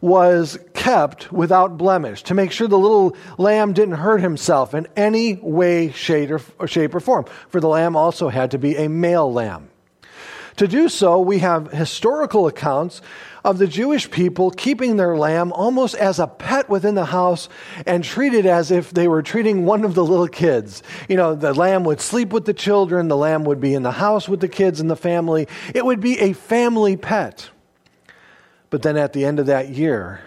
was 0.00 0.58
kept 0.74 1.32
without 1.32 1.76
blemish, 1.76 2.22
to 2.24 2.34
make 2.34 2.52
sure 2.52 2.68
the 2.68 2.78
little 2.78 3.16
lamb 3.38 3.72
didn't 3.72 3.94
hurt 3.94 4.20
himself 4.20 4.74
in 4.74 4.86
any 4.94 5.34
way, 5.34 5.90
shape, 5.90 6.30
or, 6.58 6.66
shape, 6.68 6.94
or 6.94 7.00
form. 7.00 7.24
For 7.48 7.60
the 7.60 7.68
lamb 7.68 7.96
also 7.96 8.28
had 8.28 8.52
to 8.52 8.58
be 8.58 8.76
a 8.76 8.88
male 8.88 9.32
lamb. 9.32 9.70
To 10.56 10.66
do 10.66 10.88
so, 10.88 11.20
we 11.20 11.40
have 11.40 11.70
historical 11.70 12.46
accounts 12.46 13.02
of 13.44 13.58
the 13.58 13.66
Jewish 13.66 14.10
people 14.10 14.50
keeping 14.50 14.96
their 14.96 15.16
lamb 15.16 15.52
almost 15.52 15.94
as 15.94 16.18
a 16.18 16.26
pet 16.26 16.68
within 16.70 16.94
the 16.94 17.04
house 17.04 17.50
and 17.84 18.02
treated 18.02 18.46
as 18.46 18.70
if 18.70 18.90
they 18.90 19.06
were 19.06 19.22
treating 19.22 19.66
one 19.66 19.84
of 19.84 19.94
the 19.94 20.04
little 20.04 20.28
kids. 20.28 20.82
You 21.08 21.16
know, 21.16 21.34
the 21.34 21.52
lamb 21.52 21.84
would 21.84 22.00
sleep 22.00 22.32
with 22.32 22.46
the 22.46 22.54
children, 22.54 23.08
the 23.08 23.16
lamb 23.16 23.44
would 23.44 23.60
be 23.60 23.74
in 23.74 23.82
the 23.82 23.92
house 23.92 24.28
with 24.28 24.40
the 24.40 24.48
kids 24.48 24.80
and 24.80 24.90
the 24.90 24.96
family. 24.96 25.46
It 25.74 25.84
would 25.84 26.00
be 26.00 26.18
a 26.20 26.32
family 26.32 26.96
pet. 26.96 27.50
But 28.70 28.82
then 28.82 28.96
at 28.96 29.12
the 29.12 29.26
end 29.26 29.38
of 29.38 29.46
that 29.46 29.68
year, 29.68 30.22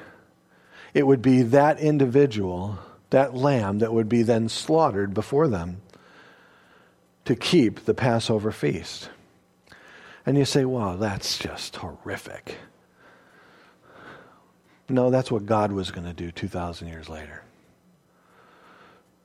it 0.94 1.08
would 1.08 1.22
be 1.22 1.42
that 1.42 1.80
individual, 1.80 2.78
that 3.10 3.36
lamb, 3.36 3.80
that 3.80 3.94
would 3.94 4.08
be 4.08 4.22
then 4.22 4.48
slaughtered 4.48 5.14
before 5.14 5.48
them 5.48 5.82
to 7.26 7.36
keep 7.36 7.86
the 7.86 7.94
Passover 7.94 8.52
feast. 8.52 9.10
And 10.30 10.38
you 10.38 10.46
say, 10.46 10.64
wow, 10.64 10.96
that's 10.96 11.40
just 11.40 11.78
horrific. 11.78 12.56
No, 14.88 15.10
that's 15.10 15.32
what 15.32 15.48
God 15.48 15.72
was 15.72 15.90
going 15.90 16.06
to 16.06 16.14
do 16.14 16.30
2,000 16.30 16.88
years 16.88 17.10
later. 17.10 17.42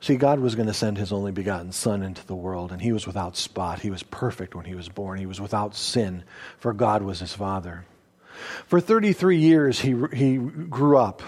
See, 0.01 0.17
God 0.17 0.41
was 0.41 0.55
going 0.55 0.69
to 0.69 0.73
send 0.73 0.97
his 0.97 1.13
only 1.13 1.31
begotten 1.31 1.73
Son 1.73 2.03
into 2.03 2.27
the 2.27 2.35
world, 2.35 2.73
and 2.73 2.81
he 2.81 2.91
was 2.91 3.07
without 3.07 3.37
spot. 3.37 3.81
He 3.81 3.91
was 3.91 4.03
perfect 4.03 4.55
when 4.55 4.65
he 4.65 4.75
was 4.75 4.89
born. 4.89 5.19
He 5.19 5.27
was 5.27 5.43
without 5.43 5.77
sin, 5.77 6.25
for 6.57 6.73
God 6.73 7.03
was 7.03 7.21
his 7.21 7.35
Father. 7.35 7.85
For 8.67 8.81
33 8.81 9.37
years, 9.37 9.79
he, 9.81 9.95
he 10.15 10.39
grew 10.39 10.97
up, 10.97 11.21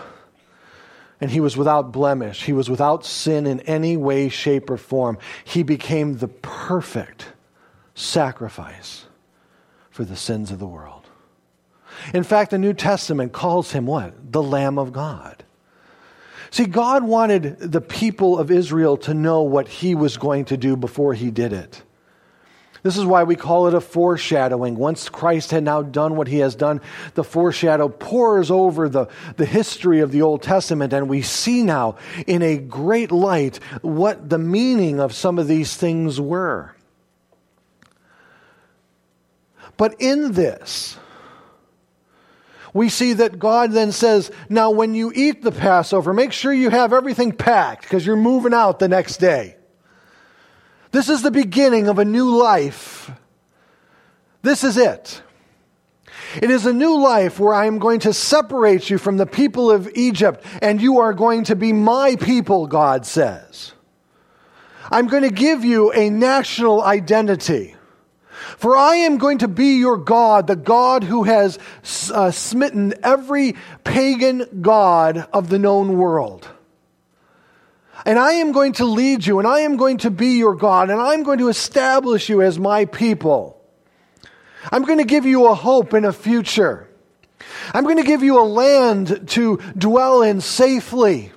and 1.21 1.31
he 1.31 1.41
was 1.41 1.55
without 1.55 1.93
blemish. 1.93 2.45
He 2.45 2.55
was 2.55 2.71
without 2.71 3.05
sin 3.05 3.47
in 3.47 3.61
any 3.61 3.99
way, 3.99 4.31
shape, 4.31 4.71
or 4.71 4.79
form. 4.79 5.19
He 5.45 5.63
became 5.63 6.17
the 6.17 6.29
perfect 6.29 7.27
sacrifice 7.95 9.06
for 9.97 10.05
the 10.05 10.15
sins 10.15 10.51
of 10.51 10.59
the 10.59 10.67
world. 10.67 11.09
In 12.13 12.23
fact, 12.23 12.51
the 12.51 12.59
New 12.59 12.75
Testament 12.75 13.33
calls 13.33 13.73
him 13.73 13.87
what? 13.87 14.31
The 14.31 14.43
Lamb 14.43 14.79
of 14.79 14.93
God. 14.93 15.43
See, 16.51 16.67
God 16.67 17.03
wanted 17.03 17.59
the 17.59 17.81
people 17.81 18.39
of 18.39 18.51
Israel 18.51 18.99
to 18.99 19.15
know 19.15 19.41
what 19.41 19.69
he 19.69 19.95
was 19.95 20.19
going 20.19 20.45
to 20.47 20.59
do 20.59 20.77
before 20.77 21.15
he 21.15 21.31
did 21.31 21.55
it. 21.55 21.83
This 22.83 22.99
is 22.99 23.07
why 23.07 23.23
we 23.23 23.37
call 23.37 23.69
it 23.69 23.75
a 23.75 23.81
foreshadowing. 23.81 24.77
Once 24.77 25.09
Christ 25.09 25.51
had 25.51 25.65
now 25.65 25.81
done 25.81 26.15
what 26.15 26.29
he 26.29 26.41
has 26.41 26.55
done, 26.55 26.83
the 27.15 27.25
foreshadow 27.25 27.89
pours 27.89 28.51
over 28.51 28.91
the, 28.91 29.07
the 29.39 29.47
history 29.47 30.01
of 30.01 30.13
the 30.13 30.21
Old 30.21 30.43
Testament, 30.43 30.93
and 30.93 31.09
we 31.09 31.23
see 31.23 31.63
now 31.63 31.97
in 32.27 32.43
a 32.43 32.59
great 32.59 33.11
light 33.11 33.61
what 33.81 34.29
the 34.29 34.39
meaning 34.39 35.01
of 35.01 35.15
some 35.15 35.39
of 35.39 35.49
these 35.49 35.75
things 35.75 36.21
were. 36.21 36.76
But 39.77 40.01
in 40.01 40.33
this, 40.33 40.97
we 42.73 42.89
see 42.89 43.15
that 43.15 43.39
God 43.39 43.73
then 43.73 43.93
says, 43.93 44.31
Now, 44.49 44.71
when 44.71 44.95
you 44.95 45.13
eat 45.15 45.43
the 45.43 45.53
Passover, 45.53 46.13
make 46.13 46.33
sure 46.33 46.53
you 46.53 46.71
have 46.71 46.93
everything 46.93 47.33
packed 47.33 47.83
because 47.83 48.05
you're 48.05 48.17
moving 48.17 48.55
out 48.55 48.79
the 48.79 48.89
next 48.89 49.17
day. 49.19 49.57
This 50.91 51.09
is 51.09 51.23
the 51.23 51.31
beginning 51.31 51.89
of 51.89 51.99
a 51.99 52.05
new 52.05 52.37
life. 52.37 53.11
This 54.43 54.65
is 54.65 54.77
it. 54.77 55.23
It 56.43 56.51
is 56.51 56.67
a 56.67 56.73
new 56.73 57.01
life 57.01 57.39
where 57.39 57.55
I 57.55 57.67
am 57.67 57.79
going 57.79 58.01
to 58.01 58.13
separate 58.13 58.91
you 58.91 58.99
from 58.99 59.17
the 59.17 59.27
people 59.27 59.71
of 59.71 59.89
Egypt, 59.95 60.45
and 60.61 60.81
you 60.81 60.99
are 61.01 61.13
going 61.13 61.45
to 61.45 61.57
be 61.57 61.73
my 61.73 62.17
people, 62.17 62.67
God 62.67 63.07
says. 63.07 63.73
I'm 64.91 65.07
going 65.07 65.23
to 65.23 65.31
give 65.31 65.65
you 65.65 65.93
a 65.93 66.11
national 66.11 66.83
identity. 66.83 67.76
For 68.59 68.77
I 68.77 68.97
am 68.97 69.19
going 69.19 69.39
to 69.39 69.49
be 69.49 69.79
your 69.79 69.97
God, 69.97 70.47
the 70.47 70.57
God 70.57 71.05
who 71.05 71.25
has 71.25 71.59
uh, 72.13 72.31
smitten 72.31 72.95
every 73.03 73.57
pagan 73.85 74.47
God 74.61 75.27
of 75.33 75.49
the 75.49 75.59
known 75.59 75.97
world. 75.97 76.49
And 78.05 78.19
I 78.19 78.35
am 78.35 78.53
going 78.53 78.75
to 78.75 78.85
lead 78.85 79.27
you, 79.27 79.39
and 79.39 79.49
I 79.49 79.61
am 79.61 79.77
going 79.77 79.99
to 79.99 80.11
be 80.11 80.39
your 80.39 80.55
God, 80.55 80.91
and 80.91 81.01
I'm 81.01 81.23
going 81.23 81.39
to 81.39 81.49
establish 81.49 82.29
you 82.29 82.43
as 82.43 82.59
my 82.59 82.85
people. 82.85 83.61
I'm 84.71 84.85
going 84.85 84.99
to 84.99 85.05
give 85.05 85.27
you 85.27 85.47
a 85.47 85.55
hope 85.55 85.93
and 85.93 86.05
a 86.07 86.13
future. 86.13 86.89
I'm 87.73 87.85
going 87.85 87.97
to 87.97 88.05
give 88.05 88.23
you 88.23 88.41
a 88.41 88.45
land 88.45 89.29
to 89.31 89.57
dwell 89.77 90.23
in 90.23 90.41
safely. 90.41 91.33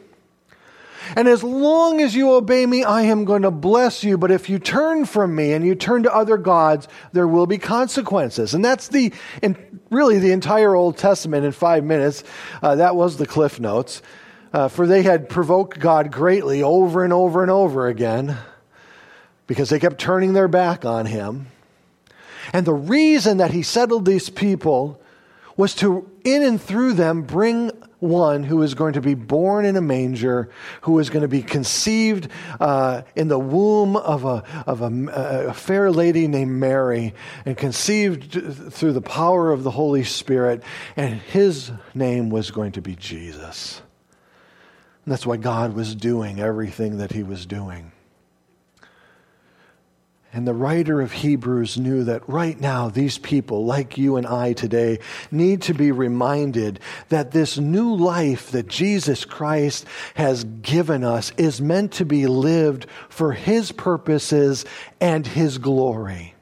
And 1.15 1.27
as 1.27 1.43
long 1.43 2.01
as 2.01 2.15
you 2.15 2.33
obey 2.33 2.65
me, 2.65 2.83
I 2.83 3.03
am 3.03 3.25
going 3.25 3.41
to 3.41 3.51
bless 3.51 4.03
you. 4.03 4.17
But 4.17 4.31
if 4.31 4.49
you 4.49 4.59
turn 4.59 5.05
from 5.05 5.35
me 5.35 5.53
and 5.53 5.65
you 5.65 5.75
turn 5.75 6.03
to 6.03 6.13
other 6.13 6.37
gods, 6.37 6.87
there 7.13 7.27
will 7.27 7.47
be 7.47 7.57
consequences. 7.57 8.53
And 8.53 8.63
that's 8.63 8.89
the, 8.89 9.13
and 9.41 9.79
really 9.89 10.19
the 10.19 10.31
entire 10.31 10.75
Old 10.75 10.97
Testament 10.97 11.45
in 11.45 11.51
five 11.51 11.83
minutes. 11.83 12.23
Uh, 12.61 12.75
that 12.75 12.95
was 12.95 13.17
the 13.17 13.25
Cliff 13.25 13.59
Notes. 13.59 14.01
Uh, 14.51 14.67
for 14.67 14.87
they 14.87 15.03
had 15.03 15.29
provoked 15.29 15.79
God 15.79 16.11
greatly 16.11 16.63
over 16.63 17.03
and 17.03 17.13
over 17.13 17.43
and 17.43 17.51
over 17.51 17.87
again 17.87 18.37
because 19.45 19.69
they 19.69 19.79
kept 19.79 19.99
turning 19.99 20.33
their 20.33 20.47
back 20.47 20.85
on 20.85 21.05
him. 21.05 21.47
And 22.53 22.65
the 22.65 22.73
reason 22.73 23.37
that 23.37 23.51
he 23.51 23.61
settled 23.61 24.05
these 24.05 24.29
people 24.29 24.99
was 25.55 25.75
to, 25.75 26.09
in 26.23 26.41
and 26.41 26.59
through 26.61 26.93
them, 26.93 27.23
bring 27.23 27.71
one 27.99 28.43
who 28.43 28.61
is 28.61 28.73
going 28.73 28.93
to 28.93 29.01
be 29.01 29.13
born 29.13 29.65
in 29.65 29.75
a 29.75 29.81
manger, 29.81 30.49
who 30.81 30.99
is 30.99 31.09
going 31.09 31.21
to 31.21 31.27
be 31.27 31.41
conceived 31.41 32.29
uh, 32.59 33.01
in 33.15 33.27
the 33.27 33.39
womb 33.39 33.97
of, 33.97 34.25
a, 34.25 34.43
of 34.65 34.81
a, 34.81 34.91
a, 35.49 35.53
fair 35.53 35.91
lady 35.91 36.27
named 36.27 36.51
Mary, 36.51 37.13
and 37.45 37.57
conceived 37.57 38.31
through 38.73 38.93
the 38.93 39.01
power 39.01 39.51
of 39.51 39.63
the 39.63 39.71
Holy 39.71 40.03
Spirit, 40.03 40.63
and 40.95 41.19
his 41.19 41.71
name 41.93 42.29
was 42.29 42.51
going 42.51 42.71
to 42.73 42.81
be 42.81 42.95
Jesus. 42.95 43.81
And 45.05 45.11
that's 45.11 45.25
why 45.25 45.37
God 45.37 45.73
was 45.73 45.95
doing 45.95 46.39
everything 46.39 46.97
that 46.97 47.11
he 47.11 47.23
was 47.23 47.45
doing. 47.45 47.91
And 50.31 50.47
the 50.47 50.53
writer 50.53 51.01
of 51.01 51.11
Hebrews 51.11 51.79
knew 51.79 52.03
that 52.03 52.27
right 52.29 52.59
now, 52.59 52.87
these 52.87 53.17
people, 53.17 53.65
like 53.65 53.97
you 53.97 54.15
and 54.15 54.27
I 54.27 54.53
today, 54.53 54.99
need 55.31 55.63
to 55.63 55.73
be 55.73 55.91
reminded 55.91 56.79
that 57.09 57.31
this 57.31 57.57
new 57.57 57.95
life 57.95 58.51
that 58.51 58.67
Jesus 58.67 59.25
Christ 59.25 59.85
has 60.13 60.43
given 60.43 61.03
us 61.03 61.31
is 61.37 61.59
meant 61.59 61.93
to 61.93 62.05
be 62.05 62.27
lived 62.27 62.85
for 63.09 63.31
His 63.31 63.71
purposes 63.71 64.65
and 65.01 65.25
His 65.25 65.57
glory. 65.57 66.35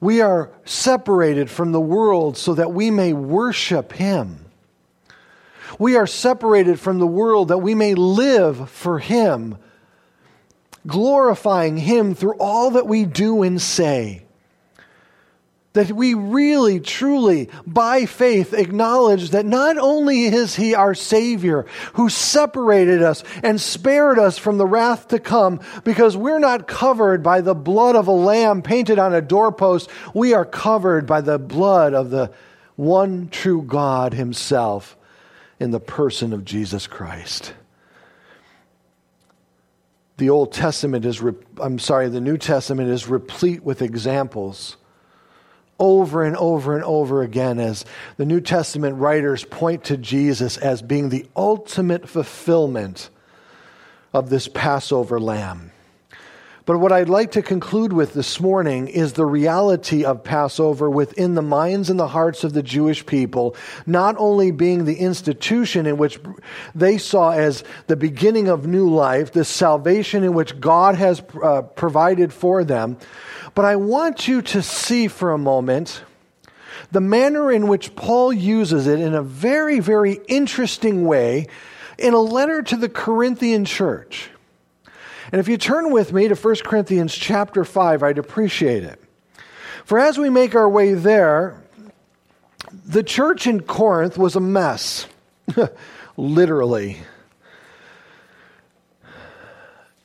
We 0.00 0.20
are 0.20 0.52
separated 0.66 1.48
from 1.48 1.72
the 1.72 1.80
world 1.80 2.36
so 2.36 2.54
that 2.54 2.72
we 2.72 2.90
may 2.90 3.14
worship 3.14 3.92
Him. 3.92 4.44
We 5.78 5.96
are 5.96 6.06
separated 6.06 6.78
from 6.78 6.98
the 6.98 7.06
world 7.06 7.48
that 7.48 7.58
we 7.58 7.74
may 7.74 7.94
live 7.94 8.68
for 8.68 8.98
Him 8.98 9.56
glorifying 10.88 11.76
Him 11.76 12.14
through 12.14 12.34
all 12.38 12.72
that 12.72 12.88
we 12.88 13.04
do 13.04 13.42
and 13.42 13.62
say. 13.62 14.24
That 15.74 15.92
we 15.92 16.14
really, 16.14 16.80
truly, 16.80 17.50
by 17.64 18.06
faith, 18.06 18.52
acknowledge 18.52 19.30
that 19.30 19.46
not 19.46 19.78
only 19.78 20.24
is 20.24 20.56
He 20.56 20.74
our 20.74 20.94
Savior 20.94 21.66
who 21.92 22.08
separated 22.08 23.02
us 23.02 23.22
and 23.44 23.60
spared 23.60 24.18
us 24.18 24.38
from 24.38 24.58
the 24.58 24.66
wrath 24.66 25.08
to 25.08 25.20
come, 25.20 25.60
because 25.84 26.16
we're 26.16 26.40
not 26.40 26.66
covered 26.66 27.22
by 27.22 27.42
the 27.42 27.54
blood 27.54 27.94
of 27.94 28.08
a 28.08 28.12
lamb 28.12 28.62
painted 28.62 28.98
on 28.98 29.14
a 29.14 29.20
doorpost, 29.20 29.88
we 30.14 30.34
are 30.34 30.46
covered 30.46 31.06
by 31.06 31.20
the 31.20 31.38
blood 31.38 31.94
of 31.94 32.10
the 32.10 32.32
one 32.74 33.28
true 33.28 33.62
God 33.62 34.14
Himself 34.14 34.96
in 35.60 35.70
the 35.70 35.80
person 35.80 36.32
of 36.32 36.44
Jesus 36.44 36.86
Christ 36.86 37.52
the 40.18 40.30
Old 40.30 40.52
Testament 40.52 41.04
is, 41.04 41.22
I'm 41.60 41.78
sorry, 41.78 42.08
the 42.08 42.20
New 42.20 42.36
Testament 42.36 42.90
is 42.90 43.08
replete 43.08 43.62
with 43.62 43.82
examples 43.82 44.76
over 45.78 46.24
and 46.24 46.36
over 46.36 46.74
and 46.74 46.84
over 46.84 47.22
again 47.22 47.60
as 47.60 47.84
the 48.16 48.26
New 48.26 48.40
Testament 48.40 48.96
writers 48.96 49.44
point 49.44 49.84
to 49.84 49.96
Jesus 49.96 50.56
as 50.56 50.82
being 50.82 51.08
the 51.08 51.26
ultimate 51.36 52.08
fulfillment 52.08 53.10
of 54.12 54.28
this 54.28 54.48
Passover 54.48 55.20
lamb. 55.20 55.70
But 56.68 56.80
what 56.80 56.92
I'd 56.92 57.08
like 57.08 57.30
to 57.30 57.40
conclude 57.40 57.94
with 57.94 58.12
this 58.12 58.40
morning 58.40 58.88
is 58.88 59.14
the 59.14 59.24
reality 59.24 60.04
of 60.04 60.22
Passover 60.22 60.90
within 60.90 61.34
the 61.34 61.40
minds 61.40 61.88
and 61.88 61.98
the 61.98 62.08
hearts 62.08 62.44
of 62.44 62.52
the 62.52 62.62
Jewish 62.62 63.06
people, 63.06 63.56
not 63.86 64.16
only 64.18 64.50
being 64.50 64.84
the 64.84 64.96
institution 64.96 65.86
in 65.86 65.96
which 65.96 66.20
they 66.74 66.98
saw 66.98 67.30
as 67.30 67.64
the 67.86 67.96
beginning 67.96 68.48
of 68.48 68.66
new 68.66 68.86
life, 68.86 69.32
the 69.32 69.46
salvation 69.46 70.22
in 70.22 70.34
which 70.34 70.60
God 70.60 70.96
has 70.96 71.22
uh, 71.42 71.62
provided 71.62 72.34
for 72.34 72.64
them, 72.64 72.98
but 73.54 73.64
I 73.64 73.76
want 73.76 74.28
you 74.28 74.42
to 74.42 74.60
see 74.60 75.08
for 75.08 75.32
a 75.32 75.38
moment 75.38 76.02
the 76.92 77.00
manner 77.00 77.50
in 77.50 77.68
which 77.68 77.96
Paul 77.96 78.30
uses 78.30 78.86
it 78.86 79.00
in 79.00 79.14
a 79.14 79.22
very, 79.22 79.80
very 79.80 80.20
interesting 80.28 81.06
way 81.06 81.46
in 81.96 82.12
a 82.12 82.20
letter 82.20 82.60
to 82.60 82.76
the 82.76 82.90
Corinthian 82.90 83.64
church. 83.64 84.28
And 85.30 85.40
if 85.40 85.48
you 85.48 85.58
turn 85.58 85.90
with 85.90 86.12
me 86.12 86.28
to 86.28 86.34
1 86.34 86.56
Corinthians 86.64 87.14
chapter 87.14 87.64
5, 87.64 88.02
I'd 88.02 88.18
appreciate 88.18 88.84
it. 88.84 89.00
For 89.84 89.98
as 89.98 90.18
we 90.18 90.30
make 90.30 90.54
our 90.54 90.68
way 90.68 90.94
there, 90.94 91.62
the 92.86 93.02
church 93.02 93.46
in 93.46 93.62
Corinth 93.62 94.16
was 94.16 94.36
a 94.36 94.40
mess, 94.40 95.06
literally. 96.16 96.98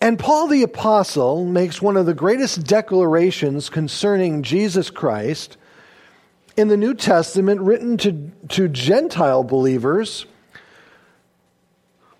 And 0.01 0.19
Paul 0.19 0.47
the 0.47 0.63
Apostle 0.63 1.45
makes 1.45 1.81
one 1.81 1.95
of 1.95 2.05
the 2.05 2.13
greatest 2.13 2.65
declarations 2.65 3.69
concerning 3.69 4.43
Jesus 4.43 4.89
Christ 4.89 5.55
in 6.57 6.67
the 6.67 6.75
New 6.75 6.93
Testament 6.93 7.61
written 7.61 7.97
to, 7.99 8.31
to 8.49 8.67
Gentile 8.67 9.45
believers 9.45 10.25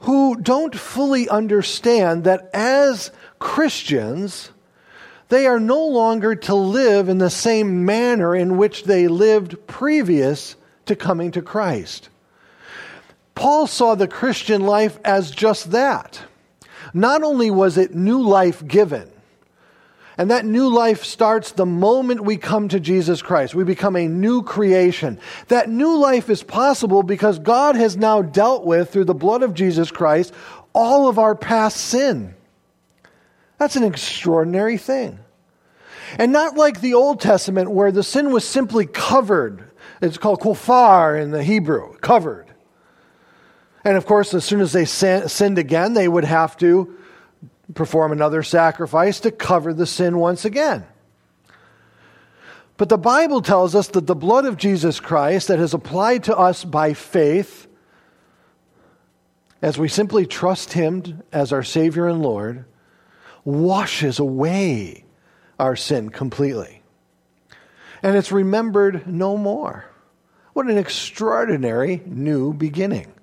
who 0.03 0.35
don't 0.35 0.75
fully 0.75 1.29
understand 1.29 2.25
that 2.25 2.49
as 2.53 3.09
Christians, 3.39 4.51
they 5.29 5.47
are 5.47 5.61
no 5.61 5.87
longer 5.87 6.35
to 6.35 6.53
live 6.53 7.07
in 7.07 7.19
the 7.19 7.29
same 7.29 7.85
manner 7.85 8.35
in 8.35 8.57
which 8.57 8.83
they 8.83 9.07
lived 9.07 9.65
previous 9.65 10.57
to 10.87 10.95
coming 10.97 11.31
to 11.31 11.41
Christ. 11.41 12.09
Paul 13.33 13.65
saw 13.65 13.95
the 13.95 14.07
Christian 14.07 14.63
life 14.63 14.99
as 15.05 15.31
just 15.31 15.71
that. 15.71 16.21
Not 16.93 17.23
only 17.23 17.49
was 17.49 17.77
it 17.77 17.95
new 17.95 18.21
life 18.21 18.67
given, 18.67 19.09
and 20.17 20.29
that 20.29 20.45
new 20.45 20.69
life 20.69 21.03
starts 21.03 21.51
the 21.51 21.65
moment 21.65 22.21
we 22.21 22.37
come 22.37 22.69
to 22.69 22.79
Jesus 22.79 23.21
Christ. 23.21 23.55
We 23.55 23.63
become 23.63 23.95
a 23.95 24.07
new 24.07 24.43
creation. 24.43 25.19
That 25.47 25.69
new 25.69 25.97
life 25.97 26.29
is 26.29 26.43
possible 26.43 27.01
because 27.01 27.39
God 27.39 27.75
has 27.75 27.97
now 27.97 28.21
dealt 28.21 28.65
with, 28.65 28.91
through 28.91 29.05
the 29.05 29.13
blood 29.13 29.41
of 29.41 29.53
Jesus 29.53 29.89
Christ, 29.89 30.33
all 30.73 31.07
of 31.07 31.17
our 31.17 31.35
past 31.35 31.77
sin. 31.77 32.35
That's 33.57 33.75
an 33.75 33.83
extraordinary 33.83 34.77
thing. 34.77 35.19
And 36.19 36.31
not 36.31 36.55
like 36.55 36.81
the 36.81 36.93
Old 36.93 37.19
Testament 37.19 37.71
where 37.71 37.91
the 37.91 38.03
sin 38.03 38.31
was 38.31 38.47
simply 38.47 38.85
covered. 38.85 39.63
It's 40.01 40.17
called 40.17 40.41
kofar 40.41 41.15
in 41.15 41.31
the 41.31 41.43
Hebrew, 41.43 41.97
covered. 41.97 42.53
And 43.83 43.97
of 43.97 44.05
course, 44.05 44.33
as 44.33 44.45
soon 44.45 44.61
as 44.61 44.73
they 44.73 44.85
sinned 44.85 45.57
again, 45.57 45.93
they 45.93 46.07
would 46.07 46.23
have 46.23 46.55
to 46.57 46.97
perform 47.75 48.11
another 48.11 48.43
sacrifice 48.43 49.19
to 49.21 49.31
cover 49.31 49.73
the 49.73 49.85
sin 49.85 50.17
once 50.17 50.45
again. 50.45 50.85
But 52.77 52.89
the 52.89 52.97
Bible 52.97 53.41
tells 53.41 53.75
us 53.75 53.87
that 53.89 54.07
the 54.07 54.15
blood 54.15 54.45
of 54.45 54.57
Jesus 54.57 54.99
Christ 54.99 55.47
that 55.47 55.59
has 55.59 55.73
applied 55.73 56.23
to 56.25 56.37
us 56.37 56.63
by 56.63 56.93
faith, 56.93 57.67
as 59.61 59.77
we 59.77 59.87
simply 59.87 60.25
trust 60.25 60.73
Him 60.73 61.21
as 61.31 61.53
our 61.53 61.63
Savior 61.63 62.07
and 62.07 62.21
Lord, 62.21 62.65
washes 63.45 64.19
away 64.19 65.05
our 65.59 65.75
sin 65.75 66.09
completely. 66.09 66.81
And 68.01 68.17
it's 68.17 68.31
remembered 68.31 69.07
no 69.07 69.37
more. 69.37 69.85
What 70.53 70.67
an 70.67 70.77
extraordinary 70.77 72.01
new 72.05 72.53
beginning. 72.53 73.13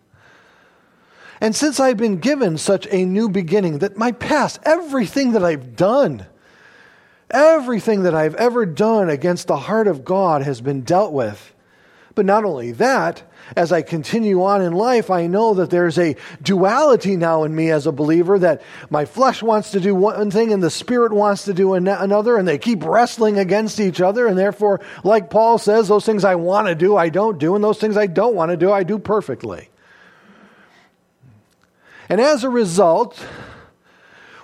And 1.40 1.56
since 1.56 1.80
I've 1.80 1.96
been 1.96 2.18
given 2.18 2.58
such 2.58 2.86
a 2.90 3.04
new 3.04 3.28
beginning, 3.28 3.78
that 3.78 3.96
my 3.96 4.12
past, 4.12 4.60
everything 4.64 5.32
that 5.32 5.42
I've 5.42 5.74
done, 5.74 6.26
everything 7.30 8.02
that 8.02 8.14
I've 8.14 8.34
ever 8.34 8.66
done 8.66 9.08
against 9.08 9.46
the 9.46 9.56
heart 9.56 9.88
of 9.88 10.04
God 10.04 10.42
has 10.42 10.60
been 10.60 10.82
dealt 10.82 11.12
with. 11.12 11.54
But 12.14 12.26
not 12.26 12.44
only 12.44 12.72
that, 12.72 13.22
as 13.56 13.72
I 13.72 13.80
continue 13.80 14.42
on 14.42 14.60
in 14.60 14.74
life, 14.74 15.10
I 15.10 15.28
know 15.28 15.54
that 15.54 15.70
there's 15.70 15.98
a 15.98 16.16
duality 16.42 17.16
now 17.16 17.44
in 17.44 17.54
me 17.54 17.70
as 17.70 17.86
a 17.86 17.92
believer 17.92 18.38
that 18.38 18.60
my 18.90 19.06
flesh 19.06 19.42
wants 19.42 19.70
to 19.70 19.80
do 19.80 19.94
one 19.94 20.30
thing 20.30 20.52
and 20.52 20.62
the 20.62 20.70
spirit 20.70 21.12
wants 21.12 21.46
to 21.46 21.54
do 21.54 21.72
another, 21.72 22.36
and 22.36 22.46
they 22.46 22.58
keep 22.58 22.84
wrestling 22.84 23.38
against 23.38 23.80
each 23.80 24.02
other. 24.02 24.26
And 24.26 24.36
therefore, 24.36 24.80
like 25.04 25.30
Paul 25.30 25.56
says, 25.56 25.88
those 25.88 26.04
things 26.04 26.24
I 26.24 26.34
want 26.34 26.68
to 26.68 26.74
do, 26.74 26.98
I 26.98 27.08
don't 27.08 27.38
do, 27.38 27.54
and 27.54 27.64
those 27.64 27.78
things 27.78 27.96
I 27.96 28.08
don't 28.08 28.34
want 28.34 28.50
to 28.50 28.58
do, 28.58 28.70
I 28.70 28.82
do 28.82 28.98
perfectly. 28.98 29.69
And 32.10 32.20
as 32.20 32.42
a 32.42 32.50
result, 32.50 33.24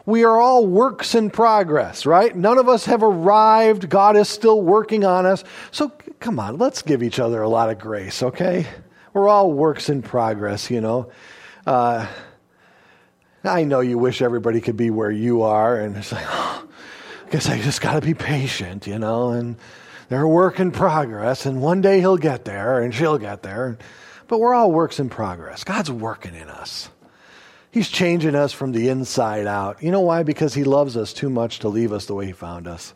we 0.07 0.23
are 0.23 0.39
all 0.39 0.65
works 0.65 1.17
in 1.17 1.31
progress, 1.31 2.07
right? 2.07 2.35
None 2.35 2.59
of 2.59 2.69
us 2.69 2.85
have 2.85 3.03
arrived. 3.03 3.91
God 3.91 4.17
is 4.17 4.29
still 4.29 4.63
working 4.63 5.05
on 5.05 5.27
us. 5.27 5.43
So 5.73 5.89
come 6.21 6.39
on, 6.39 6.59
let's 6.59 6.83
give 6.83 7.03
each 7.03 7.19
other 7.19 7.43
a 7.43 7.49
lot 7.49 7.69
of 7.69 7.81
grace, 7.81 8.23
okay? 8.23 8.67
We're 9.13 9.29
all 9.29 9.53
works 9.53 9.89
in 9.89 10.03
progress, 10.03 10.71
you 10.71 10.81
know. 10.81 11.11
Uh, 11.67 12.07
I 13.43 13.65
know 13.65 13.81
you 13.81 13.99
wish 13.99 14.23
everybody 14.23 14.61
could 14.61 14.77
be 14.77 14.91
where 14.91 15.11
you 15.11 15.43
are, 15.43 15.77
and 15.77 15.97
it's 15.97 16.13
like, 16.13 16.25
oh, 16.25 16.69
I 17.27 17.31
guess 17.31 17.49
I 17.49 17.61
just 17.61 17.81
got 17.81 17.95
to 17.95 18.01
be 18.01 18.15
patient, 18.15 18.87
you 18.87 19.01
know, 19.01 19.31
and 19.31 19.57
they're 20.09 20.23
a 20.23 20.29
work 20.29 20.61
in 20.61 20.71
progress, 20.71 21.47
and 21.47 21.61
one 21.61 21.81
day 21.81 21.99
he'll 21.99 22.17
get 22.17 22.45
there, 22.45 22.81
and 22.81 22.95
she'll 22.95 23.19
get 23.19 23.43
there. 23.43 23.77
But 24.29 24.39
we're 24.39 24.55
all 24.55 24.71
works 24.71 25.01
in 25.01 25.09
progress. 25.09 25.65
God's 25.65 25.91
working 25.91 26.37
in 26.37 26.49
us. 26.49 26.89
He's 27.77 27.91
changing 27.91 28.35
us 28.35 28.55
from 28.55 28.73
the 28.73 28.89
inside 28.89 29.47
out. 29.47 29.83
You 29.83 29.91
know 29.91 30.01
why? 30.01 30.23
Because 30.23 30.55
He 30.55 30.65
loves 30.65 30.97
us 30.97 31.13
too 31.13 31.29
much 31.29 31.59
to 31.59 31.69
leave 31.69 31.93
us 31.93 32.07
the 32.07 32.15
way 32.15 32.25
He 32.25 32.33
found 32.33 32.67
us. 32.67 32.95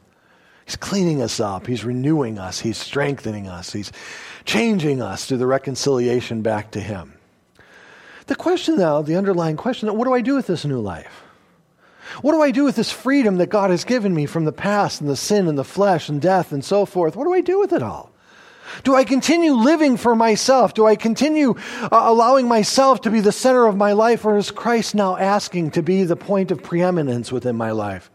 He's 0.64 0.76
cleaning 0.76 1.20
us 1.20 1.38
up. 1.38 1.66
He's 1.66 1.84
renewing 1.84 2.38
us. 2.38 2.60
He's 2.60 2.78
strengthening 2.78 3.46
us. 3.46 3.74
He's 3.74 3.92
changing 4.46 5.02
us 5.02 5.26
through 5.26 5.36
the 5.36 5.46
reconciliation 5.46 6.40
back 6.40 6.70
to 6.70 6.80
Him. 6.80 7.12
The 8.24 8.36
question, 8.36 8.78
though, 8.78 9.02
the 9.02 9.16
underlying 9.16 9.58
question, 9.58 9.94
what 9.94 10.06
do 10.06 10.14
I 10.14 10.22
do 10.22 10.34
with 10.34 10.46
this 10.46 10.64
new 10.64 10.80
life? 10.80 11.24
What 12.22 12.32
do 12.32 12.40
I 12.40 12.50
do 12.50 12.64
with 12.64 12.76
this 12.76 12.90
freedom 12.90 13.36
that 13.36 13.50
God 13.50 13.68
has 13.68 13.84
given 13.84 14.14
me 14.14 14.24
from 14.24 14.46
the 14.46 14.50
past 14.50 15.02
and 15.02 15.10
the 15.10 15.14
sin 15.14 15.46
and 15.46 15.58
the 15.58 15.62
flesh 15.62 16.08
and 16.08 16.22
death 16.22 16.52
and 16.52 16.64
so 16.64 16.86
forth? 16.86 17.16
What 17.16 17.24
do 17.24 17.34
I 17.34 17.42
do 17.42 17.60
with 17.60 17.74
it 17.74 17.82
all? 17.82 18.12
Do 18.84 18.94
I 18.94 19.04
continue 19.04 19.52
living 19.52 19.96
for 19.96 20.14
myself? 20.14 20.74
Do 20.74 20.86
I 20.86 20.96
continue 20.96 21.54
uh, 21.82 21.88
allowing 21.92 22.48
myself 22.48 23.02
to 23.02 23.10
be 23.10 23.20
the 23.20 23.32
center 23.32 23.66
of 23.66 23.76
my 23.76 23.92
life, 23.92 24.24
or 24.24 24.36
is 24.36 24.50
Christ 24.50 24.94
now 24.94 25.16
asking 25.16 25.72
to 25.72 25.82
be 25.82 26.04
the 26.04 26.16
point 26.16 26.50
of 26.50 26.62
preeminence 26.62 27.32
within 27.32 27.56
my 27.56 27.72
life? 27.72 28.10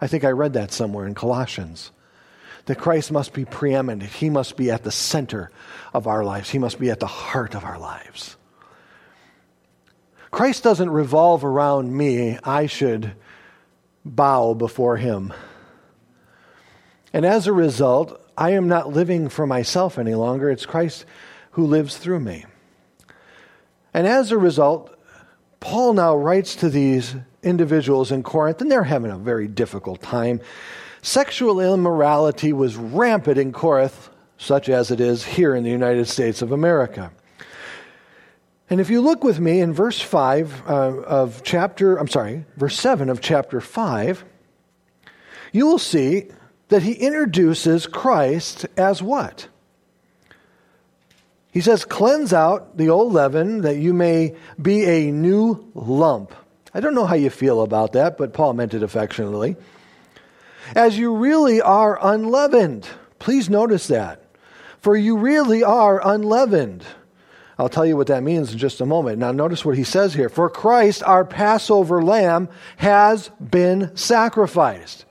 I 0.00 0.06
think 0.06 0.24
I 0.24 0.30
read 0.30 0.54
that 0.54 0.72
somewhere 0.72 1.06
in 1.06 1.14
Colossians. 1.14 1.90
That 2.66 2.76
Christ 2.76 3.12
must 3.12 3.32
be 3.32 3.44
preeminent. 3.44 4.10
He 4.10 4.30
must 4.30 4.56
be 4.56 4.70
at 4.70 4.84
the 4.84 4.90
center 4.90 5.50
of 5.92 6.06
our 6.06 6.24
lives, 6.24 6.50
He 6.50 6.58
must 6.58 6.78
be 6.78 6.90
at 6.90 7.00
the 7.00 7.06
heart 7.06 7.54
of 7.54 7.64
our 7.64 7.78
lives. 7.78 8.36
Christ 10.30 10.64
doesn't 10.64 10.90
revolve 10.90 11.44
around 11.44 11.96
me. 11.96 12.38
I 12.42 12.66
should 12.66 13.12
bow 14.04 14.54
before 14.54 14.96
Him. 14.96 15.32
And 17.12 17.24
as 17.24 17.46
a 17.46 17.52
result, 17.52 18.20
I 18.36 18.50
am 18.50 18.68
not 18.68 18.92
living 18.92 19.28
for 19.28 19.46
myself 19.46 19.98
any 19.98 20.14
longer. 20.14 20.50
It's 20.50 20.66
Christ 20.66 21.04
who 21.52 21.66
lives 21.66 21.96
through 21.96 22.20
me. 22.20 22.44
And 23.92 24.06
as 24.06 24.32
a 24.32 24.38
result, 24.38 24.96
Paul 25.60 25.94
now 25.94 26.16
writes 26.16 26.56
to 26.56 26.68
these 26.68 27.14
individuals 27.42 28.10
in 28.10 28.22
Corinth, 28.22 28.60
and 28.60 28.70
they're 28.70 28.82
having 28.82 29.10
a 29.10 29.18
very 29.18 29.46
difficult 29.46 30.02
time. 30.02 30.40
Sexual 31.02 31.60
immorality 31.60 32.52
was 32.52 32.76
rampant 32.76 33.38
in 33.38 33.52
Corinth, 33.52 34.10
such 34.36 34.68
as 34.68 34.90
it 34.90 35.00
is 35.00 35.24
here 35.24 35.54
in 35.54 35.62
the 35.62 35.70
United 35.70 36.08
States 36.08 36.42
of 36.42 36.50
America. 36.50 37.12
And 38.68 38.80
if 38.80 38.90
you 38.90 39.00
look 39.00 39.22
with 39.22 39.38
me 39.38 39.60
in 39.60 39.72
verse 39.72 40.00
5 40.00 40.62
uh, 40.66 40.72
of 40.72 41.42
chapter, 41.44 41.96
I'm 41.96 42.08
sorry, 42.08 42.44
verse 42.56 42.78
7 42.78 43.08
of 43.08 43.20
chapter 43.20 43.60
5, 43.60 44.24
you 45.52 45.66
will 45.66 45.78
see 45.78 46.30
that 46.68 46.82
he 46.82 46.92
introduces 46.92 47.86
Christ 47.86 48.66
as 48.76 49.02
what? 49.02 49.48
He 51.52 51.60
says, 51.60 51.84
Cleanse 51.84 52.32
out 52.32 52.76
the 52.76 52.88
old 52.88 53.12
leaven 53.12 53.60
that 53.60 53.76
you 53.76 53.94
may 53.94 54.34
be 54.60 54.84
a 54.84 55.12
new 55.12 55.70
lump. 55.74 56.34
I 56.74 56.80
don't 56.80 56.94
know 56.94 57.06
how 57.06 57.14
you 57.14 57.30
feel 57.30 57.62
about 57.62 57.92
that, 57.92 58.18
but 58.18 58.32
Paul 58.32 58.54
meant 58.54 58.74
it 58.74 58.82
affectionately. 58.82 59.56
As 60.74 60.98
you 60.98 61.14
really 61.14 61.60
are 61.60 61.98
unleavened. 62.02 62.88
Please 63.20 63.48
notice 63.48 63.86
that. 63.86 64.24
For 64.80 64.96
you 64.96 65.16
really 65.16 65.62
are 65.62 66.06
unleavened. 66.06 66.84
I'll 67.56 67.68
tell 67.68 67.86
you 67.86 67.96
what 67.96 68.08
that 68.08 68.24
means 68.24 68.52
in 68.52 68.58
just 68.58 68.80
a 68.80 68.86
moment. 68.86 69.18
Now, 69.18 69.30
notice 69.30 69.64
what 69.64 69.76
he 69.76 69.84
says 69.84 70.12
here. 70.12 70.28
For 70.28 70.50
Christ, 70.50 71.04
our 71.04 71.24
Passover 71.24 72.02
lamb, 72.02 72.48
has 72.78 73.30
been 73.38 73.96
sacrificed. 73.96 75.04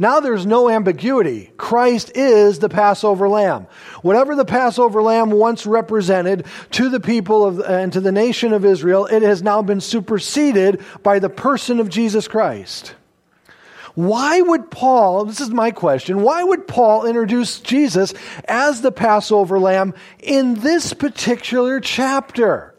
Now 0.00 0.20
there's 0.20 0.46
no 0.46 0.70
ambiguity. 0.70 1.52
Christ 1.58 2.12
is 2.14 2.58
the 2.58 2.70
Passover 2.70 3.28
lamb. 3.28 3.66
Whatever 4.00 4.34
the 4.34 4.46
Passover 4.46 5.02
lamb 5.02 5.30
once 5.30 5.66
represented 5.66 6.46
to 6.70 6.88
the 6.88 7.00
people 7.00 7.44
of, 7.44 7.60
and 7.60 7.92
to 7.92 8.00
the 8.00 8.10
nation 8.10 8.54
of 8.54 8.64
Israel, 8.64 9.04
it 9.04 9.20
has 9.20 9.42
now 9.42 9.60
been 9.60 9.82
superseded 9.82 10.82
by 11.02 11.18
the 11.18 11.28
person 11.28 11.80
of 11.80 11.90
Jesus 11.90 12.28
Christ. 12.28 12.94
Why 13.94 14.40
would 14.40 14.70
Paul, 14.70 15.26
this 15.26 15.38
is 15.38 15.50
my 15.50 15.70
question, 15.70 16.22
why 16.22 16.42
would 16.44 16.66
Paul 16.66 17.04
introduce 17.04 17.60
Jesus 17.60 18.14
as 18.46 18.80
the 18.80 18.92
Passover 18.92 19.58
lamb 19.58 19.92
in 20.18 20.54
this 20.54 20.94
particular 20.94 21.78
chapter? 21.78 22.74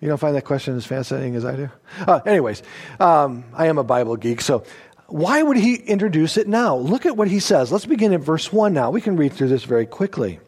You 0.00 0.08
don't 0.08 0.18
find 0.18 0.34
that 0.34 0.44
question 0.44 0.76
as 0.76 0.84
fascinating 0.84 1.36
as 1.36 1.44
I 1.44 1.54
do? 1.54 1.70
Uh, 2.00 2.18
anyways, 2.26 2.64
um, 2.98 3.44
I 3.54 3.66
am 3.66 3.78
a 3.78 3.84
Bible 3.84 4.16
geek, 4.16 4.40
so 4.40 4.64
why 5.12 5.42
would 5.42 5.58
he 5.58 5.74
introduce 5.74 6.38
it 6.38 6.48
now? 6.48 6.76
Look 6.76 7.04
at 7.04 7.18
what 7.18 7.28
he 7.28 7.38
says. 7.38 7.70
Let's 7.70 7.84
begin 7.84 8.14
at 8.14 8.20
verse 8.20 8.50
1 8.50 8.72
now. 8.72 8.90
We 8.90 9.02
can 9.02 9.16
read 9.16 9.34
through 9.34 9.48
this 9.48 9.64
very 9.64 9.84
quickly. 9.84 10.40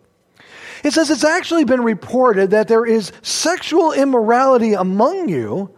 It 0.82 0.94
says, 0.94 1.10
It's 1.10 1.22
actually 1.22 1.64
been 1.64 1.82
reported 1.82 2.50
that 2.50 2.68
there 2.68 2.86
is 2.86 3.12
sexual 3.20 3.92
immorality 3.92 4.72
among 4.72 5.28
you, 5.28 5.70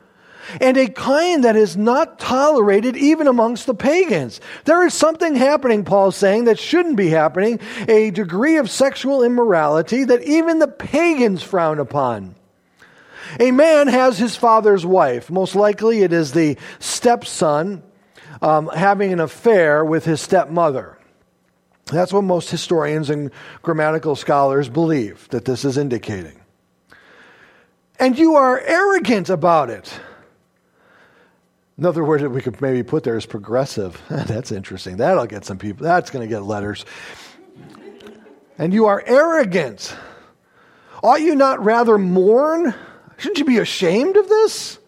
and 0.61 0.77
a 0.77 0.87
kind 0.87 1.43
that 1.43 1.57
is 1.57 1.77
not 1.77 2.21
tolerated 2.21 2.97
even 2.97 3.27
amongst 3.27 3.67
the 3.67 3.75
pagans. 3.75 4.41
There 4.65 4.87
is 4.87 4.95
something 4.95 5.35
happening, 5.35 5.85
Paul's 5.85 6.15
saying, 6.15 6.45
that 6.45 6.59
shouldn't 6.59 6.97
be 6.97 7.09
happening, 7.09 7.59
a 7.89 8.13
degree 8.13 8.57
of 8.57 8.71
sexual 8.71 9.25
immorality 9.25 10.05
that 10.05 10.23
even 10.23 10.61
the 10.61 10.69
pagans 10.69 11.43
frown 11.43 11.81
upon. 11.81 12.37
A 13.41 13.51
man 13.51 13.89
has 13.89 14.17
his 14.17 14.37
father's 14.37 14.87
wife. 14.87 15.29
Most 15.29 15.57
likely 15.57 16.03
it 16.03 16.13
is 16.13 16.31
the 16.31 16.57
stepson 16.79 17.83
um, 18.43 18.69
having 18.69 19.13
an 19.13 19.21
affair 19.21 19.85
with 19.85 20.05
his 20.05 20.21
stepmother. 20.21 20.99
That's 21.87 22.13
what 22.13 22.25
most 22.25 22.51
historians 22.51 23.11
and 23.11 23.31
grammatical 23.63 24.17
scholars 24.17 24.69
believe 24.69 25.29
that 25.29 25.45
this 25.45 25.65
is 25.65 25.79
indicating. 25.79 26.41
And 27.99 28.19
you 28.19 28.35
are 28.35 28.61
arrogant 28.61 29.31
about 29.31 29.71
it. 29.71 30.01
Another 31.79 32.05
word 32.05 32.23
that 32.23 32.31
we 32.31 32.41
could 32.41 32.61
maybe 32.61 32.83
put 32.83 33.05
there 33.05 33.17
is 33.17 33.27
progressive. 33.27 34.01
That's 34.09 34.51
interesting. 34.51 34.97
That'll 34.97 35.27
get 35.27 35.45
some 35.45 35.59
people, 35.59 35.85
that's 35.85 36.11
going 36.11 36.27
to 36.27 36.29
get 36.29 36.43
letters. 36.43 36.85
And 38.59 38.73
you 38.73 38.87
are 38.87 39.03
arrogant. 39.07 39.95
Ought 41.03 41.21
you 41.21 41.35
not 41.35 41.63
rather 41.63 41.99
mourn? 41.99 42.75
Shouldn't 43.19 43.39
you 43.39 43.45
be 43.45 43.59
ashamed 43.59 44.17
of 44.17 44.29
this? 44.29 44.79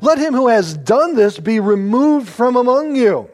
Let 0.00 0.18
him 0.18 0.34
who 0.34 0.48
has 0.48 0.76
done 0.76 1.14
this 1.14 1.38
be 1.38 1.60
removed 1.60 2.28
from 2.28 2.56
among 2.56 2.96
you. 2.96 3.28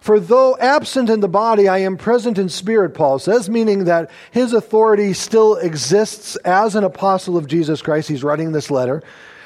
For 0.00 0.18
though 0.18 0.56
absent 0.58 1.10
in 1.10 1.20
the 1.20 1.28
body, 1.28 1.68
I 1.68 1.78
am 1.78 1.96
present 1.96 2.36
in 2.36 2.48
spirit, 2.48 2.92
Paul 2.92 3.20
says, 3.20 3.48
meaning 3.48 3.84
that 3.84 4.10
his 4.32 4.52
authority 4.52 5.12
still 5.12 5.54
exists 5.54 6.34
as 6.44 6.74
an 6.74 6.82
apostle 6.82 7.36
of 7.36 7.46
Jesus 7.46 7.80
Christ. 7.82 8.08
He's 8.08 8.24
writing 8.24 8.50
this 8.50 8.68
letter. 8.68 9.02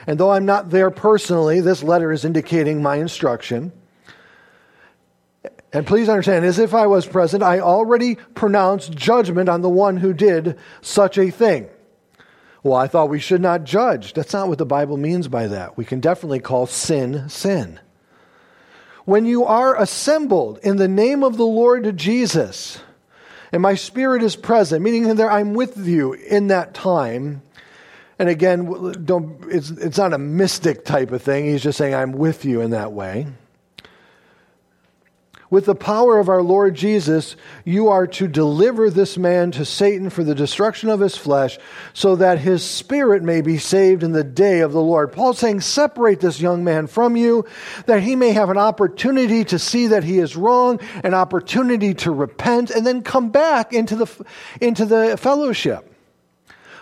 And 0.07 0.19
though 0.19 0.31
I'm 0.31 0.47
not 0.47 0.71
there 0.71 0.91
personally, 0.91 1.61
this 1.61 1.83
letter 1.83 2.11
is 2.11 2.25
indicating 2.25 2.83
my 2.83 2.97
instruction. 2.97 3.71
And 5.75 5.87
please 5.87 6.09
understand, 6.09 6.47
as 6.47 6.59
if 6.59 6.73
I 6.73 6.87
was 6.87 7.07
present, 7.07 7.43
I 7.43 7.61
already 7.61 8.15
pronounced 8.15 8.93
judgment 8.93 9.51
on 9.51 9.61
the 9.61 9.69
one 9.69 9.99
who 9.99 10.15
did 10.15 10.57
such 10.81 11.19
a 11.19 11.31
thing. 11.31 11.69
Well, 12.67 12.77
I 12.77 12.89
thought 12.89 13.11
we 13.11 13.21
should 13.21 13.41
not 13.41 13.63
judge. 13.63 14.13
That's 14.13 14.33
not 14.33 14.49
what 14.49 14.59
the 14.59 14.67
Bible 14.67 14.97
means 14.97 15.29
by 15.29 15.47
that. 15.47 15.77
We 15.77 15.85
can 15.85 16.01
definitely 16.01 16.41
call 16.41 16.67
sin 16.67 17.29
sin. 17.29 17.79
When 19.05 19.25
you 19.25 19.45
are 19.45 19.81
assembled 19.81 20.59
in 20.65 20.77
the 20.77 20.89
name 20.89 21.23
of 21.23 21.37
the 21.37 21.47
Lord 21.47 21.97
Jesus, 21.97 22.81
and 23.53 23.63
my 23.63 23.77
spirit 23.77 24.25
is 24.25 24.35
present, 24.35 24.83
meaning 24.83 25.15
that 25.15 25.31
I'm 25.31 25.55
with 25.55 25.77
you 25.87 26.15
in 26.15 26.49
that 26.49 26.75
time. 26.75 27.41
And 28.19 28.29
again, 28.29 29.05
don't, 29.05 29.45
it's, 29.49 29.71
it's 29.71 29.99
not 29.99 30.13
a 30.13 30.19
mystic 30.19 30.85
type 30.85 31.13
of 31.13 31.23
thing. 31.23 31.45
He's 31.45 31.63
just 31.63 31.79
saying, 31.79 31.95
I'm 31.95 32.15
with 32.15 32.45
you 32.45 32.63
in 32.63 32.73
that 32.73 32.91
way 32.91 33.29
with 35.51 35.67
the 35.67 35.75
power 35.75 36.19
of 36.19 36.29
our 36.29 36.43
Lord 36.43 36.75
Jesus, 36.75 37.37
you 37.65 37.89
are 37.89 38.07
to 38.09 38.27
deliver 38.27 38.91
this 38.91 39.17
man 39.17 39.51
to 39.53 39.65
Satan 39.65 40.11
for 40.11 40.25
the 40.25 40.35
destruction 40.35 40.89
of 40.89 41.01
his 41.01 41.17
flesh, 41.17 41.59
so 41.93 42.17
that 42.17 42.39
his 42.39 42.65
spirit 42.65 43.23
may 43.23 43.41
be 43.41 43.59
saved 43.59 44.03
in 44.03 44.13
the 44.13 44.25
day 44.25 44.61
of 44.61 44.73
the 44.73 44.81
Lord. 44.81 45.13
Paul's 45.13 45.39
saying, 45.39 45.61
separate 45.61 46.21
this 46.21 46.41
young 46.41 46.65
man 46.65 46.87
from 46.87 47.17
you, 47.17 47.45
that 47.87 48.03
he 48.03 48.17
may 48.17 48.33
have 48.33 48.51
an 48.51 48.59
opportunity 48.59 49.45
to 49.45 49.59
see 49.59 49.89
that 49.89 50.05
he 50.05 50.19
is 50.19 50.37
wrong, 50.37 50.81
an 51.05 51.15
opportunity 51.15 51.95
to 51.95 52.11
repent, 52.11 52.71
and 52.71 52.87
then 52.87 53.03
come 53.03 53.31
back 53.31 53.73
into 53.73 53.97
the, 53.97 54.27
into 54.61 54.85
the 54.85 55.17
fellowship. 55.17 55.93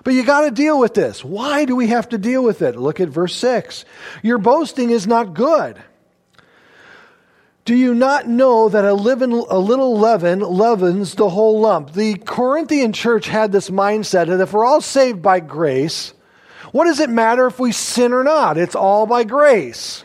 But 0.05 0.13
you 0.13 0.23
got 0.23 0.43
to 0.43 0.51
deal 0.51 0.79
with 0.79 0.93
this. 0.93 1.25
Why 1.25 1.65
do 1.65 1.75
we 1.75 1.89
have 1.89 2.11
to 2.11 2.19
deal 2.19 2.45
with 2.45 2.61
it? 2.61 2.77
Look 2.77 3.01
at 3.01 3.09
verse 3.09 3.35
6. 3.37 3.87
Your 4.23 4.37
boasting 4.37 4.91
is 4.91 5.07
not 5.07 5.33
good. 5.33 5.83
Do 7.65 7.75
you 7.75 7.95
not 7.95 8.29
know 8.29 8.69
that 8.69 8.85
a, 8.85 8.93
little 8.93 9.99
leaven 9.99 10.41
leavens 10.41 11.15
the 11.15 11.31
whole 11.31 11.61
lump? 11.61 11.95
The 11.95 12.17
Corinthian 12.17 12.93
church 12.93 13.27
had 13.27 13.53
this 13.53 13.71
mindset 13.71 14.27
that 14.27 14.41
if 14.41 14.53
we're 14.53 14.67
all 14.67 14.83
saved 14.83 15.23
by 15.23 15.41
grace, 15.41 16.13
what 16.73 16.85
does 16.85 17.01
it 17.01 17.09
matter 17.09 17.47
if 17.47 17.59
we 17.59 17.73
sin 17.73 18.13
or 18.13 18.23
not? 18.23 18.59
It's 18.59 18.75
all 18.75 19.07
by 19.07 19.25
grace. 19.25 20.05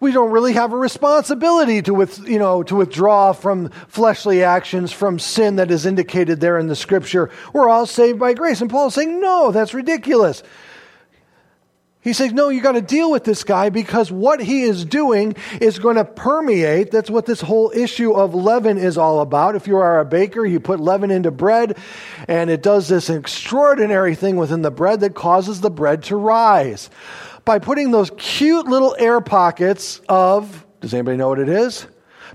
We 0.00 0.10
don't 0.10 0.32
really 0.32 0.54
have 0.54 0.72
a 0.72 0.76
responsibility 0.76 1.82
to, 1.82 1.94
with, 1.94 2.26
you 2.26 2.38
know, 2.38 2.64
to 2.64 2.76
withdraw 2.76 3.32
from 3.32 3.68
fleshly 3.88 4.42
actions, 4.42 4.92
from 4.92 5.18
sin 5.20 5.56
that 5.56 5.70
is 5.70 5.86
indicated 5.86 6.40
there 6.40 6.58
in 6.58 6.66
the 6.66 6.76
scripture. 6.76 7.30
We're 7.52 7.68
all 7.68 7.86
saved 7.86 8.18
by 8.18 8.34
grace. 8.34 8.60
And 8.60 8.70
Paul's 8.70 8.94
saying, 8.94 9.20
no, 9.20 9.52
that's 9.52 9.74
ridiculous. 9.74 10.42
He 12.08 12.14
says, 12.14 12.32
No, 12.32 12.48
you 12.48 12.62
got 12.62 12.72
to 12.72 12.80
deal 12.80 13.10
with 13.10 13.24
this 13.24 13.44
guy 13.44 13.68
because 13.68 14.10
what 14.10 14.40
he 14.40 14.62
is 14.62 14.86
doing 14.86 15.36
is 15.60 15.78
going 15.78 15.96
to 15.96 16.06
permeate. 16.06 16.90
That's 16.90 17.10
what 17.10 17.26
this 17.26 17.42
whole 17.42 17.70
issue 17.74 18.12
of 18.12 18.34
leaven 18.34 18.78
is 18.78 18.96
all 18.96 19.20
about. 19.20 19.56
If 19.56 19.66
you 19.66 19.76
are 19.76 20.00
a 20.00 20.06
baker, 20.06 20.46
you 20.46 20.58
put 20.58 20.80
leaven 20.80 21.10
into 21.10 21.30
bread, 21.30 21.76
and 22.26 22.48
it 22.48 22.62
does 22.62 22.88
this 22.88 23.10
extraordinary 23.10 24.14
thing 24.14 24.36
within 24.36 24.62
the 24.62 24.70
bread 24.70 25.00
that 25.00 25.14
causes 25.14 25.60
the 25.60 25.68
bread 25.68 26.02
to 26.04 26.16
rise. 26.16 26.88
By 27.44 27.58
putting 27.58 27.90
those 27.90 28.10
cute 28.16 28.66
little 28.66 28.96
air 28.98 29.20
pockets 29.20 30.00
of, 30.08 30.64
does 30.80 30.94
anybody 30.94 31.18
know 31.18 31.28
what 31.28 31.40
it 31.40 31.50
is? 31.50 31.86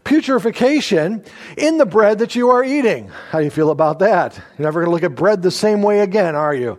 Putrefaction 0.03 1.25
in 1.57 1.79
the 1.79 1.87
bread 1.87 2.19
that 2.19 2.35
you 2.35 2.51
are 2.51 2.63
eating. 2.63 3.07
How 3.31 3.39
do 3.39 3.45
you 3.45 3.49
feel 3.49 3.71
about 3.71 3.97
that? 3.99 4.35
You're 4.35 4.67
never 4.67 4.81
going 4.81 4.89
to 4.89 4.91
look 4.91 5.11
at 5.11 5.17
bread 5.17 5.41
the 5.41 5.49
same 5.49 5.81
way 5.81 6.01
again, 6.01 6.35
are 6.35 6.53
you? 6.53 6.77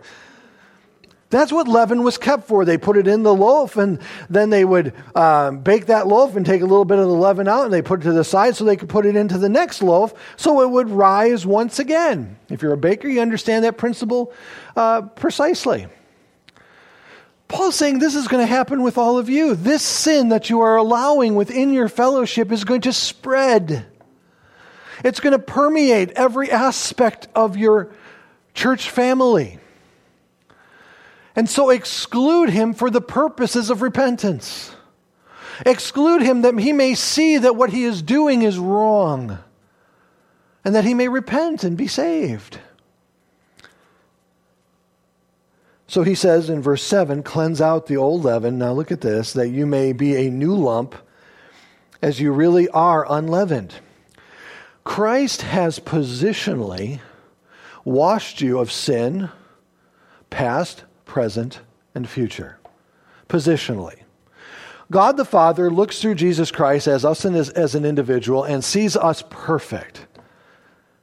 That's 1.35 1.51
what 1.51 1.67
leaven 1.67 2.01
was 2.01 2.17
kept 2.17 2.47
for. 2.47 2.63
They 2.63 2.77
put 2.77 2.95
it 2.95 3.07
in 3.07 3.23
the 3.23 3.35
loaf 3.35 3.75
and 3.75 3.99
then 4.29 4.51
they 4.51 4.63
would 4.63 4.93
um, 5.15 5.59
bake 5.59 5.87
that 5.87 6.07
loaf 6.07 6.37
and 6.37 6.45
take 6.45 6.61
a 6.61 6.65
little 6.65 6.85
bit 6.85 6.97
of 6.97 7.07
the 7.07 7.13
leaven 7.13 7.49
out 7.49 7.65
and 7.65 7.73
they 7.73 7.81
put 7.81 7.99
it 7.99 8.03
to 8.03 8.13
the 8.13 8.23
side 8.23 8.55
so 8.55 8.63
they 8.63 8.77
could 8.77 8.87
put 8.87 9.05
it 9.05 9.17
into 9.17 9.37
the 9.37 9.49
next 9.49 9.83
loaf 9.83 10.13
so 10.37 10.61
it 10.61 10.69
would 10.69 10.89
rise 10.89 11.45
once 11.45 11.77
again. 11.77 12.37
If 12.47 12.61
you're 12.61 12.71
a 12.71 12.77
baker, 12.77 13.09
you 13.09 13.19
understand 13.19 13.65
that 13.65 13.77
principle 13.77 14.31
uh, 14.77 15.01
precisely. 15.01 15.87
Paul's 17.49 17.75
saying 17.75 17.99
this 17.99 18.15
is 18.15 18.29
going 18.29 18.41
to 18.41 18.47
happen 18.47 18.81
with 18.81 18.97
all 18.97 19.17
of 19.17 19.27
you. 19.27 19.55
This 19.55 19.81
sin 19.81 20.29
that 20.29 20.49
you 20.49 20.61
are 20.61 20.77
allowing 20.77 21.35
within 21.35 21.73
your 21.73 21.89
fellowship 21.89 22.49
is 22.49 22.63
going 22.63 22.79
to 22.81 22.93
spread. 22.93 23.85
It's 25.03 25.19
going 25.19 25.33
to 25.33 25.39
permeate 25.39 26.11
every 26.11 26.49
aspect 26.49 27.27
of 27.35 27.57
your 27.57 27.91
church 28.53 28.89
family. 28.89 29.59
And 31.35 31.49
so 31.49 31.69
exclude 31.69 32.49
him 32.49 32.73
for 32.73 32.89
the 32.89 33.01
purposes 33.01 33.69
of 33.69 33.81
repentance. 33.81 34.73
Exclude 35.65 36.21
him 36.21 36.41
that 36.41 36.57
he 36.59 36.73
may 36.73 36.95
see 36.95 37.37
that 37.37 37.55
what 37.55 37.71
he 37.71 37.83
is 37.83 38.01
doing 38.01 38.41
is 38.41 38.57
wrong 38.57 39.39
and 40.63 40.73
that 40.73 40.83
he 40.83 40.93
may 40.93 41.07
repent 41.07 41.63
and 41.63 41.77
be 41.77 41.87
saved. 41.87 42.59
So 45.87 46.03
he 46.03 46.15
says 46.15 46.49
in 46.49 46.61
verse 46.61 46.83
7 46.83 47.23
cleanse 47.23 47.61
out 47.61 47.87
the 47.87 47.97
old 47.97 48.23
leaven. 48.23 48.57
Now 48.57 48.73
look 48.73 48.91
at 48.91 49.01
this 49.01 49.33
that 49.33 49.49
you 49.49 49.65
may 49.65 49.93
be 49.93 50.15
a 50.15 50.31
new 50.31 50.55
lump 50.55 50.95
as 52.01 52.19
you 52.19 52.31
really 52.31 52.67
are 52.69 53.05
unleavened. 53.09 53.75
Christ 54.83 55.43
has 55.43 55.79
positionally 55.79 56.99
washed 57.83 58.41
you 58.41 58.59
of 58.59 58.71
sin, 58.71 59.29
past, 60.29 60.83
present, 61.15 61.61
and 61.95 62.09
future, 62.09 62.57
positionally. 63.29 64.01
God 64.91 65.15
the 65.15 65.23
Father 65.23 65.71
looks 65.71 66.01
through 66.01 66.15
Jesus 66.15 66.51
Christ 66.51 66.87
as 66.87 67.05
us 67.05 67.23
as, 67.23 67.49
as 67.51 67.73
an 67.73 67.85
individual 67.85 68.43
and 68.43 68.61
sees 68.61 68.97
us 68.97 69.23
perfect. 69.29 70.07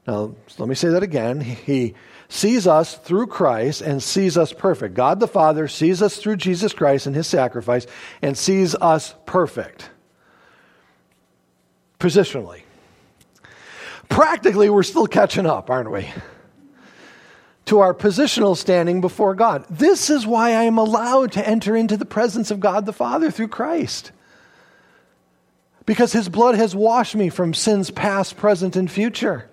Now, 0.06 0.34
let 0.58 0.68
me 0.68 0.74
say 0.74 0.88
that 0.88 1.02
again. 1.02 1.40
He 1.40 1.94
sees 2.28 2.66
us 2.66 2.98
through 2.98 3.28
Christ 3.28 3.80
and 3.80 4.02
sees 4.02 4.36
us 4.36 4.52
perfect. 4.52 4.92
God 4.92 5.18
the 5.18 5.26
Father 5.26 5.66
sees 5.66 6.02
us 6.02 6.18
through 6.18 6.36
Jesus 6.36 6.74
Christ 6.74 7.06
and 7.06 7.16
his 7.16 7.26
sacrifice 7.26 7.86
and 8.20 8.36
sees 8.36 8.74
us 8.74 9.14
perfect. 9.24 9.88
Positionally. 11.98 12.64
Practically, 14.10 14.68
we're 14.68 14.82
still 14.82 15.06
catching 15.06 15.46
up, 15.46 15.70
aren't 15.70 15.90
we? 15.90 16.06
To 17.66 17.78
our 17.78 17.94
positional 17.94 18.56
standing 18.56 19.00
before 19.00 19.34
God. 19.34 19.64
This 19.70 20.10
is 20.10 20.26
why 20.26 20.50
I 20.50 20.64
am 20.64 20.78
allowed 20.78 21.32
to 21.32 21.48
enter 21.48 21.76
into 21.76 21.96
the 21.96 22.04
presence 22.04 22.50
of 22.50 22.60
God 22.60 22.86
the 22.86 22.92
Father 22.92 23.30
through 23.30 23.48
Christ. 23.48 24.12
Because 25.86 26.12
his 26.12 26.28
blood 26.28 26.54
has 26.56 26.74
washed 26.74 27.14
me 27.14 27.28
from 27.28 27.54
sins 27.54 27.90
past, 27.90 28.36
present, 28.36 28.76
and 28.76 28.90
future. 28.90 29.48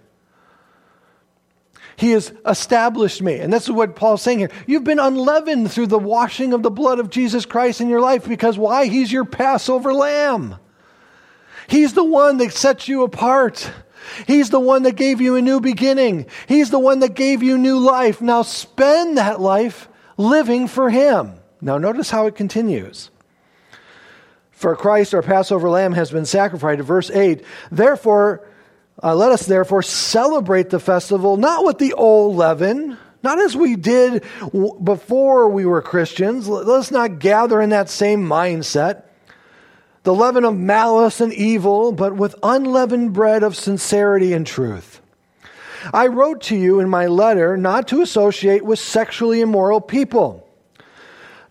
He 2.00 2.12
has 2.12 2.32
established 2.46 3.22
me. 3.22 3.40
And 3.40 3.52
this 3.52 3.64
is 3.64 3.72
what 3.72 3.96
Paul's 3.96 4.22
saying 4.22 4.40
here. 4.40 4.52
You've 4.66 4.86
been 4.86 5.00
unleavened 5.00 5.70
through 5.70 5.88
the 5.88 6.00
washing 6.00 6.54
of 6.54 6.64
the 6.64 6.72
blood 6.72 7.00
of 7.00 7.10
Jesus 7.10 7.46
Christ 7.46 7.82
in 7.82 7.90
your 7.90 8.00
life 8.00 8.26
because 8.28 8.58
why? 8.58 8.86
He's 8.86 9.12
your 9.12 9.26
Passover 9.26 9.94
lamb. 9.94 10.56
He's 11.68 11.94
the 11.94 12.04
one 12.04 12.38
that 12.38 12.54
sets 12.54 12.88
you 12.88 13.04
apart. 13.04 13.70
He's 14.28 14.50
the 14.50 14.60
one 14.60 14.84
that 14.84 14.96
gave 14.96 15.22
you 15.22 15.36
a 15.36 15.42
new 15.42 15.60
beginning. 15.60 16.28
He's 16.48 16.70
the 16.70 16.80
one 16.80 17.00
that 17.00 17.14
gave 17.16 17.44
you 17.44 17.58
new 17.58 17.80
life. 17.80 18.22
Now 18.22 18.42
spend 18.42 19.18
that 19.18 19.42
life 19.42 19.88
living 20.18 20.68
for 20.68 20.90
Him. 20.90 21.40
Now, 21.62 21.78
notice 21.78 22.10
how 22.10 22.28
it 22.28 22.36
continues. 22.36 23.10
For 24.52 24.76
Christ, 24.76 25.14
our 25.14 25.22
Passover 25.22 25.70
lamb, 25.70 25.94
has 25.94 26.12
been 26.12 26.26
sacrificed. 26.26 26.82
Verse 26.82 27.10
8 27.10 27.44
Therefore, 27.72 28.46
uh, 29.02 29.16
let 29.16 29.32
us 29.32 29.46
therefore 29.46 29.82
celebrate 29.82 30.70
the 30.70 30.80
festival 30.80 31.38
not 31.38 31.64
with 31.66 31.78
the 31.78 31.94
old 31.94 32.36
leaven, 32.36 32.98
not 33.24 33.40
as 33.40 33.56
we 33.56 33.76
did 33.76 34.24
w- 34.42 34.78
before 34.82 35.50
we 35.50 35.66
were 35.66 35.82
Christians. 35.82 36.48
Let 36.48 36.68
us 36.68 36.92
not 36.92 37.20
gather 37.20 37.62
in 37.62 37.70
that 37.70 37.90
same 37.90 38.28
mindset 38.28 39.04
the 40.04 40.14
leaven 40.14 40.46
of 40.46 40.58
malice 40.58 41.20
and 41.22 41.34
evil, 41.34 41.92
but 41.92 42.16
with 42.16 42.36
unleavened 42.42 43.14
bread 43.14 43.44
of 43.44 43.56
sincerity 43.56 44.34
and 44.34 44.48
truth. 44.48 45.02
I 45.94 46.08
wrote 46.08 46.42
to 46.44 46.56
you 46.56 46.80
in 46.80 46.90
my 46.90 47.08
letter 47.08 47.58
not 47.58 47.88
to 47.90 48.02
associate 48.02 48.64
with 48.64 48.80
sexually 48.80 49.42
immoral 49.42 49.82
people. 49.82 50.48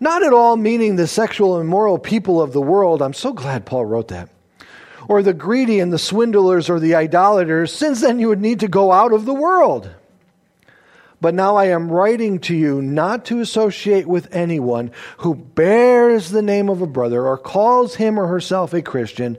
Not 0.01 0.23
at 0.23 0.33
all 0.33 0.57
meaning 0.57 0.97
the 0.97 1.07
sexual 1.07 1.61
immoral 1.61 1.99
people 1.99 2.41
of 2.41 2.53
the 2.53 2.61
world. 2.61 3.03
I'm 3.03 3.15
so 3.15 3.33
glad 3.33 3.67
Paul 3.67 3.87
wrote 3.87 4.09
that. 4.09 4.29
Or 5.09 5.23
the 5.23 5.33
greedy 5.33 5.81
and 5.81 5.93
the 5.93 5.99
swindlers 5.99 6.69
or 6.69 6.79
the 6.79 6.95
idolaters, 6.95 7.73
since 7.73 8.01
then 8.01 8.19
you 8.19 8.29
would 8.29 8.41
need 8.41 8.61
to 8.61 8.69
go 8.69 8.93
out 8.93 9.13
of 9.13 9.25
the 9.25 9.35
world. 9.35 9.91
But 11.21 11.35
now 11.35 11.57
I 11.57 11.67
am 11.67 11.91
writing 11.91 12.39
to 12.41 12.55
you 12.55 12.81
not 12.81 13.25
to 13.27 13.41
associate 13.41 14.07
with 14.07 14.35
anyone 14.35 14.93
who 15.19 15.35
bears 15.35 16.31
the 16.31 16.43
name 16.43 16.69
of 16.69 16.81
a 16.81 16.87
brother 16.87 17.27
or 17.27 17.37
calls 17.37 17.97
him 17.97 18.19
or 18.19 18.29
herself 18.29 18.73
a 18.73 18.83
Christian 18.83 19.37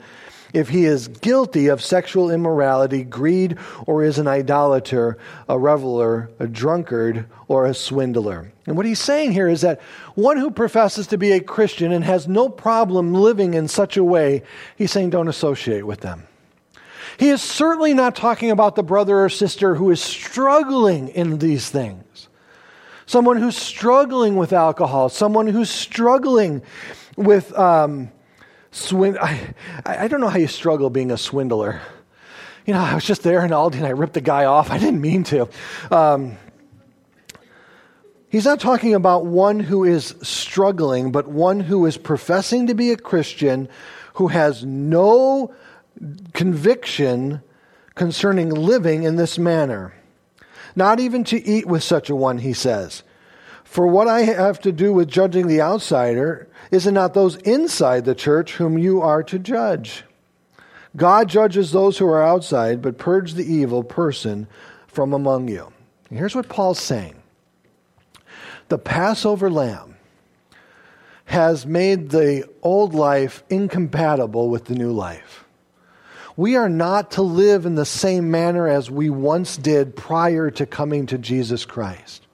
if 0.54 0.70
he 0.70 0.86
is 0.86 1.08
guilty 1.08 1.68
of 1.68 1.82
sexual 1.82 2.32
immorality, 2.32 3.04
greed, 3.04 3.58
or 3.86 4.04
is 4.04 4.18
an 4.18 4.28
idolater, 4.28 5.18
a 5.48 5.58
reveler, 5.58 6.30
a 6.40 6.48
drunkard, 6.48 7.26
or 7.48 7.66
a 7.66 7.74
swindler. 7.74 8.52
And 8.66 8.76
what 8.76 8.86
he's 8.86 9.00
saying 9.00 9.32
here 9.32 9.48
is 9.48 9.62
that 9.62 9.80
one 10.16 10.38
who 10.38 10.52
professes 10.52 11.08
to 11.08 11.18
be 11.18 11.32
a 11.32 11.40
Christian 11.40 11.92
and 11.92 12.04
has 12.04 12.28
no 12.28 12.50
problem 12.50 13.14
living 13.14 13.54
in 13.54 13.68
such 13.68 13.96
a 13.96 14.04
way, 14.04 14.44
he's 14.76 14.92
saying 14.92 15.12
don't 15.12 15.28
associate 15.28 15.86
with 15.86 16.02
them. 16.02 16.29
He 17.20 17.30
is 17.30 17.42
certainly 17.42 17.94
not 17.94 18.16
talking 18.16 18.50
about 18.50 18.78
the 18.78 18.84
brother 18.84 19.26
or 19.26 19.28
sister 19.28 19.76
who 19.76 19.92
is 19.92 20.02
struggling 20.02 21.10
in 21.10 21.40
these 21.40 21.70
things. 21.70 22.30
Someone 23.06 23.36
who's 23.36 23.58
struggling 23.58 24.38
with 24.38 24.54
alcohol, 24.54 25.10
someone 25.10 25.46
who's 25.46 25.70
struggling 25.70 26.62
with 27.18 27.52
um, 27.60 28.10
swin. 28.72 29.18
I, 29.18 29.54
I 29.86 30.08
don't 30.08 30.22
know 30.22 30.30
how 30.30 30.38
you 30.38 30.48
struggle 30.48 30.90
being 30.90 31.12
a 31.12 31.18
swindler. 31.18 31.82
You 32.66 32.74
know, 32.74 32.80
I 32.80 32.96
was 32.96 33.04
just 33.04 33.24
there 33.24 33.44
in 33.44 33.52
Aldi 33.52 33.76
and 33.76 33.86
I 33.86 33.90
ripped 33.90 34.14
the 34.14 34.22
guy 34.22 34.46
off. 34.46 34.72
I 34.72 34.78
didn't 34.78 35.02
mean 35.02 35.26
to. 35.26 35.50
Um, 35.92 36.38
He's 38.30 38.46
not 38.46 38.60
talking 38.60 38.94
about 38.94 39.26
one 39.26 39.60
who 39.60 39.84
is 39.84 40.16
struggling, 40.22 41.12
but 41.12 41.28
one 41.28 41.60
who 41.62 41.86
is 41.88 41.98
professing 41.98 42.68
to 42.68 42.76
be 42.76 42.92
a 42.92 42.96
Christian 42.96 43.68
who 44.14 44.28
has 44.28 44.64
no 44.64 45.52
conviction 46.34 47.42
concerning 47.96 48.50
living 48.50 49.04
in 49.04 49.16
this 49.16 49.38
manner. 49.38 49.94
Not 50.76 51.00
even 51.00 51.24
to 51.26 51.44
eat 51.46 51.66
with 51.66 51.84
such 51.84 52.10
a 52.10 52.16
one, 52.16 52.38
he 52.40 52.54
says. 52.54 53.04
For 53.64 53.86
what 53.86 54.08
I 54.08 54.22
have 54.22 54.60
to 54.62 54.72
do 54.72 54.94
with 54.94 55.10
judging 55.10 55.48
the 55.48 55.62
outsider, 55.62 56.48
is 56.72 56.88
it 56.88 56.92
not 56.92 57.14
those 57.14 57.36
inside 57.38 58.06
the 58.06 58.16
church 58.16 58.54
whom 58.54 58.78
you 58.78 59.02
are 59.02 59.22
to 59.24 59.38
judge? 59.38 60.04
God 60.96 61.30
judges 61.30 61.72
those 61.72 61.98
who 61.98 62.08
are 62.08 62.24
outside, 62.24 62.82
but 62.82 62.98
purge 62.98 63.34
the 63.34 63.46
evil 63.46 63.84
person 63.84 64.48
from 64.88 65.14
among 65.14 65.48
you. 65.48 65.72
And 66.10 66.18
here's 66.18 66.36
what 66.36 66.50
Paul's 66.50 66.80
saying 66.80 67.22
The 68.70 68.80
Passover 68.80 69.50
lamb 69.50 69.98
has 71.26 71.66
made 71.66 72.10
the 72.10 72.44
old 72.64 72.96
life 72.96 73.44
incompatible 73.50 74.50
with 74.50 74.66
the 74.66 74.74
new 74.74 74.92
life. 74.92 75.46
We 76.40 76.56
are 76.56 76.70
not 76.70 77.12
to 77.12 77.22
live 77.22 77.66
in 77.66 77.76
the 77.76 77.84
same 77.84 78.32
manner 78.32 78.66
as 78.66 78.90
we 78.90 79.10
once 79.10 79.58
did 79.58 79.98
prior 79.98 80.50
to 80.52 80.66
coming 80.66 81.06
to 81.08 81.18
Jesus 81.18 81.66
Christ. 81.66 82.26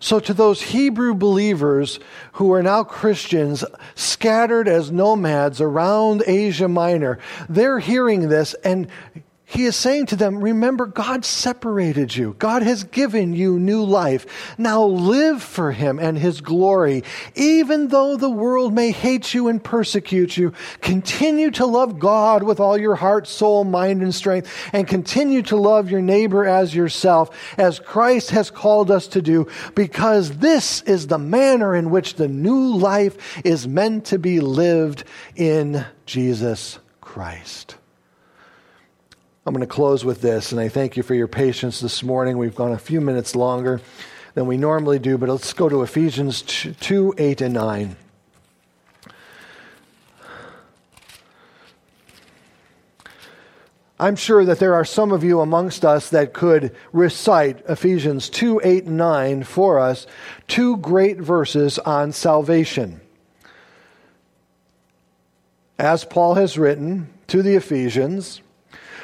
So, 0.00 0.20
to 0.20 0.34
those 0.34 0.60
Hebrew 0.60 1.14
believers 1.14 1.98
who 2.32 2.52
are 2.52 2.62
now 2.62 2.84
Christians, 2.84 3.64
scattered 3.94 4.68
as 4.68 4.90
nomads 4.90 5.62
around 5.62 6.24
Asia 6.26 6.68
Minor, 6.68 7.18
they're 7.48 7.78
hearing 7.78 8.28
this 8.28 8.52
and 8.64 8.86
he 9.50 9.64
is 9.64 9.74
saying 9.74 10.06
to 10.06 10.16
them, 10.16 10.44
Remember, 10.44 10.86
God 10.86 11.24
separated 11.24 12.14
you. 12.14 12.36
God 12.38 12.62
has 12.62 12.84
given 12.84 13.32
you 13.34 13.58
new 13.58 13.82
life. 13.82 14.54
Now 14.56 14.84
live 14.84 15.42
for 15.42 15.72
Him 15.72 15.98
and 15.98 16.16
His 16.16 16.40
glory. 16.40 17.02
Even 17.34 17.88
though 17.88 18.16
the 18.16 18.30
world 18.30 18.72
may 18.72 18.92
hate 18.92 19.34
you 19.34 19.48
and 19.48 19.62
persecute 19.62 20.36
you, 20.36 20.52
continue 20.82 21.50
to 21.50 21.66
love 21.66 21.98
God 21.98 22.44
with 22.44 22.60
all 22.60 22.78
your 22.78 22.94
heart, 22.94 23.26
soul, 23.26 23.64
mind, 23.64 24.02
and 24.02 24.14
strength, 24.14 24.48
and 24.72 24.86
continue 24.86 25.42
to 25.42 25.56
love 25.56 25.90
your 25.90 26.00
neighbor 26.00 26.46
as 26.46 26.72
yourself, 26.72 27.36
as 27.58 27.80
Christ 27.80 28.30
has 28.30 28.52
called 28.52 28.88
us 28.88 29.08
to 29.08 29.20
do, 29.20 29.48
because 29.74 30.38
this 30.38 30.82
is 30.82 31.08
the 31.08 31.18
manner 31.18 31.74
in 31.74 31.90
which 31.90 32.14
the 32.14 32.28
new 32.28 32.76
life 32.76 33.44
is 33.44 33.66
meant 33.66 34.04
to 34.06 34.18
be 34.20 34.38
lived 34.38 35.02
in 35.34 35.84
Jesus 36.06 36.78
Christ. 37.00 37.79
I'm 39.46 39.54
going 39.54 39.66
to 39.66 39.72
close 39.72 40.04
with 40.04 40.20
this, 40.20 40.52
and 40.52 40.60
I 40.60 40.68
thank 40.68 40.98
you 40.98 41.02
for 41.02 41.14
your 41.14 41.26
patience 41.26 41.80
this 41.80 42.02
morning. 42.02 42.36
We've 42.36 42.54
gone 42.54 42.72
a 42.72 42.78
few 42.78 43.00
minutes 43.00 43.34
longer 43.34 43.80
than 44.34 44.46
we 44.46 44.58
normally 44.58 44.98
do, 44.98 45.16
but 45.16 45.30
let's 45.30 45.54
go 45.54 45.66
to 45.66 45.82
Ephesians 45.82 46.42
2 46.42 47.14
8 47.16 47.40
and 47.40 47.54
9. 47.54 47.96
I'm 53.98 54.16
sure 54.16 54.44
that 54.44 54.58
there 54.58 54.74
are 54.74 54.84
some 54.84 55.10
of 55.10 55.24
you 55.24 55.40
amongst 55.40 55.86
us 55.86 56.10
that 56.10 56.34
could 56.34 56.76
recite 56.92 57.64
Ephesians 57.66 58.28
2 58.28 58.60
8 58.62 58.84
and 58.84 58.98
9 58.98 59.44
for 59.44 59.78
us, 59.78 60.06
two 60.48 60.76
great 60.76 61.16
verses 61.16 61.78
on 61.78 62.12
salvation. 62.12 63.00
As 65.78 66.04
Paul 66.04 66.34
has 66.34 66.58
written 66.58 67.08
to 67.28 67.42
the 67.42 67.56
Ephesians, 67.56 68.42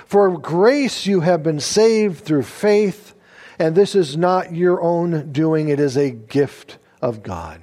for 0.06 0.38
grace 0.38 1.06
you 1.06 1.20
have 1.20 1.42
been 1.42 1.60
saved 1.60 2.24
through 2.24 2.44
faith, 2.44 3.14
and 3.58 3.74
this 3.74 3.94
is 3.94 4.16
not 4.16 4.54
your 4.54 4.80
own 4.80 5.32
doing, 5.32 5.68
it 5.68 5.80
is 5.80 5.96
a 5.96 6.10
gift 6.10 6.78
of 7.02 7.22
God. 7.22 7.60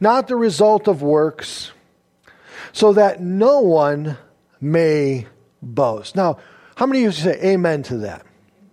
Not 0.00 0.28
the 0.28 0.36
result 0.36 0.88
of 0.88 1.02
works, 1.02 1.72
so 2.72 2.94
that 2.94 3.20
no 3.20 3.60
one 3.60 4.16
may 4.60 5.26
boast. 5.60 6.16
Now, 6.16 6.38
how 6.74 6.86
many 6.86 7.04
of 7.04 7.14
you 7.14 7.22
say 7.22 7.52
amen 7.52 7.82
to 7.84 7.98
that? 7.98 8.24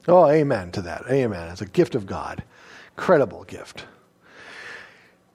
Oh, 0.07 0.27
amen 0.27 0.71
to 0.71 0.82
that. 0.84 1.03
Amen. 1.09 1.49
It's 1.49 1.61
a 1.61 1.65
gift 1.65 1.95
of 1.95 2.05
God. 2.05 2.43
Credible 2.95 3.43
gift. 3.43 3.86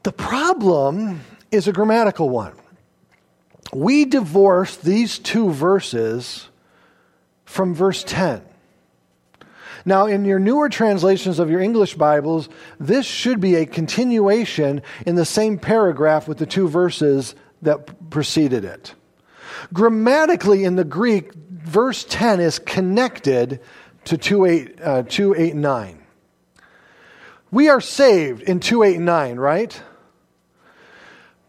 The 0.02 0.12
problem 0.12 1.20
is 1.50 1.68
a 1.68 1.72
grammatical 1.72 2.28
one. 2.28 2.54
We 3.72 4.04
divorce 4.04 4.76
these 4.76 5.18
two 5.18 5.50
verses 5.50 6.48
from 7.54 7.72
verse 7.72 8.02
10. 8.02 8.42
Now, 9.84 10.06
in 10.06 10.24
your 10.24 10.40
newer 10.40 10.68
translations 10.68 11.38
of 11.38 11.50
your 11.50 11.60
English 11.60 11.94
Bibles, 11.94 12.48
this 12.80 13.06
should 13.06 13.40
be 13.40 13.54
a 13.54 13.64
continuation 13.64 14.82
in 15.06 15.14
the 15.14 15.24
same 15.24 15.58
paragraph 15.58 16.26
with 16.26 16.38
the 16.38 16.46
two 16.46 16.66
verses 16.66 17.36
that 17.62 18.10
preceded 18.10 18.64
it. 18.64 18.94
Grammatically, 19.72 20.64
in 20.64 20.74
the 20.74 20.84
Greek, 20.84 21.32
verse 21.34 22.04
10 22.08 22.40
is 22.40 22.58
connected 22.58 23.60
to 24.06 24.18
2 24.18 24.44
8, 24.46 24.82
uh, 24.82 25.02
2, 25.04 25.34
8 25.36 25.54
9. 25.54 26.02
We 27.52 27.68
are 27.68 27.80
saved 27.80 28.42
in 28.42 28.58
2 28.58 28.82
8 28.82 28.98
9, 28.98 29.36
right? 29.36 29.80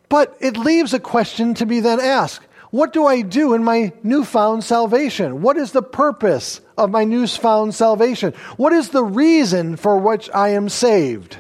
But 0.08 0.38
it 0.40 0.56
leaves 0.56 0.94
a 0.94 1.00
question 1.00 1.56
to 1.56 1.66
be 1.66 1.80
then 1.80 2.00
asked 2.00 2.45
what 2.76 2.92
do 2.92 3.06
I 3.06 3.22
do 3.22 3.54
in 3.54 3.64
my 3.64 3.94
newfound 4.04 4.66
salvation? 4.66 5.42
What 5.42 5.56
is 5.56 5.72
the 5.72 5.82
purpose 5.82 6.60
of 6.78 6.92
my 6.92 7.06
newfound 7.06 7.74
salvation? 7.74 8.34
What 8.58 8.74
is 8.74 8.90
the 8.90 9.02
reason 9.02 9.78
for 9.78 9.98
which 9.98 10.30
I 10.34 10.50
am 10.50 10.68
saved? 10.68 11.38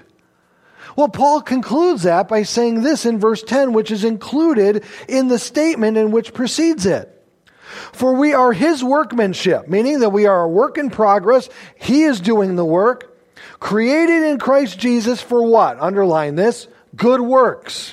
Well, 0.95 1.09
Paul 1.09 1.41
concludes 1.41 2.03
that 2.03 2.29
by 2.29 2.43
saying 2.43 2.83
this 2.83 3.05
in 3.05 3.19
verse 3.19 3.43
10, 3.43 3.73
which 3.73 3.91
is 3.91 4.05
included 4.05 4.85
in 5.09 5.27
the 5.27 5.37
statement 5.37 5.97
in 5.97 6.11
which 6.11 6.33
precedes 6.33 6.85
it. 6.85 7.11
For 7.91 8.13
we 8.13 8.33
are 8.33 8.53
his 8.53 8.81
workmanship, 8.81 9.67
meaning 9.67 9.99
that 9.99 10.11
we 10.11 10.27
are 10.27 10.43
a 10.43 10.49
work 10.49 10.77
in 10.77 10.89
progress. 10.89 11.49
He 11.75 12.03
is 12.03 12.21
doing 12.21 12.55
the 12.55 12.63
work, 12.63 13.13
created 13.59 14.23
in 14.23 14.39
Christ 14.39 14.79
Jesus 14.79 15.21
for 15.21 15.45
what? 15.45 15.81
Underline 15.81 16.35
this 16.35 16.69
good 16.95 17.19
works 17.19 17.91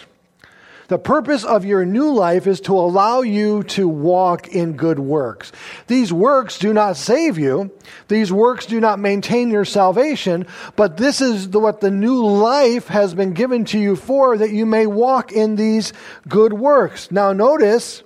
The 0.93 0.99
purpose 0.99 1.43
of 1.43 1.65
your 1.65 1.87
new 1.87 2.13
life 2.13 2.47
is 2.47 2.61
to 2.61 2.75
allow 2.75 3.23
you 3.23 3.63
to 3.63 3.89
walk 3.89 4.49
in 4.49 4.75
good 4.75 4.99
works. 4.99 5.51
These 5.87 6.13
works 6.13 6.59
do 6.59 6.75
not 6.75 6.99
save 6.99 7.39
you. 7.39 7.71
These 8.09 8.31
works 8.31 8.67
do 8.67 8.79
not 8.79 8.99
maintain 8.99 9.49
your 9.49 9.65
salvation, 9.65 10.47
but 10.77 10.99
this 10.99 11.23
is 11.23 11.49
the, 11.49 11.61
what 11.61 11.81
the 11.81 11.91
new 11.91 12.23
life 12.23 12.89
has 12.89 13.15
been 13.15 13.33
given 13.33 13.65
to 13.65 13.79
you 13.79 13.97
for, 13.97 14.37
that 14.37 14.51
you 14.51 14.67
may 14.67 14.85
walk 14.85 15.33
in 15.33 15.57
these 15.57 15.95
good 16.29 16.53
works. 16.53 17.11
Now 17.11 17.33
notice, 17.33 18.03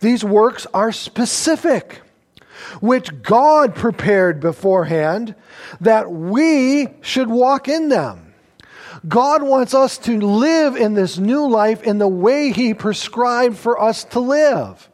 these 0.00 0.24
works 0.24 0.66
are 0.72 0.92
specific 0.92 2.00
which 2.80 3.20
God 3.20 3.74
prepared 3.74 4.40
beforehand 4.40 5.34
that 5.82 6.10
we 6.10 6.88
should 7.02 7.28
walk 7.28 7.68
in 7.68 7.90
them. 7.90 8.23
God 9.06 9.42
wants 9.42 9.74
us 9.74 9.98
to 9.98 10.18
live 10.18 10.76
in 10.76 10.94
this 10.94 11.18
new 11.18 11.46
life 11.48 11.82
in 11.82 11.98
the 11.98 12.08
way 12.08 12.52
He 12.52 12.74
prescribed 12.74 13.56
for 13.56 13.80
us 13.80 14.04
to 14.04 14.20
live. 14.20 14.88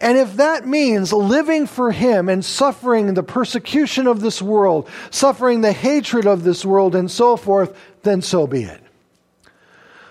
And 0.00 0.18
if 0.18 0.36
that 0.36 0.66
means 0.66 1.12
living 1.12 1.66
for 1.66 1.92
Him 1.92 2.28
and 2.28 2.44
suffering 2.44 3.12
the 3.12 3.22
persecution 3.22 4.06
of 4.06 4.20
this 4.20 4.40
world, 4.40 4.88
suffering 5.10 5.60
the 5.60 5.72
hatred 5.72 6.26
of 6.26 6.44
this 6.44 6.64
world, 6.64 6.94
and 6.94 7.10
so 7.10 7.36
forth, 7.36 7.78
then 8.02 8.22
so 8.22 8.46
be 8.46 8.64
it. 8.64 8.82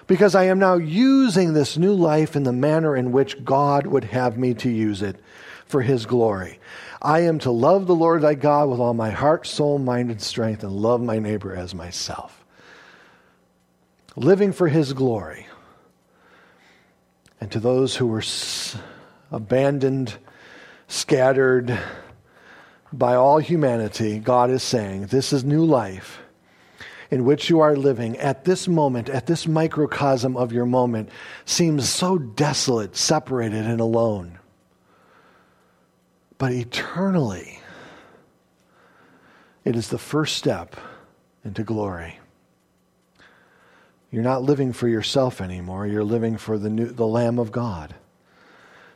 Because 0.07 0.35
I 0.35 0.45
am 0.45 0.59
now 0.59 0.75
using 0.75 1.53
this 1.53 1.77
new 1.77 1.93
life 1.93 2.35
in 2.35 2.43
the 2.43 2.53
manner 2.53 2.95
in 2.95 3.11
which 3.11 3.43
God 3.43 3.87
would 3.87 4.03
have 4.05 4.37
me 4.37 4.53
to 4.55 4.69
use 4.69 5.01
it 5.01 5.17
for 5.65 5.81
his 5.81 6.05
glory. 6.05 6.59
I 7.05 7.19
am 7.19 7.37
to 7.39 7.51
love 7.51 7.85
the 7.85 7.93
Lord 7.93 8.23
thy 8.23 8.33
God 8.33 8.67
with 8.67 8.79
all 8.79 8.95
my 8.95 9.11
heart, 9.11 9.45
soul, 9.45 9.77
mind, 9.77 10.09
and 10.09 10.19
strength, 10.19 10.63
and 10.63 10.71
love 10.71 11.03
my 11.03 11.19
neighbor 11.19 11.55
as 11.55 11.75
myself. 11.75 12.43
Living 14.15 14.51
for 14.51 14.67
his 14.67 14.91
glory. 14.91 15.45
And 17.39 17.51
to 17.51 17.59
those 17.59 17.95
who 17.95 18.07
were 18.07 18.23
abandoned, 19.31 20.17
scattered 20.87 21.77
by 22.91 23.13
all 23.13 23.37
humanity, 23.37 24.17
God 24.17 24.49
is 24.49 24.63
saying, 24.63 25.05
This 25.05 25.31
is 25.31 25.43
new 25.43 25.63
life 25.63 26.21
in 27.11 27.23
which 27.23 27.51
you 27.51 27.59
are 27.59 27.75
living 27.75 28.17
at 28.17 28.45
this 28.45 28.67
moment, 28.67 29.09
at 29.09 29.27
this 29.27 29.45
microcosm 29.45 30.35
of 30.35 30.51
your 30.51 30.65
moment, 30.65 31.09
seems 31.45 31.87
so 31.87 32.17
desolate, 32.17 32.95
separated, 32.95 33.67
and 33.67 33.79
alone 33.79 34.39
but 36.37 36.51
eternally, 36.51 37.59
it 39.63 39.75
is 39.75 39.89
the 39.89 39.97
first 39.97 40.37
step 40.37 40.75
into 41.43 41.63
glory. 41.63 42.19
You're 44.11 44.23
not 44.23 44.43
living 44.43 44.71
for 44.71 44.87
yourself 44.87 45.41
anymore. 45.41 45.87
You're 45.87 46.03
living 46.03 46.37
for 46.37 46.57
the, 46.57 46.69
new, 46.69 46.85
the 46.85 47.07
Lamb 47.07 47.39
of 47.39 47.51
God, 47.51 47.95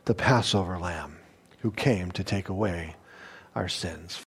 the 0.06 0.14
Passover 0.14 0.78
Lamb, 0.78 1.18
who 1.60 1.70
came 1.70 2.10
to 2.12 2.24
take 2.24 2.48
away 2.48 2.96
our 3.54 3.68
sins. 3.68 4.18